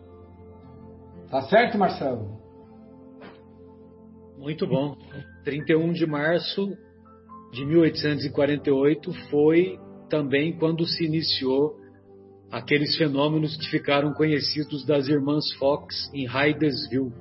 Tá 1.31 1.43
certo, 1.43 1.79
Marcelo? 1.79 2.37
Muito 4.39 4.67
bom. 4.67 4.97
31 5.45 5.93
de 5.93 6.07
março 6.07 6.69
de 7.53 7.64
1848 7.64 9.12
foi 9.31 9.79
também 10.09 10.57
quando 10.59 10.85
se 10.85 11.05
iniciou 11.05 11.77
aqueles 12.57 12.97
fenômenos 12.97 13.55
que 13.55 13.69
ficaram 13.69 14.15
conhecidos 14.15 14.83
das 14.87 15.09
irmãs 15.09 15.45
Fox 15.59 16.11
em 16.15 16.27
Hydesville. 16.27 17.13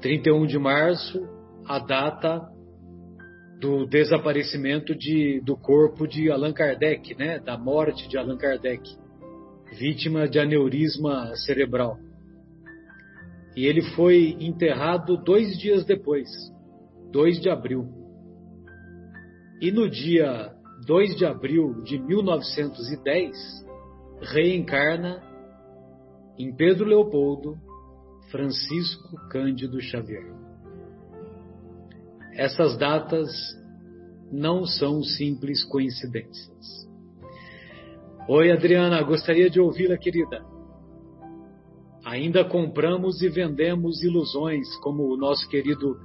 31 0.00 0.46
de 0.46 0.56
março, 0.56 1.26
a 1.66 1.80
data 1.80 2.48
do 3.60 3.84
desaparecimento 3.86 4.94
de, 4.94 5.40
do 5.44 5.56
corpo 5.56 6.06
de 6.06 6.30
Allan 6.30 6.52
Kardec, 6.52 7.12
né? 7.16 7.40
da 7.40 7.58
morte 7.58 8.08
de 8.08 8.16
Allan 8.16 8.36
Kardec, 8.36 8.88
vítima 9.76 10.28
de 10.28 10.38
aneurisma 10.38 11.34
cerebral. 11.34 11.98
E 13.56 13.66
ele 13.66 13.82
foi 13.96 14.36
enterrado 14.38 15.16
dois 15.16 15.58
dias 15.58 15.84
depois, 15.84 16.28
2 17.10 17.40
de 17.40 17.50
abril. 17.50 17.88
E 19.60 19.72
no 19.72 19.90
dia 19.90 20.52
2 20.86 21.16
de 21.16 21.26
abril 21.26 21.82
de 21.82 21.98
1910, 21.98 23.63
reencarna 24.20 25.22
em 26.38 26.54
Pedro 26.54 26.84
Leopoldo 26.84 27.56
Francisco 28.30 29.16
Cândido 29.28 29.80
Xavier. 29.80 30.32
Essas 32.32 32.76
datas 32.76 33.28
não 34.32 34.64
são 34.64 35.02
simples 35.02 35.62
coincidências. 35.64 36.88
Oi, 38.28 38.50
Adriana, 38.50 39.02
gostaria 39.02 39.48
de 39.48 39.60
ouvi-la, 39.60 39.96
querida. 39.96 40.44
Ainda 42.04 42.44
compramos 42.44 43.22
e 43.22 43.28
vendemos 43.28 44.02
ilusões, 44.02 44.66
como 44.78 45.04
o 45.04 45.16
nosso 45.16 45.48
querido 45.48 45.96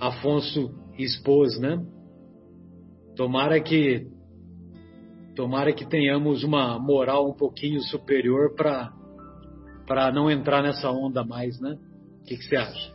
Afonso 0.00 0.74
expôs, 0.98 1.58
né? 1.58 1.84
Tomara 3.16 3.60
que 3.60 4.06
tomara 5.38 5.72
que 5.72 5.86
tenhamos 5.86 6.42
uma 6.42 6.80
moral 6.80 7.30
um 7.30 7.32
pouquinho 7.32 7.80
superior 7.80 8.56
para 8.56 10.10
não 10.12 10.28
entrar 10.28 10.64
nessa 10.64 10.90
onda 10.90 11.24
mais, 11.24 11.60
né? 11.60 11.78
O 12.20 12.24
que, 12.24 12.36
você 12.36 12.56
acha? 12.56 12.92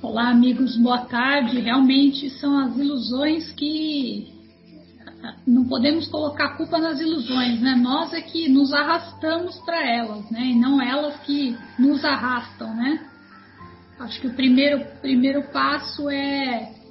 Olá, 0.00 0.30
amigos, 0.30 0.74
boa 0.78 1.04
tarde. 1.04 1.60
Realmente 1.60 2.30
são 2.30 2.58
as 2.60 2.78
ilusões 2.78 3.52
que 3.52 4.32
não 5.46 5.68
podemos 5.68 6.08
colocar 6.08 6.56
culpa 6.56 6.78
nas 6.78 6.98
ilusões, 7.00 7.60
né? 7.60 7.74
Nós 7.74 8.14
é 8.14 8.22
que 8.22 8.48
nos 8.48 8.72
arrastamos 8.72 9.58
para 9.66 9.86
elas, 9.86 10.30
né? 10.30 10.46
E 10.46 10.54
não 10.54 10.80
elas 10.80 11.14
que 11.24 11.54
nos 11.78 12.02
arrastam, 12.02 12.74
né? 12.74 13.06
Acho 13.98 14.18
que 14.18 14.28
o 14.28 14.34
primeiro, 14.34 14.82
primeiro 15.02 15.42
passo 15.52 16.08
é 16.08 16.83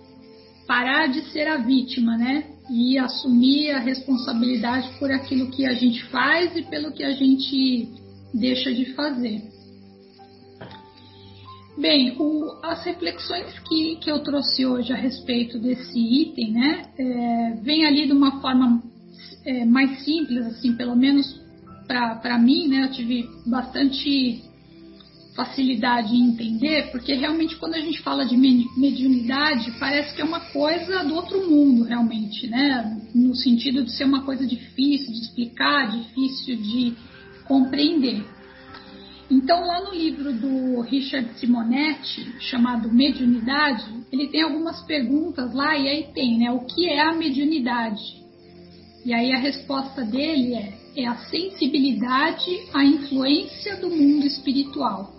parar 0.68 1.07
de 1.07 1.22
ser 1.32 1.47
a 1.47 1.57
vítima, 1.57 2.18
né? 2.18 2.45
E 2.70 2.97
assumir 2.97 3.72
a 3.72 3.80
responsabilidade 3.80 4.89
por 4.97 5.11
aquilo 5.11 5.51
que 5.51 5.66
a 5.66 5.74
gente 5.74 6.03
faz 6.05 6.55
e 6.55 6.64
pelo 6.64 6.91
que 6.91 7.03
a 7.03 7.11
gente 7.11 7.89
deixa 8.34 8.74
de 8.74 8.93
fazer. 8.93 9.41
Bem, 11.78 12.16
o, 12.20 12.59
as 12.64 12.84
reflexões 12.86 13.59
que, 13.68 13.95
que 13.95 14.09
eu 14.09 14.20
trouxe 14.20 14.66
hoje 14.66 14.93
a 14.93 14.95
respeito 14.95 15.57
desse 15.57 15.99
item, 15.99 16.51
né, 16.51 16.86
é, 16.97 17.51
vem 17.61 17.86
ali 17.86 18.05
de 18.05 18.14
uma 18.14 18.39
forma 18.41 18.82
é, 19.45 19.66
mais 19.66 20.03
simples, 20.03 20.45
assim, 20.45 20.76
pelo 20.76 20.95
menos 20.95 21.41
para 21.88 22.38
mim, 22.38 22.68
né, 22.68 22.86
eu 22.86 22.91
tive 22.91 23.28
bastante 23.45 24.43
facilidade 25.36 26.15
em 26.15 26.29
entender, 26.29 26.91
porque 26.91 27.13
realmente 27.13 27.55
quando 27.55 27.73
a 27.73 27.79
gente 27.79 28.01
fala 28.01 28.25
de 28.25 28.38
mediunidade, 28.38 29.71
parece 29.79 30.13
que 30.15 30.21
é 30.21 30.25
uma 30.25 30.39
coisa 30.39 31.03
do 31.03 31.15
outro 31.15 31.49
mundo, 31.49 31.84
realmente, 31.84 32.47
né, 32.47 33.01
no 33.13 33.36
sentido 33.36 33.84
de 33.84 33.91
ser 33.91 34.05
uma 34.05 34.23
coisa 34.23 34.45
difícil 34.45 35.11
de 35.11 35.19
explicar, 35.19 35.89
difícil 35.91 36.55
de 36.57 36.93
compreender. 37.45 38.23
Então, 39.29 39.65
lá 39.65 39.81
no 39.81 39.95
livro 39.95 40.31
do 40.34 40.81
Richard 40.81 41.39
Simonetti, 41.39 42.39
chamado 42.39 42.93
Mediunidade, 42.93 43.84
ele 44.11 44.27
tem 44.27 44.43
algumas 44.43 44.81
perguntas 44.86 45.53
lá 45.53 45.75
e 45.75 45.88
aí 45.88 46.03
tem, 46.13 46.38
né? 46.38 46.51
O 46.51 46.59
que 46.65 46.88
é 46.88 47.01
a 47.01 47.13
mediunidade? 47.13 48.01
E 49.03 49.13
aí 49.13 49.34
a 49.34 49.39
resposta 49.39 50.03
dele 50.03 50.53
é: 50.53 50.73
é 50.95 51.07
a 51.07 51.17
sensibilidade 51.17 52.51
à 52.73 52.84
influência 52.86 53.77
do 53.77 53.89
mundo 53.89 54.25
espiritual. 54.25 55.12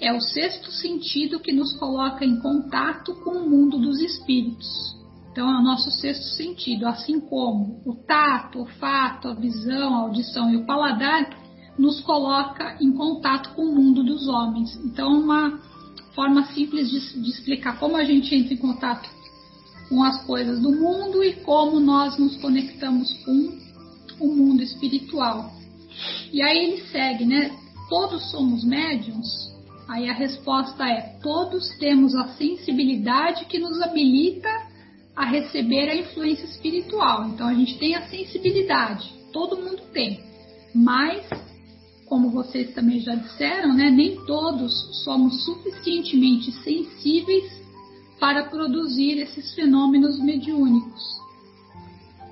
É 0.00 0.12
o 0.12 0.20
sexto 0.20 0.70
sentido 0.70 1.40
que 1.40 1.52
nos 1.52 1.76
coloca 1.76 2.24
em 2.24 2.40
contato 2.40 3.14
com 3.16 3.30
o 3.30 3.50
mundo 3.50 3.78
dos 3.78 4.00
espíritos. 4.00 4.96
Então, 5.32 5.50
é 5.50 5.60
o 5.60 5.62
nosso 5.62 5.90
sexto 5.90 6.24
sentido, 6.36 6.86
assim 6.86 7.20
como 7.20 7.82
o 7.84 7.94
tato, 7.94 8.62
o 8.62 8.66
fato, 8.66 9.28
a 9.28 9.34
visão, 9.34 9.94
a 9.94 10.00
audição 10.00 10.50
e 10.52 10.56
o 10.56 10.66
paladar 10.66 11.30
nos 11.78 12.00
coloca 12.00 12.76
em 12.80 12.92
contato 12.92 13.54
com 13.54 13.62
o 13.62 13.74
mundo 13.74 14.02
dos 14.02 14.26
homens. 14.28 14.74
Então, 14.84 15.20
uma 15.20 15.60
forma 16.14 16.44
simples 16.46 16.90
de, 16.90 17.22
de 17.22 17.30
explicar 17.30 17.78
como 17.78 17.96
a 17.96 18.04
gente 18.04 18.34
entra 18.34 18.54
em 18.54 18.56
contato 18.56 19.08
com 19.88 20.02
as 20.02 20.24
coisas 20.26 20.60
do 20.60 20.70
mundo 20.72 21.22
e 21.22 21.34
como 21.44 21.80
nós 21.80 22.18
nos 22.18 22.36
conectamos 22.36 23.10
com 23.24 23.58
o 24.20 24.34
mundo 24.34 24.62
espiritual. 24.62 25.52
E 26.32 26.42
aí 26.42 26.58
ele 26.58 26.82
segue, 26.88 27.24
né? 27.24 27.56
Todos 27.88 28.30
somos 28.30 28.64
médiums? 28.64 29.47
Aí 29.88 30.08
a 30.08 30.12
resposta 30.12 30.86
é: 30.86 31.18
todos 31.22 31.68
temos 31.78 32.14
a 32.14 32.28
sensibilidade 32.34 33.46
que 33.46 33.58
nos 33.58 33.80
habilita 33.80 34.48
a 35.16 35.24
receber 35.24 35.88
a 35.88 35.96
influência 35.96 36.44
espiritual. 36.44 37.28
Então 37.28 37.48
a 37.48 37.54
gente 37.54 37.78
tem 37.78 37.94
a 37.94 38.06
sensibilidade, 38.08 39.12
todo 39.32 39.56
mundo 39.56 39.82
tem, 39.92 40.20
mas 40.74 41.26
como 42.06 42.30
vocês 42.30 42.72
também 42.74 43.00
já 43.00 43.14
disseram, 43.14 43.74
né, 43.74 43.90
nem 43.90 44.16
todos 44.24 44.72
somos 45.04 45.44
suficientemente 45.44 46.50
sensíveis 46.62 47.44
para 48.18 48.44
produzir 48.44 49.18
esses 49.18 49.54
fenômenos 49.54 50.18
mediúnicos. 50.18 51.02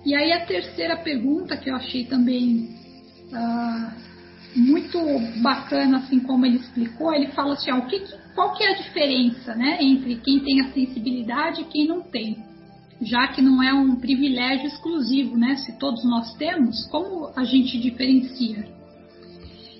E 0.04 0.14
aí 0.14 0.32
a 0.32 0.46
terceira 0.46 0.96
pergunta 0.96 1.57
que 1.57 1.70
eu 1.70 1.76
achei 1.76 2.04
também 2.04 2.74
ah, 3.32 3.92
muito 4.57 4.98
bacana, 5.42 5.98
assim 5.98 6.18
como 6.20 6.46
ele 6.46 6.57
explicou, 6.57 7.12
ele 7.12 7.28
fala 7.28 7.52
assim, 7.52 7.70
ah, 7.70 7.76
o 7.76 7.86
que, 7.86 8.02
qual 8.34 8.54
que 8.54 8.64
é 8.64 8.72
a 8.72 8.76
diferença 8.76 9.54
né, 9.54 9.78
entre 9.80 10.16
quem 10.16 10.40
tem 10.40 10.61
a 10.62 10.72
sensibilidade 10.72 11.61
e 11.61 11.64
quem 11.64 11.86
não 11.86 12.00
tem? 12.02 12.44
Já 13.02 13.28
que 13.28 13.42
não 13.42 13.62
é 13.62 13.72
um 13.74 13.96
privilégio 13.96 14.66
exclusivo, 14.66 15.36
né? 15.36 15.57
Se 15.57 15.78
todos 15.78 16.02
nós 16.02 16.34
temos, 16.36 16.86
como 16.86 17.30
a 17.36 17.44
gente 17.44 17.78
diferencia? 17.78 18.66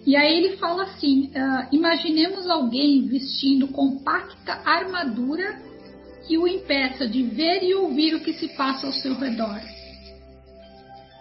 E 0.07 0.15
aí 0.15 0.37
ele 0.37 0.59
fala 0.59 0.85
assim: 0.85 1.31
uh, 1.31 1.67
imaginemos 1.73 2.47
alguém 2.47 3.07
vestindo 3.09 3.69
compacta 3.69 4.61
armadura 4.67 5.59
que 6.29 6.37
o 6.37 6.47
impeça 6.47 7.09
de 7.09 7.23
ver 7.23 7.63
e 7.63 7.75
ouvir 7.75 8.15
o 8.15 8.21
que 8.21 8.35
se 8.35 8.49
passa 8.49 8.87
ao 8.87 8.93
seu 8.93 9.15
redor. 9.15 9.61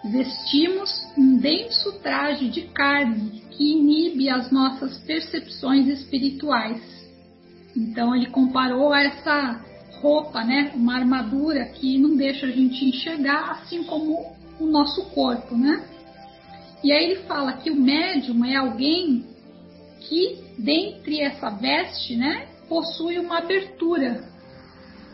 Vestimos 0.04 0.90
um 1.16 1.38
denso 1.38 1.98
traje 2.00 2.48
de 2.48 2.62
carne 2.68 3.45
que 3.56 3.72
inibe 3.72 4.28
as 4.28 4.50
nossas 4.50 4.98
percepções 4.98 5.86
espirituais. 5.88 6.82
Então 7.76 8.14
ele 8.14 8.26
comparou 8.26 8.92
a 8.92 9.02
essa 9.02 9.64
roupa, 10.00 10.44
né, 10.44 10.72
uma 10.74 10.96
armadura 10.96 11.64
que 11.64 11.98
não 11.98 12.16
deixa 12.16 12.46
a 12.46 12.50
gente 12.50 12.84
enxergar, 12.84 13.50
assim 13.52 13.82
como 13.84 14.34
o 14.60 14.66
nosso 14.66 15.06
corpo, 15.10 15.56
né? 15.56 15.84
E 16.84 16.92
aí 16.92 17.04
ele 17.04 17.22
fala 17.22 17.54
que 17.54 17.70
o 17.70 17.76
médium 17.76 18.44
é 18.44 18.56
alguém 18.56 19.24
que, 20.00 20.38
dentre 20.58 21.20
essa 21.20 21.50
veste, 21.50 22.16
né, 22.16 22.46
possui 22.68 23.18
uma 23.18 23.38
abertura 23.38 24.24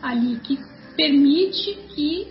ali 0.01 0.39
que 0.39 0.59
permite 0.95 1.73
que 1.95 2.27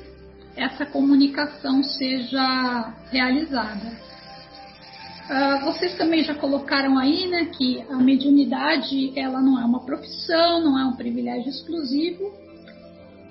essa 0.55 0.85
comunicação 0.85 1.83
seja 1.83 2.95
realizada. 3.11 4.12
Uh, 5.23 5.65
vocês 5.65 5.97
também 5.97 6.25
já 6.25 6.35
colocaram 6.35 6.99
aí, 6.99 7.29
né, 7.29 7.47
que 7.57 7.81
a 7.89 7.97
mediunidade 7.97 9.13
ela 9.19 9.41
não 9.41 9.61
é 9.61 9.65
uma 9.65 9.85
profissão, 9.85 10.61
não 10.61 10.79
é 10.79 10.85
um 10.85 10.97
privilégio 10.97 11.49
exclusivo 11.49 12.33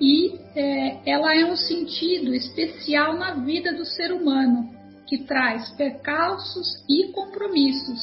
e 0.02 0.34
é, 0.56 0.98
ela 1.06 1.32
é 1.32 1.44
um 1.44 1.54
sentido 1.54 2.34
especial 2.34 3.16
na 3.16 3.34
vida 3.34 3.72
do 3.72 3.84
ser 3.84 4.12
humano 4.12 4.68
que 5.06 5.18
traz 5.18 5.70
percalços 5.76 6.82
e 6.88 7.12
compromissos, 7.12 8.00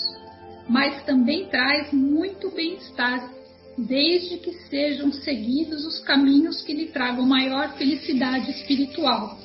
mas 0.69 1.03
também 1.03 1.47
traz 1.47 1.91
muito 1.91 2.51
bem-estar, 2.51 3.29
desde 3.77 4.37
que 4.37 4.53
sejam 4.69 5.11
seguidos 5.11 5.85
os 5.85 5.99
caminhos 5.99 6.61
que 6.61 6.73
lhe 6.73 6.87
tragam 6.87 7.25
maior 7.25 7.75
felicidade 7.77 8.49
espiritual. 8.51 9.37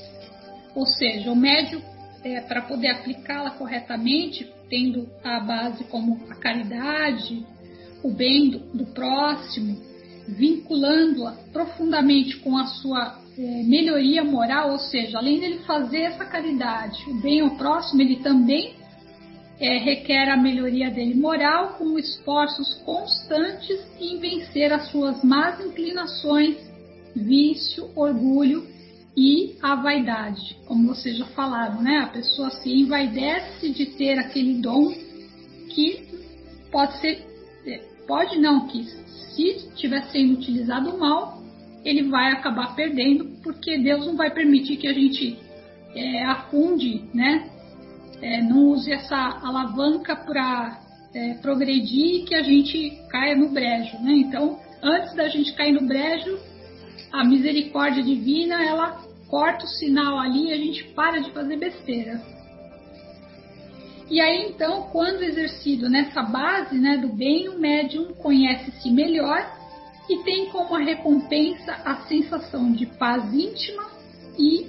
Ou 0.76 0.86
seja, 0.86 1.32
o 1.32 1.36
médio, 1.36 1.82
é, 2.25 2.41
para 2.41 2.62
poder 2.62 2.89
aplicá-la 2.89 3.51
corretamente, 3.51 4.51
tendo 4.70 5.07
a 5.22 5.39
base 5.41 5.85
como 5.85 6.18
a 6.31 6.35
caridade, 6.35 7.45
o 8.03 8.11
bem 8.11 8.51
do, 8.51 8.59
do 8.59 8.87
próximo, 8.87 9.81
vinculando-a 10.27 11.33
profundamente 11.53 12.39
com 12.39 12.57
a 12.57 12.66
sua 12.66 13.20
é, 13.37 13.62
melhoria 13.64 14.25
moral, 14.25 14.72
ou 14.72 14.79
seja, 14.79 15.18
além 15.18 15.39
dele 15.39 15.59
fazer 15.66 16.03
essa 16.03 16.25
caridade, 16.25 16.99
o 17.11 17.20
bem 17.20 17.41
ao 17.43 17.57
próximo, 17.57 18.01
ele 18.01 18.16
também 18.16 18.75
é, 19.61 19.79
requer 19.79 20.31
a 20.31 20.37
melhoria 20.37 20.91
dele 20.91 21.14
moral 21.14 21.75
com 21.79 21.99
esforços 21.99 22.75
constantes 22.85 23.81
em 24.01 24.18
vencer 24.18 24.72
as 24.72 24.91
suas 24.91 25.22
más 25.22 25.61
inclinações, 25.61 26.57
vício, 27.14 27.91
orgulho 27.95 28.74
e 29.17 29.57
a 29.62 29.75
vaidade. 29.77 30.57
Como 30.67 30.89
vocês 30.89 31.17
já 31.17 31.27
falaram, 31.27 31.81
né? 31.81 31.99
A 31.99 32.09
pessoa 32.09 32.51
se 32.51 32.71
envaidece 32.71 33.71
de 33.71 33.87
ter 33.87 34.19
aquele 34.19 34.55
dom 34.61 34.93
que 35.71 36.09
pode 36.71 36.99
ser, 37.01 37.25
é, 37.67 37.79
pode 38.07 38.39
não, 38.39 38.67
que 38.67 38.85
se 38.85 39.43
estiver 39.43 40.03
sendo 40.11 40.35
utilizado 40.35 40.99
mal, 40.99 41.43
ele 41.85 42.05
vai 42.05 42.33
acabar 42.33 42.75
perdendo, 42.75 43.27
porque 43.43 43.79
Deus 43.79 44.07
não 44.07 44.17
vai 44.17 44.31
permitir 44.31 44.77
que 44.77 44.89
a 44.89 44.93
gente 44.93 45.39
é, 45.95 46.25
afunde, 46.25 47.05
né? 47.12 47.51
É, 48.23 48.43
não 48.43 48.69
use 48.69 48.91
essa 48.91 49.17
alavanca 49.43 50.17
para 50.17 50.81
é, 51.15 51.35
progredir 51.35 52.23
e 52.23 52.25
que 52.25 52.35
a 52.35 52.43
gente 52.43 52.99
caia 53.11 53.37
no 53.37 53.51
brejo, 53.51 53.99
né? 53.99 54.12
Então, 54.12 54.59
antes 54.83 55.15
da 55.15 55.29
gente 55.29 55.53
cair 55.53 55.73
no 55.73 55.87
brejo, 55.87 56.39
a 57.12 57.25
misericórdia 57.25 58.03
divina, 58.03 58.65
ela 58.65 59.04
corta 59.29 59.64
o 59.64 59.68
sinal 59.68 60.18
ali 60.18 60.49
e 60.49 60.53
a 60.53 60.57
gente 60.57 60.85
para 60.95 61.20
de 61.20 61.31
fazer 61.33 61.57
besteira. 61.57 62.20
E 64.11 64.20
aí, 64.20 64.49
então, 64.49 64.83
quando 64.93 65.22
exercido 65.22 65.89
nessa 65.89 66.22
base 66.22 66.79
né, 66.79 66.99
do 66.99 67.09
bem, 67.09 67.49
o 67.49 67.59
médium 67.59 68.12
conhece-se 68.14 68.91
melhor 68.91 69.51
e 70.09 70.18
tem 70.18 70.47
como 70.51 70.77
recompensa 70.77 71.72
a 71.85 71.97
sensação 72.07 72.70
de 72.72 72.85
paz 72.85 73.33
íntima 73.33 73.91
e 74.39 74.66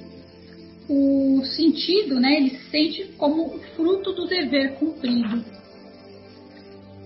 o 0.87 1.43
sentido, 1.43 2.19
né, 2.19 2.37
ele 2.37 2.51
se 2.51 2.69
sente 2.69 3.03
como 3.17 3.59
fruto 3.75 4.13
do 4.13 4.25
dever 4.25 4.75
cumprido. 4.75 5.43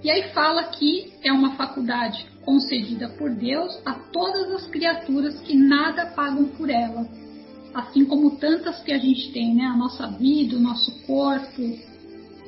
E 0.03 0.09
aí 0.09 0.31
fala 0.31 0.63
que 0.65 1.13
é 1.23 1.31
uma 1.31 1.55
faculdade 1.55 2.25
concedida 2.41 3.09
por 3.09 3.31
Deus 3.31 3.81
a 3.85 3.93
todas 3.93 4.51
as 4.51 4.67
criaturas 4.67 5.39
que 5.41 5.55
nada 5.55 6.05
pagam 6.07 6.45
por 6.45 6.69
ela, 6.69 7.07
assim 7.73 8.05
como 8.05 8.37
tantas 8.37 8.81
que 8.83 8.91
a 8.91 8.97
gente 8.97 9.31
tem, 9.31 9.53
né, 9.53 9.65
a 9.65 9.77
nossa 9.77 10.07
vida, 10.07 10.57
o 10.57 10.59
nosso 10.59 10.91
corpo, 11.05 11.61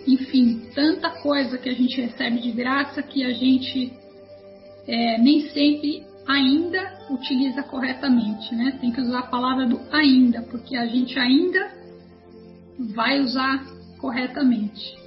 enfim, 0.07 0.61
tanta 0.73 1.09
coisa 1.21 1.57
que 1.57 1.69
a 1.69 1.73
gente 1.73 2.01
recebe 2.01 2.39
de 2.39 2.51
graça 2.51 3.03
que 3.03 3.23
a 3.23 3.33
gente 3.33 3.93
é, 4.87 5.17
nem 5.19 5.47
sempre 5.49 6.03
ainda 6.27 7.05
utiliza 7.09 7.63
corretamente, 7.63 8.53
né? 8.55 8.77
Tem 8.79 8.91
que 8.91 9.01
usar 9.01 9.19
a 9.19 9.27
palavra 9.27 9.67
do 9.67 9.79
ainda, 9.91 10.41
porque 10.43 10.75
a 10.75 10.85
gente 10.85 11.17
ainda 11.19 11.71
vai 12.79 13.19
usar 13.19 13.65
corretamente. 13.99 14.99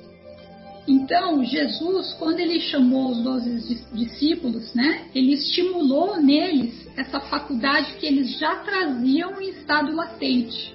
Então, 0.86 1.42
Jesus, 1.42 2.12
quando 2.14 2.38
ele 2.40 2.60
chamou 2.60 3.10
os 3.10 3.22
doze 3.22 3.82
discípulos, 3.92 4.74
né, 4.74 5.08
ele 5.14 5.32
estimulou 5.32 6.20
neles 6.20 6.84
essa 6.97 7.20
faculdade 7.20 7.95
que 7.95 8.07
eles 8.07 8.38
já 8.38 8.57
traziam 8.57 9.40
em 9.40 9.51
estado 9.51 9.95
latente. 9.95 10.74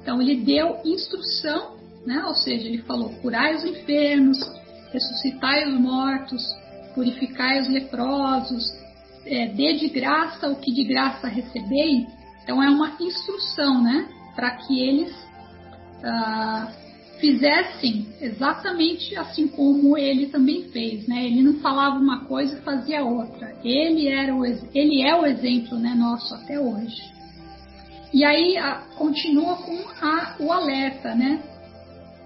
Então, 0.00 0.20
ele 0.20 0.36
deu 0.36 0.80
instrução, 0.84 1.76
né, 2.06 2.24
ou 2.26 2.34
seja, 2.34 2.66
ele 2.66 2.82
falou: 2.82 3.10
curai 3.20 3.54
os 3.54 3.64
enfermos, 3.64 4.38
ressuscitai 4.92 5.68
os 5.68 5.80
mortos, 5.80 6.42
purificai 6.94 7.60
os 7.60 7.68
leprosos, 7.68 8.64
é, 9.24 9.46
dê 9.48 9.74
de 9.74 9.88
graça 9.88 10.48
o 10.48 10.56
que 10.56 10.72
de 10.72 10.84
graça 10.84 11.28
recebei. 11.28 12.06
Então 12.42 12.62
é 12.62 12.68
uma 12.68 12.96
instrução, 13.00 13.82
né? 13.82 14.08
Para 14.34 14.50
que 14.56 14.80
eles 14.80 15.14
ah, 16.04 16.72
fizessem 17.22 18.08
exatamente 18.20 19.16
assim 19.16 19.46
como 19.46 19.96
ele 19.96 20.26
também 20.26 20.64
fez, 20.64 21.06
né? 21.06 21.24
Ele 21.24 21.40
não 21.40 21.60
falava 21.60 21.96
uma 21.96 22.24
coisa 22.24 22.58
e 22.58 22.62
fazia 22.62 23.04
outra. 23.04 23.56
Ele 23.62 24.08
era 24.08 24.34
o, 24.34 24.44
ele 24.44 25.02
é 25.02 25.14
o 25.14 25.24
exemplo, 25.24 25.78
né, 25.78 25.94
nosso 25.94 26.34
até 26.34 26.58
hoje. 26.58 27.00
E 28.12 28.24
aí 28.24 28.56
a, 28.56 28.82
continua 28.98 29.54
com 29.58 29.78
a, 30.04 30.36
o 30.40 30.52
alerta, 30.52 31.14
né? 31.14 31.40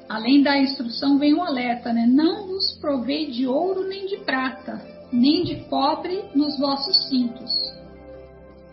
Além 0.09 0.43
da 0.43 0.57
instrução 0.59 1.19
vem 1.19 1.35
o 1.35 1.43
alerta, 1.43 1.93
né? 1.93 2.07
Não 2.07 2.47
vos 2.47 2.79
provei 2.81 3.31
de 3.31 3.47
ouro 3.47 3.87
nem 3.87 4.07
de 4.07 4.17
prata, 4.25 4.81
nem 5.13 5.45
de 5.45 5.57
cobre 5.69 6.25
nos 6.35 6.59
vossos 6.59 7.07
cintos, 7.11 7.53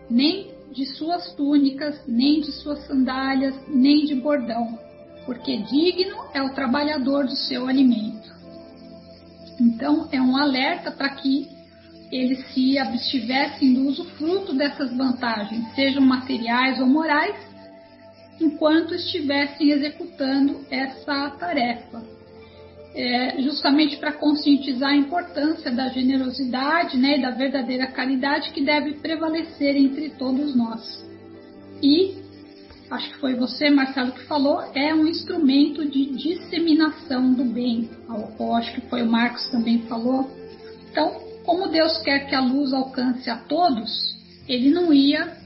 nem 0.08 0.54
de 0.72 0.86
suas 0.86 1.34
túnicas, 1.34 2.02
nem 2.08 2.40
de 2.40 2.50
suas 2.50 2.86
sandálias, 2.86 3.54
nem 3.68 4.06
de 4.06 4.14
bordão, 4.14 4.78
porque 5.24 5.56
digno 5.58 6.24
é 6.32 6.42
o 6.42 6.54
trabalhador 6.54 7.24
do 7.24 7.36
seu 7.36 7.66
alimento. 7.66 8.32
Então, 9.60 10.08
é 10.12 10.20
um 10.20 10.36
alerta 10.36 10.90
para 10.90 11.08
que 11.10 11.48
eles 12.10 12.46
se 12.52 12.78
abstivessem 12.78 13.74
do 13.74 13.88
usufruto 13.88 14.54
dessas 14.54 14.96
vantagens, 14.96 15.74
sejam 15.74 16.02
materiais 16.02 16.78
ou 16.80 16.86
morais, 16.86 17.36
enquanto 18.40 18.94
estivessem 18.94 19.70
executando 19.70 20.64
essa 20.70 21.30
tarefa 21.30 22.14
é, 22.94 23.42
justamente 23.42 23.96
para 23.96 24.12
conscientizar 24.12 24.90
a 24.90 24.96
importância 24.96 25.70
da 25.70 25.88
generosidade 25.88 26.96
né, 26.96 27.18
e 27.18 27.22
da 27.22 27.30
verdadeira 27.30 27.88
caridade 27.88 28.52
que 28.52 28.64
deve 28.64 28.94
prevalecer 28.94 29.76
entre 29.76 30.10
todos 30.10 30.54
nós. 30.54 31.04
E, 31.82 32.23
acho 32.90 33.10
que 33.10 33.18
foi 33.18 33.34
você, 33.34 33.70
Marcelo, 33.70 34.12
que 34.12 34.24
falou, 34.24 34.60
é 34.74 34.94
um 34.94 35.06
instrumento 35.06 35.84
de 35.88 36.06
disseminação 36.16 37.32
do 37.32 37.44
bem. 37.44 37.88
Ou 38.38 38.54
acho 38.54 38.74
que 38.74 38.80
foi 38.82 39.02
o 39.02 39.10
Marcos 39.10 39.48
também 39.48 39.82
falou. 39.82 40.30
Então, 40.90 41.20
como 41.44 41.68
Deus 41.68 41.98
quer 41.98 42.28
que 42.28 42.34
a 42.34 42.40
luz 42.40 42.72
alcance 42.72 43.28
a 43.28 43.36
todos, 43.36 44.14
ele 44.48 44.70
não 44.70 44.92
ia, 44.92 45.36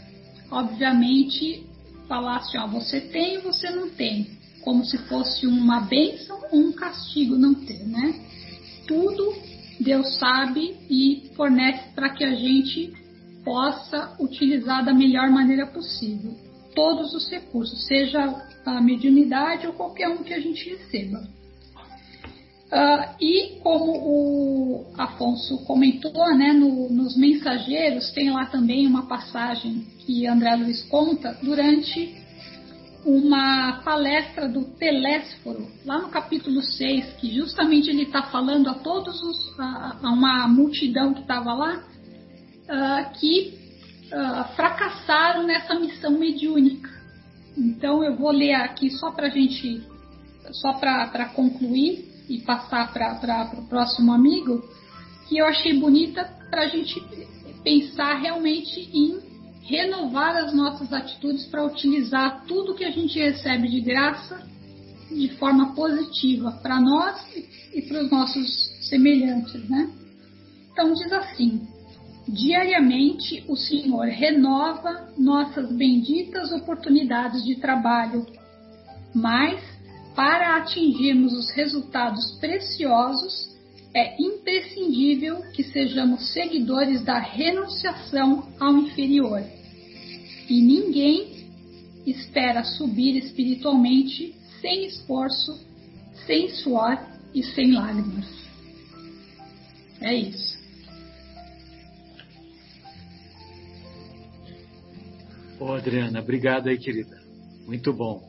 obviamente, 0.51 1.67
falar 2.07 2.39
assim, 2.39 2.59
ó, 2.59 2.67
você 2.67 3.01
tem 3.01 3.37
e 3.37 3.39
você 3.39 3.71
não 3.71 3.89
tem 3.91 4.39
como 4.63 4.85
se 4.85 4.99
fosse 4.99 5.47
uma 5.47 5.81
bênção 5.81 6.39
ou 6.53 6.61
um 6.61 6.73
castigo 6.73 7.37
não 7.37 7.55
ter, 7.55 7.87
né? 7.87 8.15
Tudo 8.87 9.35
Deus 9.81 10.19
sabe 10.19 10.77
e 10.91 11.31
fornece 11.37 11.89
para 11.95 12.11
que 12.11 12.25
a 12.25 12.35
gente 12.35 12.93
possa 13.45 14.15
utilizar 14.21 14.85
da 14.85 14.93
melhor 14.93 15.31
maneira 15.31 15.67
possível 15.67 16.48
todos 16.75 17.15
os 17.15 17.31
recursos, 17.31 17.87
seja 17.87 18.43
a 18.65 18.81
mediunidade 18.81 19.67
ou 19.67 19.73
qualquer 19.73 20.09
um 20.09 20.23
que 20.23 20.35
a 20.35 20.41
gente 20.41 20.69
receba. 20.69 21.19
Uh, 22.71 23.15
e 23.19 23.61
como 23.63 23.93
o 23.93 24.87
Afonso 24.99 25.65
comentou, 25.65 26.37
né, 26.37 26.53
no, 26.53 26.91
nos 26.91 27.17
mensageiros 27.17 28.11
tem 28.11 28.31
lá 28.31 28.45
também 28.45 28.87
uma 28.87 29.07
passagem 29.07 29.87
que 30.01 30.27
André 30.27 30.55
Luiz 30.57 30.83
conta 30.83 31.39
durante 31.43 32.15
uma 33.07 33.81
palestra 33.83 34.47
do 34.47 34.65
Telésforo, 34.65 35.67
lá 35.87 35.99
no 35.99 36.09
capítulo 36.09 36.61
6, 36.61 37.15
que 37.19 37.35
justamente 37.35 37.89
ele 37.89 38.03
está 38.03 38.25
falando 38.25 38.69
a 38.69 38.75
todos 38.75 39.19
os, 39.23 39.59
a, 39.59 39.97
a 40.03 40.13
uma 40.13 40.47
multidão 40.47 41.15
que 41.15 41.21
estava 41.23 41.55
lá, 41.55 41.77
uh, 41.79 43.19
que 43.19 43.68
uh, 44.13 44.55
fracassaram 44.55 45.45
nessa 45.45 45.75
missão 45.79 46.13
mediúnica. 46.13 46.91
Então 47.57 48.03
eu 48.05 48.17
vou 48.17 48.31
ler 48.31 48.55
aqui 48.55 48.91
só 48.91 49.11
para 49.11 49.29
gente, 49.29 49.83
só 50.53 50.75
para 50.75 51.27
concluir 51.31 52.09
e 52.29 52.41
passar 52.41 52.93
para 52.93 53.51
o 53.59 53.67
próximo 53.67 54.13
amigo, 54.13 54.63
que 55.29 55.39
eu 55.39 55.47
achei 55.47 55.79
bonita 55.79 56.25
para 56.51 56.63
a 56.63 56.69
gente 56.69 57.03
pensar 57.63 58.15
realmente 58.19 58.89
em 58.93 59.21
renovar 59.63 60.37
as 60.37 60.55
nossas 60.55 60.93
atitudes 60.93 61.47
para 61.47 61.65
utilizar 61.65 62.45
tudo 62.47 62.75
que 62.75 62.85
a 62.85 62.91
gente 62.91 63.19
recebe 63.19 63.69
de 63.69 63.81
graça 63.81 64.41
de 65.11 65.29
forma 65.37 65.75
positiva 65.75 66.53
para 66.63 66.81
nós 66.81 67.17
e 67.75 67.83
para 67.83 68.03
os 68.03 68.11
nossos 68.11 68.89
semelhantes, 68.89 69.69
né? 69.69 69.91
Então 70.73 70.93
diz 70.93 71.13
assim: 71.13 71.67
diariamente 72.29 73.43
o 73.49 73.57
Senhor 73.57 74.07
renova 74.07 75.09
nossas 75.17 75.73
benditas 75.73 76.53
oportunidades 76.53 77.43
de 77.45 77.57
trabalho, 77.57 78.27
mas 79.15 79.61
para 80.15 80.57
atingirmos 80.57 81.33
os 81.33 81.51
resultados 81.51 82.39
preciosos 82.39 83.57
é 83.95 84.21
imprescindível 84.21 85.41
que 85.53 85.65
sejamos 85.65 86.33
seguidores 86.33 87.03
da 87.03 87.19
renunciação 87.19 88.47
ao 88.61 88.77
inferior 88.77 89.43
e 90.49 90.61
ninguém 90.61 91.49
espera 92.07 92.63
subir 92.65 93.17
espiritualmente 93.17 94.35
sem 94.61 94.87
esforço, 94.87 95.59
sem 96.27 96.49
suor 96.51 96.99
e 97.35 97.43
sem 97.43 97.73
lágrimas. 97.73 98.27
É 100.01 100.15
isso. 100.15 100.58
Ô 105.61 105.73
Adriana, 105.73 106.21
obrigado 106.21 106.69
aí, 106.69 106.79
querida. 106.79 107.17
Muito 107.67 107.93
bom. 107.93 108.23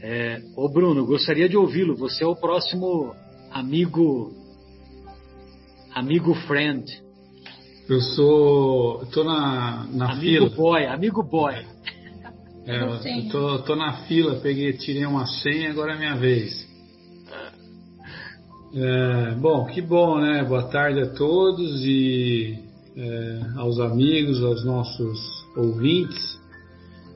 É, 0.00 0.40
ô 0.56 0.68
Bruno, 0.68 1.04
gostaria 1.06 1.48
de 1.48 1.56
ouvi-lo. 1.56 1.96
Você 1.96 2.24
é 2.24 2.26
o 2.26 2.36
próximo 2.36 3.14
amigo, 3.50 4.32
amigo 5.94 6.34
friend 6.46 7.08
eu 7.88 8.02
sou. 8.02 9.06
tô 9.06 9.24
na, 9.24 9.86
na 9.90 10.12
amigo 10.12 10.20
fila. 10.20 10.46
Amigo 10.46 10.56
boy, 10.56 10.86
amigo 10.86 11.22
boy. 11.22 11.54
É, 12.66 12.82
eu 12.82 13.28
tô, 13.30 13.58
tô 13.60 13.74
na 13.74 14.02
fila, 14.02 14.34
peguei, 14.40 14.74
tirei 14.74 15.06
uma 15.06 15.24
senha, 15.24 15.70
agora 15.70 15.94
é 15.94 15.98
minha 15.98 16.16
vez. 16.16 16.68
É, 18.74 19.34
bom, 19.36 19.64
que 19.64 19.80
bom, 19.80 20.18
né? 20.18 20.44
Boa 20.44 20.64
tarde 20.64 21.00
a 21.00 21.06
todos 21.14 21.82
e 21.82 22.58
é, 22.94 23.40
aos 23.56 23.80
amigos, 23.80 24.44
aos 24.44 24.62
nossos 24.66 25.18
ouvintes. 25.56 26.37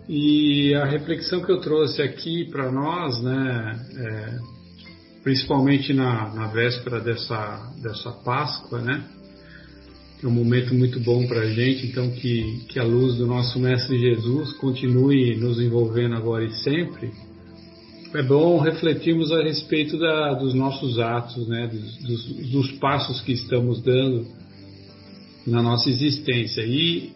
E 0.09 0.75
a 0.75 0.85
reflexão 0.85 1.43
que 1.43 1.53
eu 1.53 1.61
trouxe 1.61 2.03
aqui 2.03 2.45
para 2.51 2.71
nós, 2.73 3.23
né, 3.23 3.87
é, 3.97 4.39
principalmente 5.23 5.93
na, 5.93 6.35
na 6.35 6.49
véspera 6.49 7.01
dessa, 7.01 7.73
dessa 7.81 8.11
Páscoa, 8.11 8.81
né, 8.81 9.05
é 10.23 10.27
um 10.27 10.31
momento 10.31 10.75
muito 10.75 11.01
bom 11.01 11.27
para 11.27 11.41
a 11.41 11.47
gente, 11.47 11.87
então 11.87 12.11
que, 12.11 12.65
que 12.69 12.79
a 12.79 12.85
luz 12.85 13.17
do 13.17 13.27
nosso 13.27 13.59
Mestre 13.59 13.99
Jesus 13.99 14.53
continue 14.55 15.37
nos 15.37 15.61
envolvendo 15.61 16.15
agora 16.15 16.45
e 16.45 16.53
sempre. 16.53 17.11
É 18.15 18.23
bom 18.23 18.59
refletirmos 18.59 19.33
a 19.33 19.43
respeito 19.43 19.99
da, 19.99 20.35
dos 20.35 20.53
nossos 20.53 20.99
atos, 20.99 21.49
né, 21.49 21.67
dos, 21.67 21.99
dos, 21.99 22.51
dos 22.51 22.73
passos 22.73 23.21
que 23.23 23.33
estamos 23.33 23.83
dando 23.83 24.27
na 25.47 25.63
nossa 25.63 25.89
existência. 25.89 26.61
E 26.63 27.13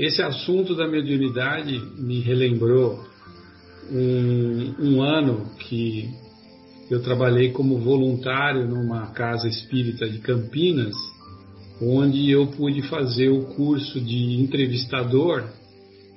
esse 0.00 0.22
assunto 0.22 0.74
da 0.74 0.88
mediunidade 0.88 1.78
me 1.98 2.20
relembrou 2.20 3.04
um, 3.92 4.74
um 4.78 5.02
ano 5.02 5.50
que 5.58 6.08
eu 6.90 7.02
trabalhei 7.02 7.50
como 7.50 7.78
voluntário 7.78 8.66
numa 8.66 9.08
casa 9.08 9.46
espírita 9.46 10.08
de 10.08 10.18
Campinas, 10.20 10.94
onde 11.82 12.30
eu 12.30 12.46
pude 12.46 12.80
fazer 12.88 13.28
o 13.28 13.44
curso 13.54 14.00
de 14.00 14.40
entrevistador 14.40 15.44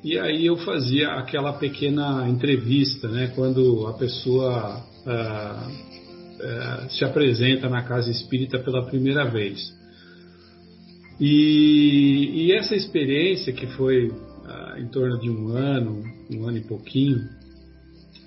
e 0.02 0.18
aí 0.18 0.46
eu 0.46 0.56
fazia 0.58 1.16
aquela 1.16 1.52
pequena 1.52 2.28
entrevista, 2.30 3.10
né, 3.10 3.32
quando 3.36 3.86
a 3.88 3.94
pessoa 3.94 4.82
ah, 5.06 5.72
ah, 6.42 6.88
se 6.90 7.04
apresenta 7.04 7.68
na 7.68 7.84
casa 7.84 8.10
espírita 8.10 8.60
pela 8.60 8.86
primeira 8.86 9.26
vez. 9.26 9.83
E, 11.26 12.48
e 12.48 12.52
essa 12.52 12.76
experiência, 12.76 13.54
que 13.54 13.66
foi 13.78 14.12
ah, 14.44 14.76
em 14.78 14.88
torno 14.90 15.18
de 15.22 15.30
um 15.30 15.56
ano, 15.56 16.04
um 16.30 16.46
ano 16.46 16.58
e 16.58 16.62
pouquinho, 16.66 17.30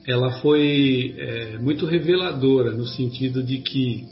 ela 0.06 0.40
foi 0.40 1.14
é, 1.18 1.58
muito 1.58 1.84
reveladora 1.84 2.70
no 2.70 2.86
sentido 2.86 3.42
de 3.42 3.58
que 3.58 4.06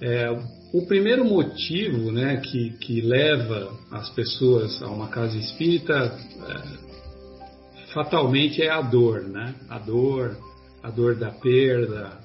é, 0.00 0.30
o 0.72 0.86
primeiro 0.86 1.24
motivo 1.24 2.12
né, 2.12 2.36
que, 2.36 2.70
que 2.78 3.00
leva 3.00 3.76
as 3.90 4.08
pessoas 4.10 4.80
a 4.82 4.88
uma 4.88 5.08
casa 5.08 5.36
espírita 5.36 6.16
é, 6.48 7.92
fatalmente 7.92 8.62
é 8.62 8.70
a 8.70 8.82
dor, 8.82 9.22
né? 9.22 9.52
A 9.68 9.80
dor, 9.80 10.36
a 10.80 10.90
dor 10.92 11.16
da 11.16 11.32
perda, 11.32 12.20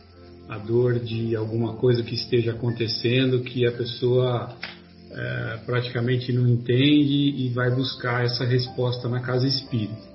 a 0.48 0.60
dor 0.60 1.00
de 1.00 1.36
alguma 1.36 1.74
coisa 1.78 2.04
que 2.04 2.14
esteja 2.14 2.52
acontecendo 2.52 3.42
que 3.42 3.66
a 3.66 3.72
pessoa 3.72 4.56
é, 5.14 5.60
praticamente 5.66 6.32
não 6.32 6.48
entende 6.48 7.36
e 7.38 7.50
vai 7.50 7.70
buscar 7.72 8.24
essa 8.24 8.46
resposta 8.46 9.10
na 9.10 9.20
casa 9.20 9.48
espírita. 9.48 10.12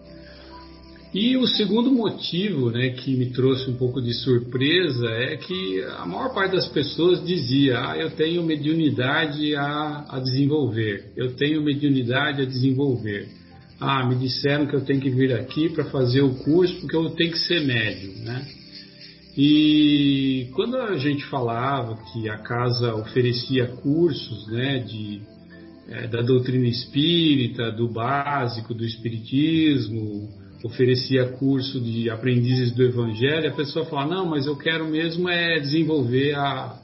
E 1.14 1.36
o 1.36 1.47
segundo 1.47 1.90
motivo 1.90 2.70
né, 2.70 2.90
que 2.90 3.16
me 3.16 3.30
trouxe 3.30 3.70
um 3.70 3.76
pouco 3.76 4.03
de 4.03 4.12
surpresa 4.12 5.07
é 5.09 5.36
que 5.36 5.82
a 5.99 6.05
maior 6.05 6.34
parte 6.34 6.53
das 6.53 6.68
pessoas 6.68 7.24
dizia: 7.24 7.78
ah, 7.78 7.97
eu 7.97 8.11
tenho 8.11 8.42
mediunidade 8.42 9.55
a, 9.57 10.05
a 10.11 10.20
desenvolver, 10.20 11.12
eu 11.16 11.34
tenho 11.34 11.62
mediunidade 11.62 12.42
a 12.42 12.44
desenvolver. 12.44 13.28
Ah, 13.80 14.07
me 14.07 14.14
disseram 14.16 14.66
que 14.66 14.74
eu 14.74 14.84
tenho 14.84 15.01
que 15.01 15.11
vir 15.11 15.32
aqui 15.32 15.68
para 15.68 15.84
fazer 15.86 16.22
o 16.22 16.34
curso 16.34 16.74
porque 16.80 16.97
eu 16.97 17.09
tenho 17.11 17.30
que 17.30 17.38
ser 17.38 17.61
médium, 17.61 18.24
né? 18.24 18.47
E 19.37 20.49
quando 20.55 20.76
a 20.78 20.97
gente 20.97 21.24
falava 21.26 21.97
que 22.12 22.28
a 22.28 22.39
casa 22.39 22.95
oferecia 22.95 23.66
cursos, 23.66 24.47
né, 24.47 24.78
de 24.78 25.20
é, 25.89 26.07
da 26.09 26.20
doutrina 26.20 26.66
espírita, 26.66 27.70
do 27.70 27.89
básico, 27.89 28.74
do 28.74 28.84
espiritismo, 28.84 30.28
oferecia 30.64 31.28
curso 31.28 31.80
de 31.80 32.11
aprendizes 32.11 32.72
do 32.72 32.82
Evangelho, 32.82 33.49
a 33.49 33.55
pessoa 33.55 33.84
fala, 33.87 34.16
não, 34.16 34.26
mas 34.26 34.47
eu 34.47 34.57
quero 34.57 34.89
mesmo 34.89 35.28
é 35.28 35.61
desenvolver 35.61 36.34
a, 36.34 36.76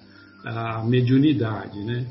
a 0.44 0.84
mediunidade, 0.84 1.80
né? 1.80 2.06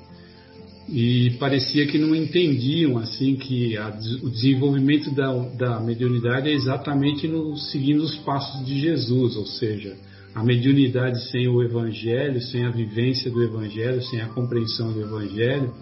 E 0.90 1.38
parecia 1.40 1.88
que 1.88 1.98
não 1.98 2.14
entendiam 2.14 2.98
assim 2.98 3.36
que 3.36 3.78
a, 3.78 3.88
o 4.24 4.30
desenvolvimento 4.30 5.14
da, 5.16 5.32
da 5.32 5.80
mediunidade 5.80 6.50
é 6.50 6.54
exatamente 6.54 7.28
no, 7.28 7.56
seguindo 7.56 8.04
os 8.04 8.16
passos 8.18 8.66
de 8.66 8.80
Jesus, 8.80 9.38
ou 9.38 9.46
seja, 9.46 9.96
a 10.34 10.44
mediunidade 10.44 11.30
sem 11.30 11.48
o 11.48 11.62
Evangelho, 11.62 12.42
sem 12.42 12.66
a 12.66 12.70
vivência 12.70 13.30
do 13.30 13.44
Evangelho, 13.44 14.02
sem 14.04 14.22
a 14.22 14.28
compreensão 14.30 14.94
do 14.94 15.02
Evangelho, 15.02 15.74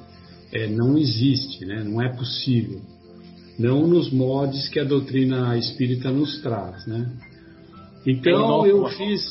é, 0.51 0.67
não 0.67 0.97
existe, 0.97 1.65
né? 1.65 1.83
não 1.83 2.01
é 2.01 2.09
possível 2.09 2.81
não 3.59 3.85
nos 3.85 4.09
modos 4.09 4.69
que 4.69 4.79
a 4.79 4.85
doutrina 4.85 5.57
espírita 5.57 6.09
nos 6.09 6.41
traz, 6.41 6.87
né? 6.87 7.11
Então 8.07 8.65
é 8.65 8.71
eu 8.71 8.87
fiz. 8.87 9.21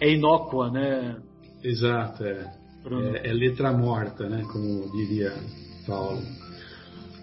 É 0.00 0.12
inócua, 0.12 0.68
né? 0.68 1.16
Exato, 1.62 2.24
é. 2.24 2.52
É, 2.90 3.30
é, 3.30 3.32
letra 3.32 3.72
morta, 3.72 4.28
né? 4.28 4.44
Como 4.50 4.90
diria 4.96 5.32
Paulo. 5.86 6.20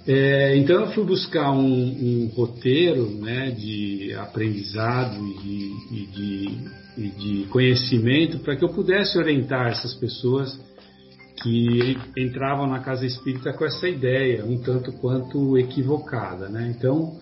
É, 0.08 0.56
então 0.56 0.82
eu 0.82 0.92
fui 0.92 1.04
buscar 1.04 1.52
um, 1.52 1.66
um, 1.66 2.32
roteiro 2.34 3.10
né, 3.10 3.50
de 3.52 4.14
aprendizado 4.14 5.18
e 5.44 5.72
e 5.92 6.06
de, 6.08 6.46
e 6.98 7.08
de 7.10 7.44
conhecimento 7.50 8.40
para 8.40 8.56
que 8.56 8.64
eu 8.64 8.70
pudesse 8.70 9.18
orientar 9.18 9.68
essas 9.68 9.94
pessoas 9.94 10.58
que 11.42 11.98
entravam 12.18 12.68
na 12.68 12.80
casa 12.80 13.06
espírita 13.06 13.54
com 13.54 13.66
essa 13.66 13.88
ideia, 13.88 14.46
um 14.46 14.58
tanto 14.60 14.92
quanto 14.94 15.58
equivocada. 15.58 16.48
Né? 16.50 16.74
Então, 16.76 17.20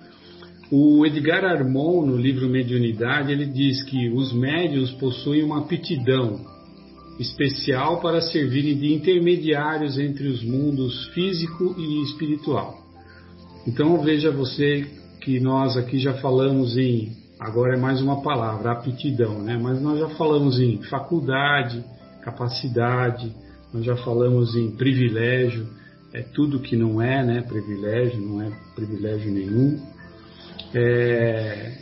o 0.72 1.06
Edgar 1.06 1.44
Armon, 1.44 2.06
no 2.06 2.18
livro 2.18 2.50
Mediunidade, 2.50 3.32
ele 3.32 3.46
diz 3.46 3.84
que 3.84 4.10
os 4.10 4.32
médios 4.34 4.92
possuem 4.94 5.44
uma 5.44 5.60
aptidão 5.60 6.40
especial 7.20 8.02
para 8.02 8.22
servirem 8.22 8.78
de 8.78 8.94
intermediários 8.94 10.00
entre 10.00 10.28
os 10.28 10.44
mundos 10.44 11.08
físico 11.08 11.76
e 11.78 12.02
espiritual. 12.04 12.82
Então, 13.68 14.02
veja 14.02 14.32
você 14.32 14.86
que 15.22 15.40
nós 15.40 15.78
aqui 15.78 16.00
já 16.00 16.16
falamos 16.16 16.78
em, 16.78 17.12
agora 17.44 17.76
é 17.76 17.78
mais 17.78 18.02
uma 18.02 18.22
palavra, 18.22 18.72
aptidão, 18.72 19.40
né? 19.40 19.60
mas 19.62 19.82
nós 19.82 20.00
já 20.00 20.10
falamos 20.16 20.60
em 20.60 20.82
faculdade, 20.84 21.84
capacidade, 22.22 23.34
nós 23.74 23.84
já 23.84 23.98
falamos 23.98 24.56
em 24.56 24.72
privilégio, 24.72 25.68
é 26.14 26.22
tudo 26.22 26.60
que 26.60 26.78
não 26.78 27.02
é, 27.02 27.26
né? 27.26 27.42
Privilégio, 27.42 28.22
não 28.22 28.40
é 28.40 28.52
privilégio 28.76 29.32
nenhum. 29.32 29.82
É, 30.74 31.74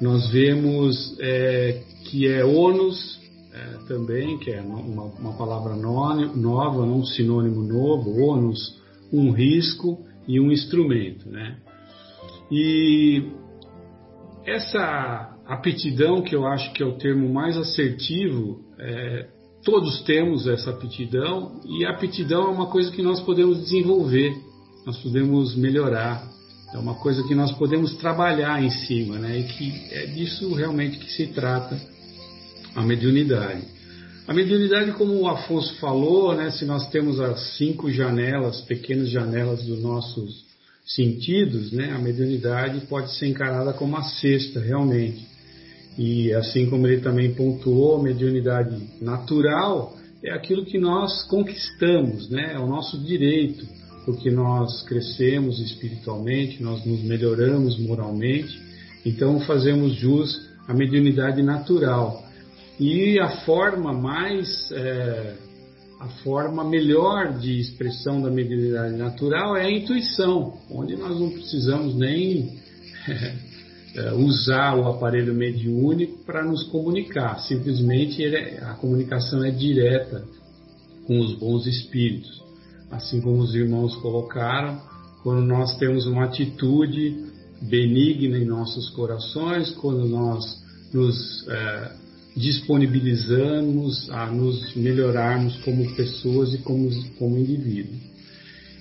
nós 0.00 0.28
vemos 0.30 1.16
é, 1.20 1.82
que 2.04 2.26
é 2.26 2.44
ônus 2.44 3.20
é, 3.54 3.86
também, 3.86 4.38
que 4.38 4.50
é 4.50 4.60
uma, 4.60 5.04
uma 5.04 5.32
palavra 5.34 5.76
nova, 5.76 6.82
um 6.82 7.04
sinônimo 7.04 7.62
novo, 7.62 8.20
ônus, 8.20 8.82
um 9.12 9.30
risco 9.30 10.04
e 10.26 10.40
um 10.40 10.50
instrumento, 10.50 11.30
né? 11.30 11.56
E 12.50 13.22
essa 14.46 15.36
aptidão, 15.46 16.22
que 16.22 16.34
eu 16.34 16.46
acho 16.46 16.72
que 16.72 16.82
é 16.82 16.86
o 16.86 16.96
termo 16.96 17.32
mais 17.32 17.56
assertivo, 17.56 18.60
é, 18.78 19.26
todos 19.64 20.02
temos 20.02 20.46
essa 20.46 20.70
aptidão 20.70 21.60
e 21.66 21.84
aptidão 21.84 22.44
é 22.44 22.50
uma 22.50 22.66
coisa 22.66 22.90
que 22.92 23.02
nós 23.02 23.20
podemos 23.20 23.58
desenvolver, 23.58 24.32
nós 24.86 24.96
podemos 24.98 25.56
melhorar, 25.56 26.24
é 26.72 26.78
uma 26.78 26.94
coisa 26.94 27.26
que 27.26 27.34
nós 27.34 27.50
podemos 27.52 27.96
trabalhar 27.96 28.62
em 28.62 28.70
cima, 28.70 29.18
né? 29.18 29.40
E 29.40 29.44
que 29.44 29.72
é 29.90 30.06
disso 30.06 30.54
realmente 30.54 30.98
que 30.98 31.10
se 31.10 31.26
trata 31.28 31.80
a 32.74 32.82
mediunidade. 32.82 33.62
A 34.28 34.34
mediunidade, 34.34 34.92
como 34.92 35.14
o 35.14 35.28
Afonso 35.28 35.74
falou, 35.76 36.34
né? 36.34 36.50
Se 36.50 36.64
nós 36.64 36.88
temos 36.90 37.20
as 37.20 37.56
cinco 37.56 37.90
janelas, 37.90 38.60
pequenas 38.62 39.08
janelas 39.08 39.64
dos 39.64 39.80
nossos 39.82 40.45
sentidos, 40.86 41.72
né? 41.72 41.92
A 41.92 41.98
mediunidade 41.98 42.86
pode 42.86 43.12
ser 43.16 43.26
encarada 43.26 43.72
como 43.72 43.96
a 43.96 44.02
sexta, 44.02 44.60
realmente. 44.60 45.26
E 45.98 46.32
assim 46.34 46.68
como 46.68 46.86
ele 46.86 47.00
também 47.00 47.34
pontuou, 47.34 48.02
mediunidade 48.02 48.76
natural 49.00 49.96
é 50.22 50.32
aquilo 50.32 50.64
que 50.64 50.78
nós 50.78 51.22
conquistamos, 51.28 52.28
né? 52.30 52.54
é 52.54 52.58
o 52.58 52.66
nosso 52.66 52.98
direito, 52.98 53.66
porque 54.04 54.30
nós 54.30 54.82
crescemos 54.82 55.60
espiritualmente, 55.60 56.62
nós 56.62 56.84
nos 56.84 57.02
melhoramos 57.02 57.78
moralmente, 57.78 58.60
então 59.04 59.40
fazemos 59.40 59.94
jus 59.94 60.48
à 60.66 60.74
mediunidade 60.74 61.42
natural. 61.42 62.24
E 62.78 63.18
a 63.18 63.28
forma 63.44 63.92
mais, 63.92 64.70
é, 64.72 65.34
a 65.98 66.08
forma 66.22 66.62
melhor 66.62 67.38
de 67.38 67.58
expressão 67.58 68.20
da 68.20 68.30
mediunidade 68.30 68.96
natural 68.96 69.56
é 69.56 69.64
a 69.64 69.70
intuição, 69.70 70.58
onde 70.70 70.94
nós 70.94 71.18
não 71.18 71.30
precisamos 71.30 71.94
nem 71.94 72.58
é, 73.94 74.12
usar 74.14 74.76
o 74.76 74.86
aparelho 74.88 75.34
mediúnico 75.34 76.18
para 76.24 76.44
nos 76.44 76.64
comunicar. 76.64 77.38
Simplesmente 77.40 78.22
é, 78.24 78.62
a 78.62 78.74
comunicação 78.74 79.42
é 79.42 79.50
direta 79.50 80.24
com 81.06 81.18
os 81.18 81.34
bons 81.38 81.66
espíritos. 81.66 82.44
Assim 82.90 83.20
como 83.20 83.38
os 83.38 83.54
irmãos 83.54 83.96
colocaram, 83.96 84.80
quando 85.22 85.46
nós 85.46 85.76
temos 85.78 86.06
uma 86.06 86.24
atitude 86.24 87.24
benigna 87.62 88.38
em 88.38 88.44
nossos 88.44 88.90
corações, 88.90 89.70
quando 89.70 90.06
nós 90.06 90.62
nos 90.92 91.48
é, 91.48 92.05
disponibilizamos 92.36 94.10
a 94.10 94.26
nos 94.26 94.74
melhorarmos 94.74 95.56
como 95.64 95.94
pessoas 95.94 96.52
e 96.52 96.58
como, 96.58 96.90
como 97.18 97.38
indivíduos. 97.38 97.96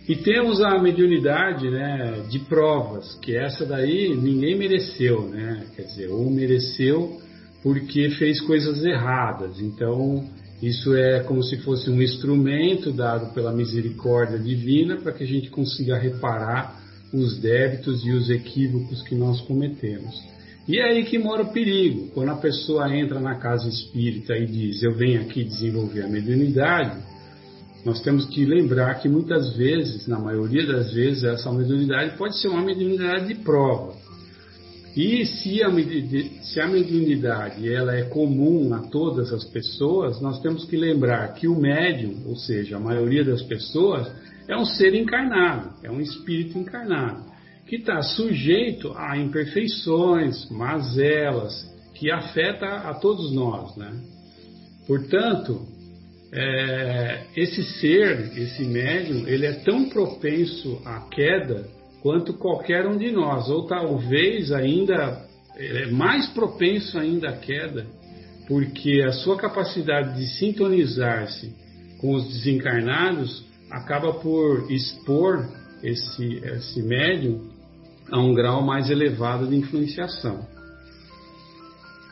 E 0.08 0.16
temos 0.18 0.62
a 0.62 0.78
mediunidade 0.78 1.70
né, 1.70 2.26
de 2.30 2.40
provas, 2.40 3.16
que 3.16 3.36
essa 3.36 3.66
daí 3.66 4.16
ninguém 4.16 4.56
mereceu, 4.56 5.28
né? 5.30 5.66
Quer 5.76 5.84
dizer, 5.84 6.08
ou 6.10 6.30
mereceu 6.30 7.20
porque 7.64 8.12
fez 8.12 8.40
coisas 8.42 8.86
erradas. 8.86 9.60
Então, 9.60 10.24
Isso 10.62 10.96
é 10.96 11.20
como 11.22 11.44
se 11.44 11.58
fosse 11.58 11.90
um 11.90 12.02
instrumento 12.02 12.92
dado 12.92 13.34
pela 13.34 13.52
misericórdia 13.52 14.40
divina 14.40 14.98
para 14.98 15.12
que 15.12 15.24
a 15.24 15.28
gente 15.28 15.50
consiga 15.50 15.98
reparar 15.98 16.82
os 17.14 17.38
débitos 17.40 18.06
e 18.06 18.12
os 18.12 18.30
equívocos 18.30 19.02
que 19.04 19.16
nós 19.16 19.42
cometemos. 19.42 20.16
E 20.68 20.80
é 20.80 20.84
aí 20.84 21.06
que 21.06 21.18
mora 21.20 21.44
o 21.44 21.54
perigo. 21.54 22.08
Quando 22.14 22.30
a 22.30 22.36
pessoa 22.36 22.96
entra 22.96 23.20
na 23.20 23.36
casa 23.36 23.68
espírita 23.70 24.36
e 24.36 24.46
diz: 24.48 24.82
Eu 24.82 24.96
venho 24.96 25.22
aqui 25.22 25.44
desenvolver 25.44 26.04
a 26.04 26.08
mediunidade, 26.08 27.02
nós 27.86 28.02
temos 28.02 28.26
que 28.26 28.44
lembrar 28.46 28.96
que 28.96 29.08
muitas 29.08 29.56
vezes, 29.56 30.08
na 30.08 30.18
maioria 30.18 30.66
das 30.66 30.92
vezes, 30.92 31.24
essa 31.24 31.52
mediunidade 31.52 32.18
pode 32.18 32.36
ser 32.40 32.48
uma 32.48 32.64
mediunidade 32.64 33.28
de 33.28 33.36
prova. 33.36 33.94
E 34.96 35.26
se 35.26 35.62
a, 35.62 35.70
se 36.42 36.60
a 36.60 36.68
mediunidade 36.68 37.72
ela 37.72 37.94
é 37.94 38.04
comum 38.04 38.74
a 38.74 38.80
todas 38.80 39.32
as 39.32 39.44
pessoas, 39.44 40.20
nós 40.22 40.40
temos 40.40 40.64
que 40.66 40.78
lembrar 40.78 41.34
que 41.36 41.48
o 41.48 41.56
médium, 41.56 42.24
ou 42.26 42.38
seja, 42.38 42.78
a 42.78 42.80
maioria 42.80 43.24
das 43.24 43.44
pessoas, 43.44 44.10
é 44.48 44.56
um 44.56 44.66
ser 44.66 44.96
encarnado, 44.96 45.74
é 45.84 45.92
um 45.92 46.00
espírito 46.00 46.58
encarnado, 46.58 47.24
que 47.66 47.78
está 47.78 48.02
sujeito 48.02 48.94
a 48.96 49.18
imperfeições, 49.18 50.50
mazelas, 50.50 51.74
que 51.96 52.12
afeta 52.12 52.66
a 52.66 52.94
todos 52.94 53.34
nós, 53.34 53.76
né? 53.76 53.92
Portanto, 54.86 55.66
é, 56.32 57.24
esse 57.36 57.64
ser, 57.80 58.38
esse 58.38 58.64
médium, 58.66 59.28
ele 59.28 59.46
é 59.46 59.54
tão 59.54 59.90
propenso 59.90 60.82
à 60.86 61.02
queda 61.10 61.68
quanto 62.02 62.34
qualquer 62.34 62.86
um 62.86 62.98
de 62.98 63.12
nós, 63.12 63.50
ou 63.50 63.66
talvez 63.66 64.52
ainda 64.52 65.26
é 65.58 65.88
mais 65.88 66.28
propenso 66.28 67.00
ainda 67.00 67.30
à 67.30 67.38
queda, 67.38 67.88
porque 68.48 69.02
a 69.02 69.12
sua 69.12 69.38
capacidade 69.38 70.20
de 70.20 70.28
sintonizar-se 70.38 71.52
com 72.00 72.14
os 72.14 72.28
desencarnados 72.28 73.44
acaba 73.72 74.14
por 74.14 74.70
expor 74.70 75.50
esse, 75.82 76.42
esse 76.44 76.82
médium 76.84 77.55
a 78.12 78.20
um 78.20 78.34
grau 78.34 78.62
mais 78.62 78.90
elevado 78.90 79.48
de 79.48 79.56
influenciação. 79.56 80.48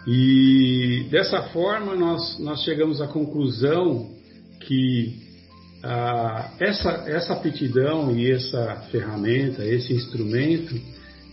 E 0.06 1.08
dessa 1.10 1.44
forma 1.50 1.96
nós, 1.96 2.38
nós 2.40 2.62
chegamos 2.64 3.02
à 3.02 3.08
conclusão 3.08 4.10
que 4.60 5.22
ah, 5.84 6.52
essa, 6.60 6.90
essa 7.08 7.34
aptidão 7.34 8.16
e 8.16 8.32
essa 8.32 8.88
ferramenta, 8.92 9.66
esse 9.66 9.94
instrumento, 9.94 10.76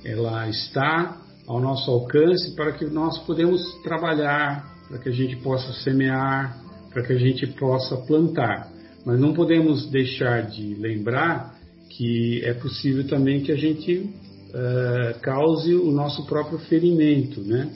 ela 0.05 0.49
está 0.49 1.21
ao 1.47 1.61
nosso 1.61 1.91
alcance 1.91 2.55
para 2.55 2.73
que 2.73 2.85
nós 2.87 3.19
podemos 3.27 3.61
trabalhar, 3.83 4.65
para 4.89 4.99
que 4.99 5.09
a 5.09 5.13
gente 5.13 5.37
possa 5.37 5.73
semear, 5.83 6.57
para 6.93 7.03
que 7.03 7.13
a 7.13 7.19
gente 7.19 7.47
possa 7.47 7.97
plantar. 7.97 8.69
Mas 9.05 9.19
não 9.19 9.33
podemos 9.33 9.89
deixar 9.91 10.43
de 10.43 10.75
lembrar 10.75 11.55
que 11.91 12.41
é 12.45 12.55
possível 12.55 13.07
também 13.07 13.43
que 13.43 13.51
a 13.51 13.57
gente 13.57 14.09
uh, 14.51 15.21
cause 15.21 15.75
o 15.75 15.91
nosso 15.91 16.27
próprio 16.27 16.59
ferimento, 16.59 17.41
né? 17.43 17.71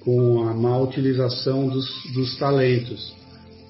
com 0.00 0.48
a 0.48 0.54
má 0.54 0.78
utilização 0.78 1.68
dos, 1.68 1.86
dos 2.14 2.38
talentos 2.38 3.16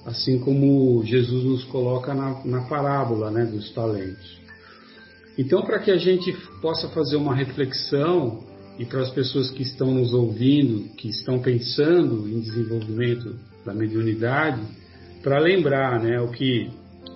assim 0.07 0.39
como 0.39 1.03
Jesus 1.03 1.43
nos 1.43 1.63
coloca 1.65 2.13
na, 2.13 2.41
na 2.45 2.61
parábola 2.61 3.29
né, 3.29 3.43
dos 3.43 3.73
talentos. 3.73 4.39
Então, 5.37 5.61
para 5.63 5.79
que 5.79 5.91
a 5.91 5.97
gente 5.97 6.31
possa 6.61 6.87
fazer 6.87 7.17
uma 7.17 7.35
reflexão 7.35 8.41
e 8.79 8.85
para 8.85 9.01
as 9.01 9.11
pessoas 9.11 9.51
que 9.51 9.63
estão 9.63 9.93
nos 9.93 10.13
ouvindo, 10.13 10.95
que 10.95 11.09
estão 11.09 11.39
pensando 11.39 12.27
em 12.29 12.39
desenvolvimento 12.39 13.35
da 13.65 13.73
mediunidade, 13.73 14.61
para 15.21 15.39
lembrar 15.39 16.01
né, 16.01 16.21
o 16.21 16.31
que 16.31 16.69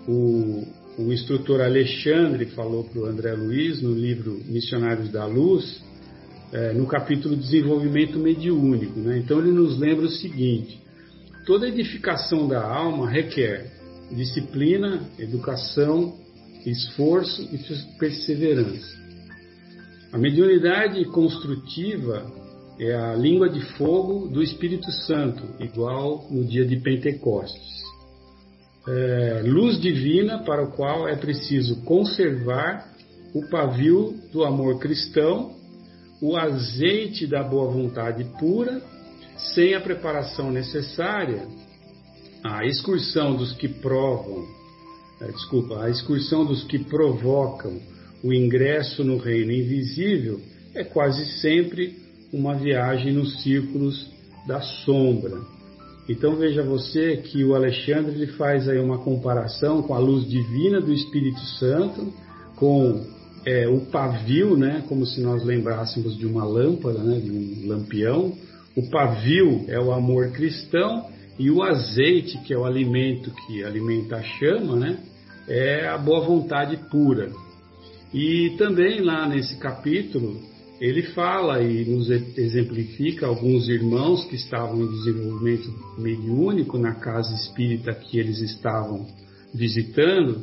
o, 0.05 0.67
o 0.97 1.11
instrutor 1.11 1.61
Alexandre 1.61 2.45
falou 2.47 2.83
para 2.83 3.01
o 3.01 3.05
André 3.05 3.33
Luiz 3.33 3.81
no 3.81 3.93
livro 3.93 4.41
Missionários 4.45 5.09
da 5.09 5.25
Luz, 5.25 5.81
é, 6.51 6.73
no 6.73 6.85
capítulo 6.85 7.35
Desenvolvimento 7.35 8.19
Mediúnico. 8.19 8.99
Né? 8.99 9.19
Então, 9.19 9.39
ele 9.39 9.51
nos 9.51 9.79
lembra 9.79 10.05
o 10.05 10.09
seguinte: 10.09 10.81
Toda 11.45 11.67
edificação 11.67 12.47
da 12.47 12.61
alma 12.61 13.09
requer 13.09 13.71
disciplina, 14.11 15.09
educação, 15.17 16.17
esforço 16.65 17.41
e 17.41 17.57
perseverança. 17.97 18.99
A 20.11 20.17
mediunidade 20.17 21.03
construtiva 21.05 22.29
é 22.77 22.93
a 22.93 23.15
língua 23.15 23.49
de 23.49 23.61
fogo 23.77 24.27
do 24.27 24.43
Espírito 24.43 24.91
Santo, 24.91 25.43
igual 25.63 26.27
no 26.29 26.43
dia 26.43 26.65
de 26.65 26.77
Pentecostes. 26.77 27.80
É, 28.87 29.43
luz 29.45 29.79
divina 29.79 30.39
para 30.39 30.63
o 30.63 30.71
qual 30.71 31.07
é 31.07 31.15
preciso 31.15 31.83
conservar 31.83 32.91
o 33.33 33.47
pavio 33.47 34.15
do 34.31 34.43
amor 34.43 34.79
cristão, 34.79 35.55
o 36.21 36.35
azeite 36.35 37.27
da 37.27 37.43
boa 37.43 37.71
vontade 37.71 38.23
pura 38.39 38.81
sem 39.37 39.73
a 39.75 39.81
preparação 39.81 40.51
necessária, 40.51 41.47
a 42.43 42.65
excursão 42.65 43.35
dos 43.35 43.53
que 43.53 43.67
provam, 43.67 44.47
é, 45.21 45.27
desculpa, 45.27 45.83
a 45.83 45.89
excursão 45.89 46.45
dos 46.45 46.63
que 46.63 46.79
provocam 46.79 47.79
o 48.23 48.33
ingresso 48.33 49.03
no 49.03 49.17
reino 49.17 49.51
invisível 49.51 50.39
é 50.73 50.83
quase 50.83 51.25
sempre 51.39 51.97
uma 52.31 52.55
viagem 52.55 53.13
nos 53.13 53.41
círculos 53.43 54.09
da 54.47 54.61
sombra. 54.61 55.39
Então 56.09 56.35
veja 56.35 56.63
você 56.63 57.17
que 57.17 57.43
o 57.43 57.55
Alexandre 57.55 58.13
ele 58.15 58.27
faz 58.33 58.67
aí 58.67 58.79
uma 58.79 58.97
comparação 58.97 59.81
com 59.81 59.93
a 59.93 59.99
luz 59.99 60.27
divina 60.27 60.81
do 60.81 60.91
Espírito 60.91 61.39
Santo, 61.59 62.11
com 62.55 63.05
é, 63.45 63.67
o 63.67 63.81
pavio, 63.81 64.57
né, 64.57 64.83
como 64.87 65.05
se 65.05 65.21
nós 65.21 65.43
lembrássemos 65.43 66.17
de 66.17 66.25
uma 66.25 66.43
lâmpada, 66.43 66.99
né, 66.99 67.19
de 67.19 67.31
um 67.31 67.67
lampião, 67.67 68.33
o 68.75 68.89
pavio 68.89 69.65
é 69.67 69.79
o 69.79 69.91
amor 69.91 70.31
cristão 70.31 71.07
e 71.37 71.49
o 71.49 71.63
azeite, 71.63 72.37
que 72.39 72.53
é 72.53 72.57
o 72.57 72.65
alimento 72.65 73.31
que 73.45 73.63
alimenta 73.63 74.17
a 74.17 74.23
chama, 74.23 74.75
né, 74.75 74.99
é 75.47 75.87
a 75.87 75.97
boa 75.97 76.25
vontade 76.25 76.77
pura. 76.89 77.31
E 78.13 78.51
também 78.57 79.01
lá 79.01 79.27
nesse 79.27 79.57
capítulo, 79.57 80.39
ele 80.81 81.03
fala 81.13 81.61
e 81.61 81.85
nos 81.85 82.09
exemplifica 82.09 83.27
alguns 83.27 83.69
irmãos 83.69 84.25
que 84.25 84.35
estavam 84.35 84.81
em 84.81 84.87
desenvolvimento 84.87 85.71
mediúnico 85.99 86.75
na 86.79 86.95
casa 86.95 87.31
espírita 87.35 87.93
que 87.93 88.17
eles 88.17 88.41
estavam 88.41 89.05
visitando, 89.53 90.41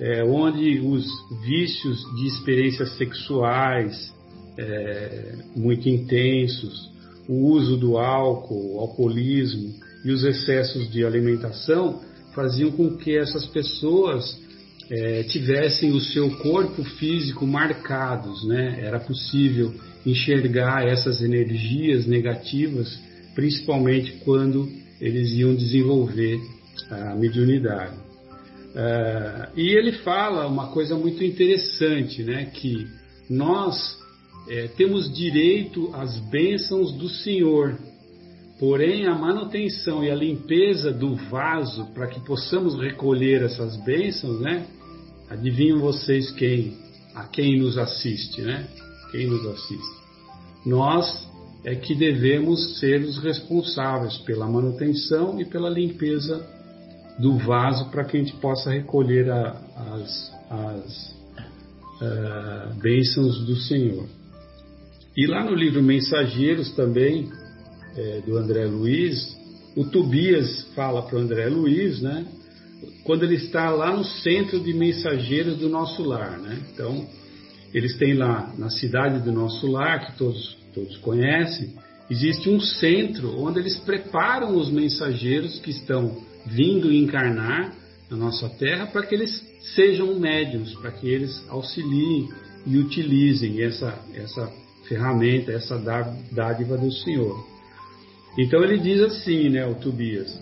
é, 0.00 0.24
onde 0.24 0.80
os 0.80 1.06
vícios 1.44 1.96
de 2.16 2.26
experiências 2.26 2.96
sexuais 2.96 4.12
é, 4.58 5.36
muito 5.54 5.88
intensos, 5.88 6.90
o 7.28 7.52
uso 7.52 7.76
do 7.76 7.98
álcool, 7.98 8.74
o 8.74 8.80
alcoolismo 8.80 9.74
e 10.04 10.10
os 10.10 10.24
excessos 10.24 10.90
de 10.90 11.04
alimentação 11.04 12.00
faziam 12.34 12.72
com 12.72 12.96
que 12.96 13.16
essas 13.16 13.46
pessoas 13.46 14.40
é, 14.90 15.22
tivessem 15.24 15.92
o 15.92 16.00
seu 16.00 16.30
corpo 16.38 16.82
físico 16.82 17.46
marcados, 17.46 18.46
né? 18.46 18.80
Era 18.80 18.98
possível 18.98 19.74
enxergar 20.06 20.86
essas 20.86 21.22
energias 21.22 22.06
negativas, 22.06 22.98
principalmente 23.34 24.12
quando 24.24 24.68
eles 25.00 25.32
iam 25.32 25.54
desenvolver 25.54 26.40
a 26.90 27.14
mediunidade. 27.14 27.96
Uh, 28.68 29.50
e 29.56 29.76
ele 29.76 29.92
fala 29.92 30.46
uma 30.46 30.68
coisa 30.68 30.94
muito 30.96 31.22
interessante, 31.22 32.22
né? 32.22 32.46
Que 32.46 32.86
nós 33.28 33.98
é, 34.48 34.68
temos 34.68 35.12
direito 35.14 35.90
às 35.94 36.18
bênçãos 36.30 36.92
do 36.92 37.08
Senhor. 37.08 37.78
Porém, 38.58 39.06
a 39.06 39.14
manutenção 39.14 40.02
e 40.02 40.10
a 40.10 40.14
limpeza 40.14 40.90
do 40.90 41.14
vaso 41.14 41.86
para 41.94 42.08
que 42.08 42.20
possamos 42.20 42.78
recolher 42.80 43.42
essas 43.42 43.76
bênçãos, 43.84 44.40
né? 44.40 44.66
Adivinham 45.30 45.80
vocês 45.80 46.30
quem, 46.32 46.76
a 47.14 47.24
quem 47.24 47.58
nos 47.58 47.76
assiste, 47.76 48.40
né? 48.40 48.66
Quem 49.10 49.26
nos 49.26 49.44
assiste? 49.46 49.98
Nós 50.64 51.28
é 51.64 51.74
que 51.74 51.94
devemos 51.94 52.78
ser 52.78 53.02
os 53.02 53.18
responsáveis 53.18 54.16
pela 54.18 54.46
manutenção 54.46 55.40
e 55.40 55.44
pela 55.44 55.68
limpeza 55.68 56.46
do 57.18 57.36
vaso 57.36 57.90
para 57.90 58.04
que 58.04 58.16
a 58.16 58.20
gente 58.20 58.36
possa 58.36 58.70
recolher 58.70 59.30
a, 59.30 59.60
as, 59.92 60.32
as 60.50 61.16
uh, 62.00 62.74
bênçãos 62.80 63.44
do 63.44 63.56
Senhor. 63.56 64.06
E 65.16 65.26
lá 65.26 65.44
no 65.44 65.54
livro 65.54 65.82
Mensageiros 65.82 66.70
também, 66.72 67.28
é, 67.96 68.20
do 68.20 68.36
André 68.36 68.66
Luiz, 68.66 69.36
o 69.76 69.84
Tobias 69.84 70.62
fala 70.76 71.02
para 71.02 71.16
o 71.16 71.20
André 71.20 71.48
Luiz, 71.48 72.00
né? 72.00 72.24
Quando 73.04 73.24
ele 73.24 73.36
está 73.36 73.70
lá 73.70 73.96
no 73.96 74.04
centro 74.04 74.60
de 74.60 74.72
mensageiros 74.72 75.56
do 75.56 75.68
nosso 75.68 76.02
lar, 76.02 76.38
né? 76.38 76.58
Então, 76.72 77.08
eles 77.72 77.96
têm 77.96 78.14
lá 78.14 78.52
na 78.56 78.70
cidade 78.70 79.20
do 79.20 79.32
nosso 79.32 79.66
lar, 79.66 80.06
que 80.06 80.18
todos, 80.18 80.56
todos 80.74 80.96
conhecem, 80.98 81.74
existe 82.10 82.48
um 82.48 82.60
centro 82.60 83.38
onde 83.40 83.58
eles 83.58 83.76
preparam 83.76 84.56
os 84.56 84.70
mensageiros 84.70 85.58
que 85.58 85.70
estão 85.70 86.16
vindo 86.46 86.92
encarnar 86.92 87.74
na 88.10 88.16
nossa 88.16 88.48
terra 88.48 88.86
para 88.86 89.04
que 89.04 89.14
eles 89.14 89.44
sejam 89.74 90.18
médiums, 90.18 90.74
para 90.74 90.90
que 90.90 91.08
eles 91.08 91.44
auxiliem 91.48 92.28
e 92.66 92.78
utilizem 92.78 93.62
essa, 93.62 93.98
essa 94.14 94.50
ferramenta, 94.88 95.52
essa 95.52 95.78
dádiva 96.32 96.76
do 96.76 96.90
Senhor. 96.90 97.46
Então 98.38 98.62
ele 98.62 98.78
diz 98.78 99.00
assim, 99.02 99.48
né, 99.50 99.66
o 99.66 99.74
Tobias, 99.74 100.40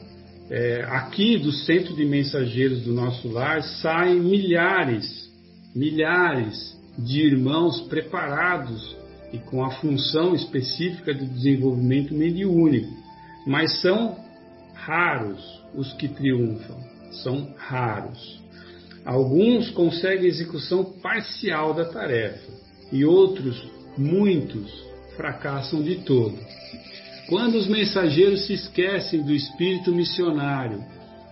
é, 0.51 0.85
aqui 0.89 1.39
do 1.39 1.51
centro 1.51 1.94
de 1.94 2.05
mensageiros 2.05 2.82
do 2.82 2.93
nosso 2.93 3.28
lar 3.28 3.62
saem 3.62 4.20
milhares, 4.20 5.28
milhares 5.74 6.77
de 6.98 7.20
irmãos 7.20 7.81
preparados 7.89 8.97
e 9.32 9.39
com 9.39 9.64
a 9.64 9.70
função 9.73 10.35
específica 10.35 11.12
de 11.12 11.27
desenvolvimento 11.27 12.14
mediúnico, 12.14 12.93
mas 13.47 13.81
são 13.81 14.16
raros 14.74 15.43
os 15.74 15.93
que 15.94 16.09
triunfam, 16.09 16.78
são 17.23 17.52
raros. 17.56 18.40
Alguns 19.05 19.70
conseguem 19.70 20.27
execução 20.27 20.85
parcial 20.85 21.74
da 21.74 21.85
tarefa 21.85 22.52
e 22.93 23.05
outros, 23.05 23.68
muitos, 23.97 24.70
fracassam 25.16 25.82
de 25.82 25.97
todo. 25.97 26.39
Quando 27.28 27.57
os 27.57 27.66
mensageiros 27.66 28.47
se 28.47 28.53
esquecem 28.53 29.23
do 29.23 29.35
espírito 29.35 29.93
missionário 29.93 30.85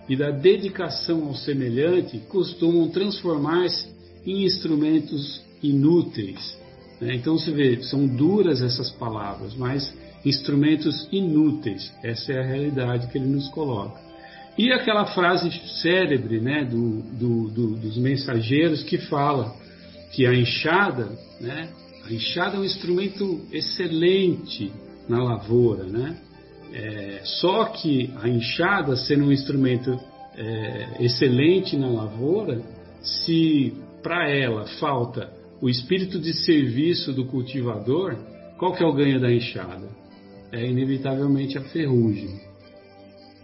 e 0.09 0.15
da 0.15 0.29
dedicação 0.29 1.25
ao 1.25 1.35
semelhante, 1.35 2.19
costumam 2.27 2.89
transformar-se 2.89 3.87
em 4.25 4.43
instrumentos 4.43 5.41
inúteis. 5.63 6.57
Né? 6.99 7.15
Então 7.15 7.37
se 7.37 7.49
vê, 7.51 7.81
são 7.83 8.05
duras 8.05 8.61
essas 8.61 8.91
palavras, 8.91 9.55
mas 9.55 9.93
instrumentos 10.25 11.07
inúteis. 11.11 11.91
Essa 12.03 12.33
é 12.33 12.39
a 12.39 12.45
realidade 12.45 13.07
que 13.07 13.17
ele 13.17 13.27
nos 13.27 13.47
coloca. 13.49 14.03
E 14.57 14.71
aquela 14.71 15.05
frase 15.05 15.49
célebre 15.81 16.39
né, 16.41 16.65
do, 16.65 17.01
do, 17.01 17.49
do, 17.49 17.75
dos 17.75 17.97
mensageiros 17.97 18.83
que 18.83 18.97
fala 18.97 19.55
que 20.11 20.25
a 20.25 20.33
enxada, 20.33 21.09
né, 21.39 21.69
a 22.05 22.13
enxada 22.13 22.57
é 22.57 22.59
um 22.59 22.65
instrumento 22.65 23.41
excelente 23.51 24.71
na 25.07 25.23
lavoura, 25.23 25.83
né? 25.83 26.17
É, 26.73 27.21
só 27.23 27.65
que 27.65 28.11
a 28.21 28.27
enxada, 28.27 28.95
sendo 28.97 29.25
um 29.25 29.31
instrumento 29.31 29.97
é, 30.37 30.97
excelente 30.99 31.77
na 31.77 31.87
lavoura, 31.87 32.61
se 33.01 33.73
para 34.03 34.29
ela 34.29 34.65
falta 34.79 35.31
o 35.61 35.69
espírito 35.69 36.19
de 36.19 36.33
serviço 36.33 37.13
do 37.13 37.25
cultivador, 37.25 38.17
qual 38.57 38.73
que 38.73 38.83
é 38.83 38.85
o 38.85 38.93
ganho 38.93 39.19
da 39.19 39.31
enxada? 39.31 39.87
É 40.51 40.65
inevitavelmente 40.65 41.57
a 41.57 41.61
ferrugem. 41.61 42.39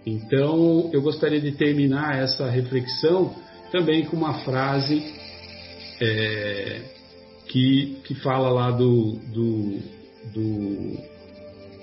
Então, 0.05 0.89
eu 0.91 1.01
gostaria 1.01 1.39
de 1.39 1.51
terminar 1.51 2.17
essa 2.17 2.49
reflexão 2.49 3.35
também 3.71 4.05
com 4.05 4.17
uma 4.17 4.43
frase 4.43 5.01
é, 6.01 6.81
que, 7.47 7.97
que 8.03 8.15
fala 8.15 8.49
lá 8.49 8.71
do, 8.71 9.13
do, 9.33 9.79
do, 10.33 10.97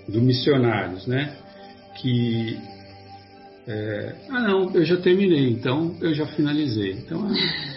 do 0.08 0.20
missionários, 0.22 1.06
né? 1.06 1.36
Que 2.00 2.58
é, 3.66 4.14
ah 4.30 4.40
não, 4.40 4.74
eu 4.74 4.82
já 4.82 4.96
terminei, 4.96 5.50
então 5.50 5.94
eu 6.00 6.14
já 6.14 6.26
finalizei. 6.26 6.92
Então 6.92 7.28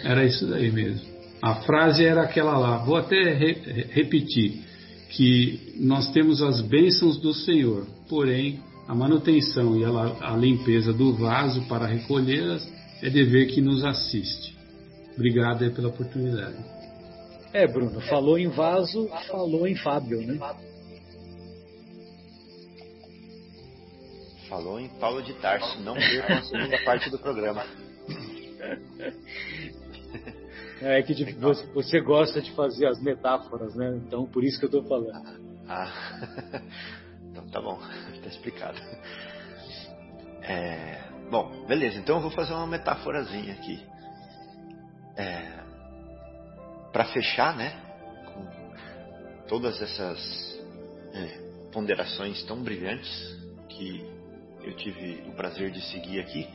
era 0.02 0.24
isso 0.24 0.46
daí 0.46 0.70
mesmo. 0.70 1.06
A 1.42 1.56
frase 1.56 2.04
era 2.04 2.22
aquela 2.22 2.56
lá, 2.56 2.78
vou 2.78 2.96
até 2.96 3.34
re, 3.34 3.52
repetir, 3.90 4.62
que 5.10 5.74
nós 5.78 6.10
temos 6.12 6.40
as 6.40 6.62
bênçãos 6.62 7.20
do 7.20 7.34
Senhor, 7.34 7.86
porém 8.08 8.60
a 8.88 8.94
manutenção 8.94 9.76
e 9.76 9.84
a, 9.84 10.32
a 10.32 10.36
limpeza 10.36 10.92
do 10.92 11.12
vaso 11.14 11.62
para 11.68 11.86
recolhê-las 11.86 12.66
é 13.02 13.10
dever 13.10 13.48
que 13.48 13.60
nos 13.60 13.84
assiste. 13.84 14.56
Obrigado 15.14 15.70
pela 15.72 15.88
oportunidade. 15.88 16.56
É, 17.52 17.66
Bruno, 17.66 18.00
falou 18.00 18.38
em 18.38 18.48
vaso, 18.48 19.10
falou 19.28 19.66
em 19.66 19.74
Fábio, 19.74 20.22
né? 20.22 20.38
Falou 24.52 24.78
em 24.78 24.90
Paulo 24.98 25.22
de 25.22 25.32
Tarso, 25.40 25.80
não 25.80 25.94
percam 25.94 26.36
a 26.36 26.42
segunda 26.42 26.76
parte 26.84 27.08
do 27.08 27.18
programa. 27.18 27.64
É 30.82 31.02
que 31.02 31.14
de, 31.14 31.32
você, 31.32 31.66
você, 31.68 32.00
gosta 32.02 32.42
de 32.42 32.52
fazer 32.52 32.86
as 32.86 33.00
metáforas, 33.00 33.74
né? 33.74 33.98
Então 34.06 34.26
por 34.26 34.44
isso 34.44 34.58
que 34.58 34.66
eu 34.66 34.68
estou 34.68 34.84
falando. 34.84 35.40
Ah, 35.66 36.60
então 37.30 37.48
tá 37.48 37.62
bom, 37.62 37.78
tá 38.22 38.28
explicado. 38.28 38.78
É, 40.42 41.00
bom, 41.30 41.64
beleza, 41.66 41.98
então 41.98 42.16
eu 42.16 42.22
vou 42.22 42.30
fazer 42.30 42.52
uma 42.52 42.66
metáforazinha 42.66 43.54
aqui. 43.54 43.82
É, 45.16 45.62
para 46.92 47.06
fechar, 47.06 47.56
né? 47.56 47.74
Com 48.26 49.48
todas 49.48 49.80
essas 49.80 50.60
é, 51.14 51.38
ponderações 51.72 52.42
tão 52.42 52.62
brilhantes 52.62 53.40
que 53.70 54.20
eu 54.64 54.74
tive 54.76 55.24
o 55.28 55.32
prazer 55.32 55.70
de 55.70 55.80
seguir 55.90 56.20
aqui, 56.20 56.48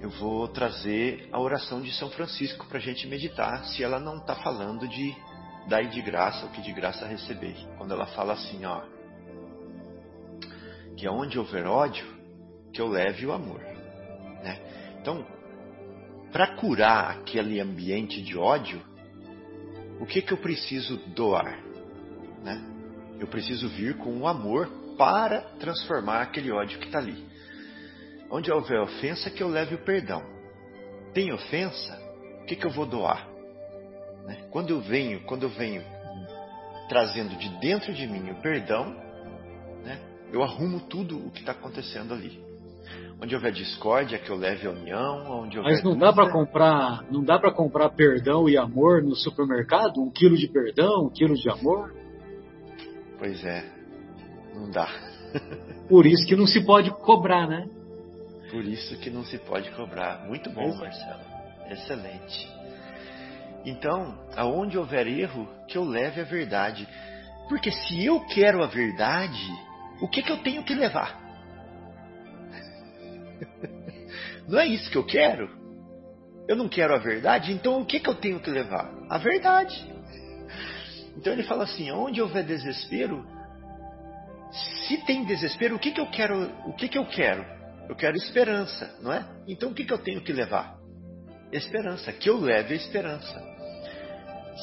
eu 0.00 0.10
vou 0.10 0.48
trazer 0.48 1.28
a 1.30 1.38
oração 1.38 1.80
de 1.80 1.92
São 1.92 2.10
Francisco 2.10 2.66
para 2.66 2.78
a 2.78 2.80
gente 2.80 3.06
meditar 3.06 3.64
se 3.66 3.84
ela 3.84 4.00
não 4.00 4.18
está 4.18 4.34
falando 4.34 4.88
de 4.88 5.14
dai 5.68 5.86
de 5.88 6.02
graça 6.02 6.44
o 6.44 6.50
que 6.50 6.60
de 6.60 6.72
graça 6.72 7.06
receber. 7.06 7.54
Quando 7.78 7.92
ela 7.92 8.06
fala 8.06 8.32
assim, 8.32 8.64
ó, 8.64 8.82
que 10.96 11.06
aonde 11.06 11.38
houver 11.38 11.66
ódio, 11.66 12.04
que 12.72 12.80
eu 12.80 12.88
leve 12.88 13.24
o 13.24 13.32
amor. 13.32 13.60
Né? 14.42 14.60
Então, 15.00 15.24
para 16.32 16.56
curar 16.56 17.18
aquele 17.18 17.60
ambiente 17.60 18.20
de 18.22 18.36
ódio, 18.36 18.82
o 20.00 20.06
que, 20.06 20.20
que 20.20 20.32
eu 20.32 20.38
preciso 20.38 20.96
doar? 21.14 21.62
Né? 22.42 22.60
Eu 23.20 23.28
preciso 23.28 23.68
vir 23.68 23.96
com 23.98 24.18
o 24.18 24.26
amor 24.26 24.81
para 24.96 25.40
transformar 25.58 26.22
aquele 26.22 26.50
ódio 26.50 26.78
que 26.78 26.86
está 26.86 26.98
ali. 26.98 27.26
Onde 28.30 28.50
houver 28.50 28.80
ofensa, 28.80 29.30
que 29.30 29.42
eu 29.42 29.48
leve 29.48 29.74
o 29.74 29.84
perdão. 29.84 30.22
Tem 31.12 31.32
ofensa, 31.32 31.98
o 32.42 32.46
que, 32.46 32.56
que 32.56 32.66
eu 32.66 32.70
vou 32.70 32.86
doar? 32.86 33.28
Né? 34.24 34.46
Quando 34.50 34.70
eu 34.70 34.80
venho, 34.80 35.20
quando 35.24 35.42
eu 35.44 35.50
venho 35.50 35.82
trazendo 36.88 37.36
de 37.36 37.48
dentro 37.60 37.92
de 37.92 38.06
mim 38.06 38.30
o 38.30 38.40
perdão, 38.40 38.94
né? 39.84 39.98
eu 40.32 40.42
arrumo 40.42 40.80
tudo 40.80 41.18
o 41.18 41.30
que 41.30 41.40
está 41.40 41.52
acontecendo 41.52 42.14
ali. 42.14 42.42
Onde 43.20 43.34
houver 43.36 43.52
discórdia, 43.52 44.18
que 44.18 44.28
eu 44.28 44.36
leve 44.36 44.66
a 44.66 44.70
união. 44.70 45.42
Onde 45.42 45.56
houver 45.56 45.74
Mas 45.74 45.84
não 45.84 45.96
dá 45.96 46.12
para 46.12 46.30
comprar, 46.30 47.04
não 47.10 47.22
dá 47.22 47.38
para 47.38 47.52
comprar 47.52 47.90
perdão 47.90 48.48
e 48.48 48.56
amor 48.56 49.02
no 49.02 49.14
supermercado? 49.14 50.02
Um 50.02 50.10
quilo 50.10 50.36
de 50.36 50.48
perdão, 50.48 51.06
um 51.06 51.10
quilo 51.10 51.34
de 51.34 51.48
amor? 51.48 51.94
Pois 53.18 53.44
é, 53.44 53.64
não 54.54 54.70
dá. 54.70 54.88
Por 55.88 56.06
isso 56.06 56.26
que 56.26 56.36
não 56.36 56.46
se 56.46 56.64
pode 56.64 56.90
cobrar, 56.90 57.46
né? 57.46 57.68
Por 58.50 58.64
isso 58.64 58.98
que 58.98 59.10
não 59.10 59.24
se 59.24 59.38
pode 59.38 59.70
cobrar. 59.72 60.26
Muito 60.26 60.50
bom, 60.50 60.74
Marcelo. 60.76 61.22
Excelente. 61.70 62.50
Então, 63.64 64.18
aonde 64.36 64.76
houver 64.76 65.06
erro, 65.06 65.48
que 65.68 65.78
eu 65.78 65.84
leve 65.84 66.20
a 66.20 66.24
verdade. 66.24 66.86
Porque 67.48 67.70
se 67.70 68.04
eu 68.04 68.20
quero 68.26 68.62
a 68.62 68.66
verdade, 68.66 69.52
o 70.00 70.08
que, 70.08 70.22
que 70.22 70.32
eu 70.32 70.38
tenho 70.38 70.62
que 70.64 70.74
levar? 70.74 71.20
Não 74.48 74.58
é 74.58 74.66
isso 74.66 74.90
que 74.90 74.98
eu 74.98 75.04
quero? 75.04 75.48
Eu 76.48 76.56
não 76.56 76.68
quero 76.68 76.92
a 76.94 76.98
verdade, 76.98 77.52
então 77.52 77.80
o 77.80 77.86
que, 77.86 78.00
que 78.00 78.08
eu 78.08 78.16
tenho 78.16 78.40
que 78.40 78.50
levar? 78.50 78.92
A 79.08 79.16
verdade. 79.16 79.90
Então 81.16 81.32
ele 81.32 81.44
fala 81.44 81.64
assim: 81.64 81.90
onde 81.92 82.20
houver 82.20 82.44
desespero, 82.44 83.24
se 84.52 84.98
tem 85.06 85.24
desespero, 85.24 85.76
o 85.76 85.78
que, 85.78 85.92
que 85.92 86.00
eu 86.00 86.10
quero? 86.10 86.50
O 86.66 86.74
que, 86.74 86.88
que 86.88 86.98
eu 86.98 87.06
quero? 87.06 87.44
Eu 87.88 87.96
quero 87.96 88.16
esperança, 88.16 88.98
não 89.00 89.12
é? 89.12 89.26
Então 89.46 89.70
o 89.70 89.74
que, 89.74 89.84
que 89.84 89.92
eu 89.92 89.98
tenho 89.98 90.20
que 90.20 90.32
levar? 90.32 90.78
Esperança, 91.50 92.12
que 92.12 92.28
eu 92.28 92.38
leve 92.38 92.74
a 92.74 92.76
esperança. 92.76 93.42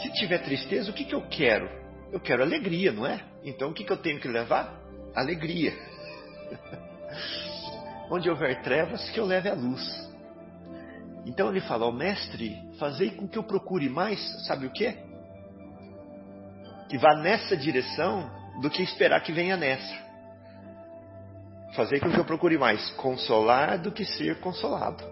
Se 0.02 0.12
tiver 0.14 0.40
tristeza, 0.40 0.92
o 0.92 0.94
que, 0.94 1.06
que 1.06 1.16
eu 1.16 1.28
quero? 1.28 1.68
Eu 2.12 2.20
quero 2.20 2.44
alegria, 2.44 2.92
não 2.92 3.06
é? 3.06 3.20
Então 3.44 3.70
o 3.70 3.74
que, 3.74 3.84
que 3.84 3.92
eu 3.92 3.98
tenho 3.98 4.20
que 4.20 4.28
levar? 4.28 4.80
Alegria. 5.16 5.74
Onde 8.12 8.30
houver 8.30 8.62
trevas, 8.62 9.10
que 9.10 9.20
eu 9.20 9.26
leve 9.26 9.50
a 9.50 9.54
luz. 9.54 10.10
Então 11.26 11.50
ele 11.50 11.62
fala, 11.62 11.86
ó 11.86 11.92
mestre, 11.92 12.58
fazei 12.80 13.12
com 13.12 13.28
que 13.28 13.38
eu 13.38 13.44
procure 13.44 13.90
mais, 13.90 14.20
sabe 14.46 14.66
o 14.66 14.72
que? 14.72 14.96
Que 16.90 16.98
vá 16.98 17.16
nessa 17.16 17.56
direção 17.56 18.39
do 18.62 18.70
que 18.70 18.82
esperar 18.82 19.22
que 19.22 19.32
venha 19.32 19.58
nessa 19.58 20.10
fazer 21.74 22.00
com 22.00 22.12
que 22.12 22.20
eu 22.20 22.26
procure 22.26 22.58
mais 22.58 22.90
consolar 22.92 23.82
do 23.82 23.92
que 23.92 24.04
ser 24.04 24.40
consolado, 24.40 25.04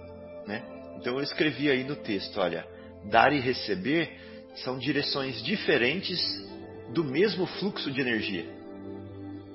né? 0.46 0.64
Então 0.98 1.16
eu 1.16 1.22
escrevi 1.22 1.70
aí 1.70 1.84
no 1.84 1.96
texto, 1.96 2.40
olha, 2.40 2.66
dar 3.06 3.32
e 3.32 3.40
receber 3.40 4.10
são 4.56 4.78
direções 4.78 5.42
diferentes 5.44 6.20
do 6.94 7.04
mesmo 7.04 7.46
fluxo 7.46 7.92
de 7.92 8.02
energia. 8.02 8.46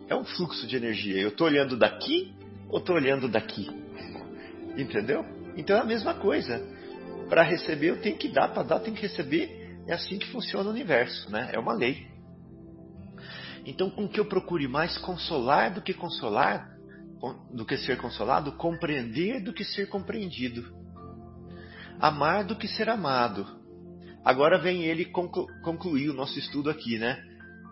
É 0.08 0.14
um 0.14 0.24
fluxo 0.24 0.66
de 0.66 0.76
energia. 0.76 1.20
Eu 1.20 1.30
estou 1.30 1.46
olhando 1.46 1.76
daqui 1.76 2.32
ou 2.68 2.78
estou 2.78 2.96
olhando 2.96 3.28
daqui? 3.28 3.68
Entendeu? 4.76 5.24
Então 5.56 5.76
é 5.76 5.80
a 5.80 5.84
mesma 5.84 6.14
coisa. 6.14 6.62
Para 7.28 7.42
receber 7.42 7.90
eu 7.90 8.00
tenho 8.00 8.16
que 8.16 8.28
dar, 8.28 8.48
para 8.48 8.62
dar 8.62 8.76
eu 8.76 8.80
tenho 8.80 8.96
que 8.96 9.02
receber. 9.02 9.76
É 9.86 9.94
assim 9.94 10.18
que 10.18 10.28
funciona 10.28 10.68
o 10.68 10.72
universo, 10.72 11.30
né? 11.30 11.50
É 11.52 11.58
uma 11.58 11.72
lei. 11.72 12.06
Então, 13.64 13.90
com 13.90 14.08
que 14.08 14.18
eu 14.18 14.24
procure 14.24 14.66
mais 14.66 14.98
consolar 14.98 15.72
do 15.72 15.80
que 15.80 15.94
consolar, 15.94 16.72
do 17.52 17.64
que 17.64 17.76
ser 17.76 17.96
consolado, 17.98 18.52
compreender 18.52 19.40
do 19.40 19.52
que 19.52 19.64
ser 19.64 19.88
compreendido, 19.88 20.74
amar 22.00 22.44
do 22.44 22.56
que 22.56 22.66
ser 22.66 22.88
amado. 22.88 23.46
Agora 24.24 24.58
vem 24.58 24.82
ele 24.82 25.04
conclu 25.04 25.46
concluir 25.62 26.10
o 26.10 26.14
nosso 26.14 26.38
estudo 26.38 26.68
aqui, 26.68 26.98
né? 26.98 27.22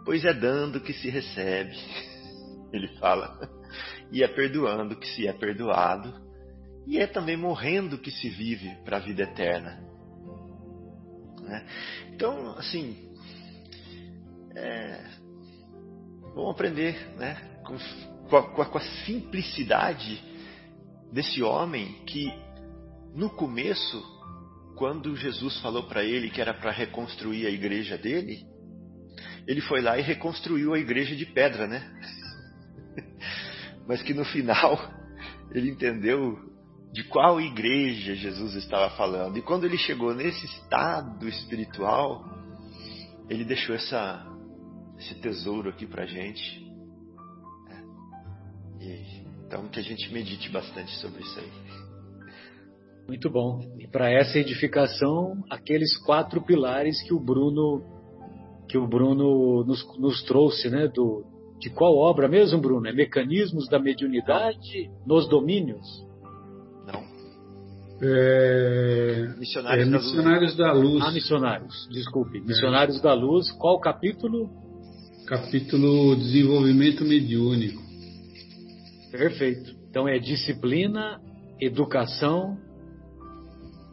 Pois 0.05 0.25
é 0.25 0.33
dando 0.33 0.81
que 0.81 0.93
se 0.93 1.11
recebe, 1.11 1.77
ele 2.73 2.89
fala, 2.99 3.39
e 4.12 4.23
é 4.23 4.29
perdoando 4.29 4.97
que 4.97 5.09
se 5.09 5.27
é 5.27 5.33
perdoado, 5.33 6.15
e 6.87 6.99
é 6.99 7.07
também 7.07 7.37
morrendo 7.37 7.99
que 7.99 8.11
se 8.11 8.29
vive 8.29 8.75
para 8.85 8.97
a 8.97 9.01
vida 9.01 9.25
eterna. 9.25 9.81
Né? 11.43 11.67
Então, 12.12 12.53
assim, 12.57 13.11
é, 14.55 15.05
vamos 16.35 16.51
aprender 16.51 16.97
né, 17.16 17.36
com, 17.65 17.77
com, 18.28 18.62
a, 18.62 18.66
com 18.66 18.78
a 18.78 19.05
simplicidade 19.05 20.23
desse 21.12 21.43
homem 21.43 22.02
que, 22.07 22.32
no 23.15 23.31
começo, 23.31 24.02
quando 24.77 25.16
Jesus 25.16 25.61
falou 25.61 25.85
para 25.85 26.05
ele 26.05 26.31
que 26.31 26.40
era 26.40 26.55
para 26.55 26.70
reconstruir 26.70 27.47
a 27.47 27.51
igreja 27.51 27.98
dele, 27.98 28.47
ele 29.47 29.61
foi 29.61 29.81
lá 29.81 29.98
e 29.98 30.02
reconstruiu 30.02 30.74
a 30.74 30.78
igreja 30.78 31.15
de 31.16 31.27
pedra, 31.27 31.66
né? 31.66 31.90
Mas 33.86 34.02
que 34.02 34.15
no 34.15 34.24
final 34.24 34.78
ele 35.52 35.70
entendeu 35.70 36.39
de 36.93 37.05
qual 37.05 37.40
igreja 37.40 38.15
Jesus 38.15 38.55
estava 38.55 38.90
falando. 38.97 39.36
E 39.36 39.43
quando 39.43 39.65
ele 39.65 39.78
chegou 39.78 40.15
nesse 40.15 40.44
estado 40.47 41.28
espiritual, 41.28 42.24
ele 43.28 43.44
deixou 43.44 43.74
essa, 43.74 44.27
esse 45.01 45.14
tesouro 45.16 45.70
aqui 45.70 45.86
para 45.86 46.05
gente. 46.06 46.64
É. 47.70 48.85
E, 48.85 49.24
então 49.47 49.66
que 49.68 49.81
a 49.81 49.82
gente 49.82 50.12
medite 50.12 50.48
bastante 50.51 50.94
sobre 50.97 51.22
isso 51.22 51.40
aí. 51.40 51.51
Muito 53.09 53.28
bom. 53.28 53.60
E 53.78 53.89
para 53.89 54.10
essa 54.10 54.39
edificação, 54.39 55.43
aqueles 55.51 55.97
quatro 56.05 56.40
pilares 56.43 57.02
que 57.02 57.12
o 57.12 57.18
Bruno 57.18 57.98
que 58.68 58.78
o 58.78 58.86
Bruno 58.86 59.64
nos, 59.64 59.85
nos 59.98 60.22
trouxe, 60.22 60.70
né? 60.70 60.86
Do, 60.86 61.24
de 61.59 61.70
qual 61.70 61.97
obra 61.97 62.28
mesmo, 62.28 62.60
Bruno? 62.60 62.86
É 62.86 62.93
Mecanismos 62.93 63.68
da 63.68 63.81
Mediunidade 63.81 64.89
nos 65.05 65.28
Domínios? 65.28 66.09
É, 68.02 69.35
missionários, 69.39 69.86
é, 69.86 69.90
da, 69.90 69.98
missionários 69.98 70.51
luz. 70.52 70.56
da 70.56 70.72
Luz. 70.72 71.05
Ah, 71.05 71.12
Missionários, 71.12 71.89
desculpe. 71.90 72.39
É. 72.39 72.40
Missionários 72.40 73.01
da 73.02 73.12
Luz, 73.12 73.52
qual 73.52 73.78
capítulo? 73.78 74.48
Capítulo 75.31 76.16
Desenvolvimento 76.16 77.05
Mediúnico. 77.05 77.81
Perfeito. 79.12 79.77
Então 79.89 80.09
é 80.09 80.19
disciplina, 80.19 81.20
educação, 81.61 82.59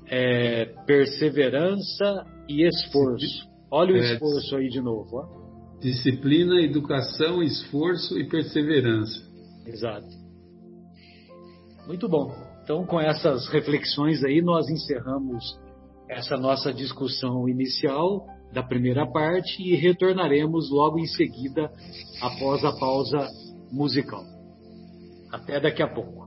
é, 0.08 0.66
perseverança 0.88 2.26
e 2.50 2.68
esforço. 2.68 3.48
Olha 3.70 3.94
o 3.94 3.98
é, 3.98 4.14
esforço 4.14 4.56
aí 4.56 4.68
de 4.68 4.82
novo. 4.82 5.16
Ó. 5.16 5.80
Disciplina, 5.80 6.60
educação, 6.60 7.44
esforço 7.44 8.18
e 8.18 8.28
perseverança. 8.28 9.22
Exato. 9.68 10.10
Muito 11.86 12.10
bom. 12.10 12.34
Então, 12.64 12.84
com 12.84 13.00
essas 13.00 13.48
reflexões 13.50 14.24
aí, 14.24 14.42
nós 14.42 14.68
encerramos 14.70 15.56
essa 16.10 16.36
nossa 16.36 16.74
discussão 16.74 17.48
inicial 17.48 18.26
da 18.52 18.64
primeira 18.64 19.06
parte 19.06 19.62
e 19.62 19.76
retornaremos 19.76 20.70
logo 20.72 21.00
em 21.00 21.08
seguida 21.08 21.72
após 22.22 22.64
a 22.64 22.72
pausa 22.74 23.28
musical. 23.72 24.24
Até 25.32 25.60
daqui 25.60 25.84
a 25.84 25.88
pouco. 25.88 26.27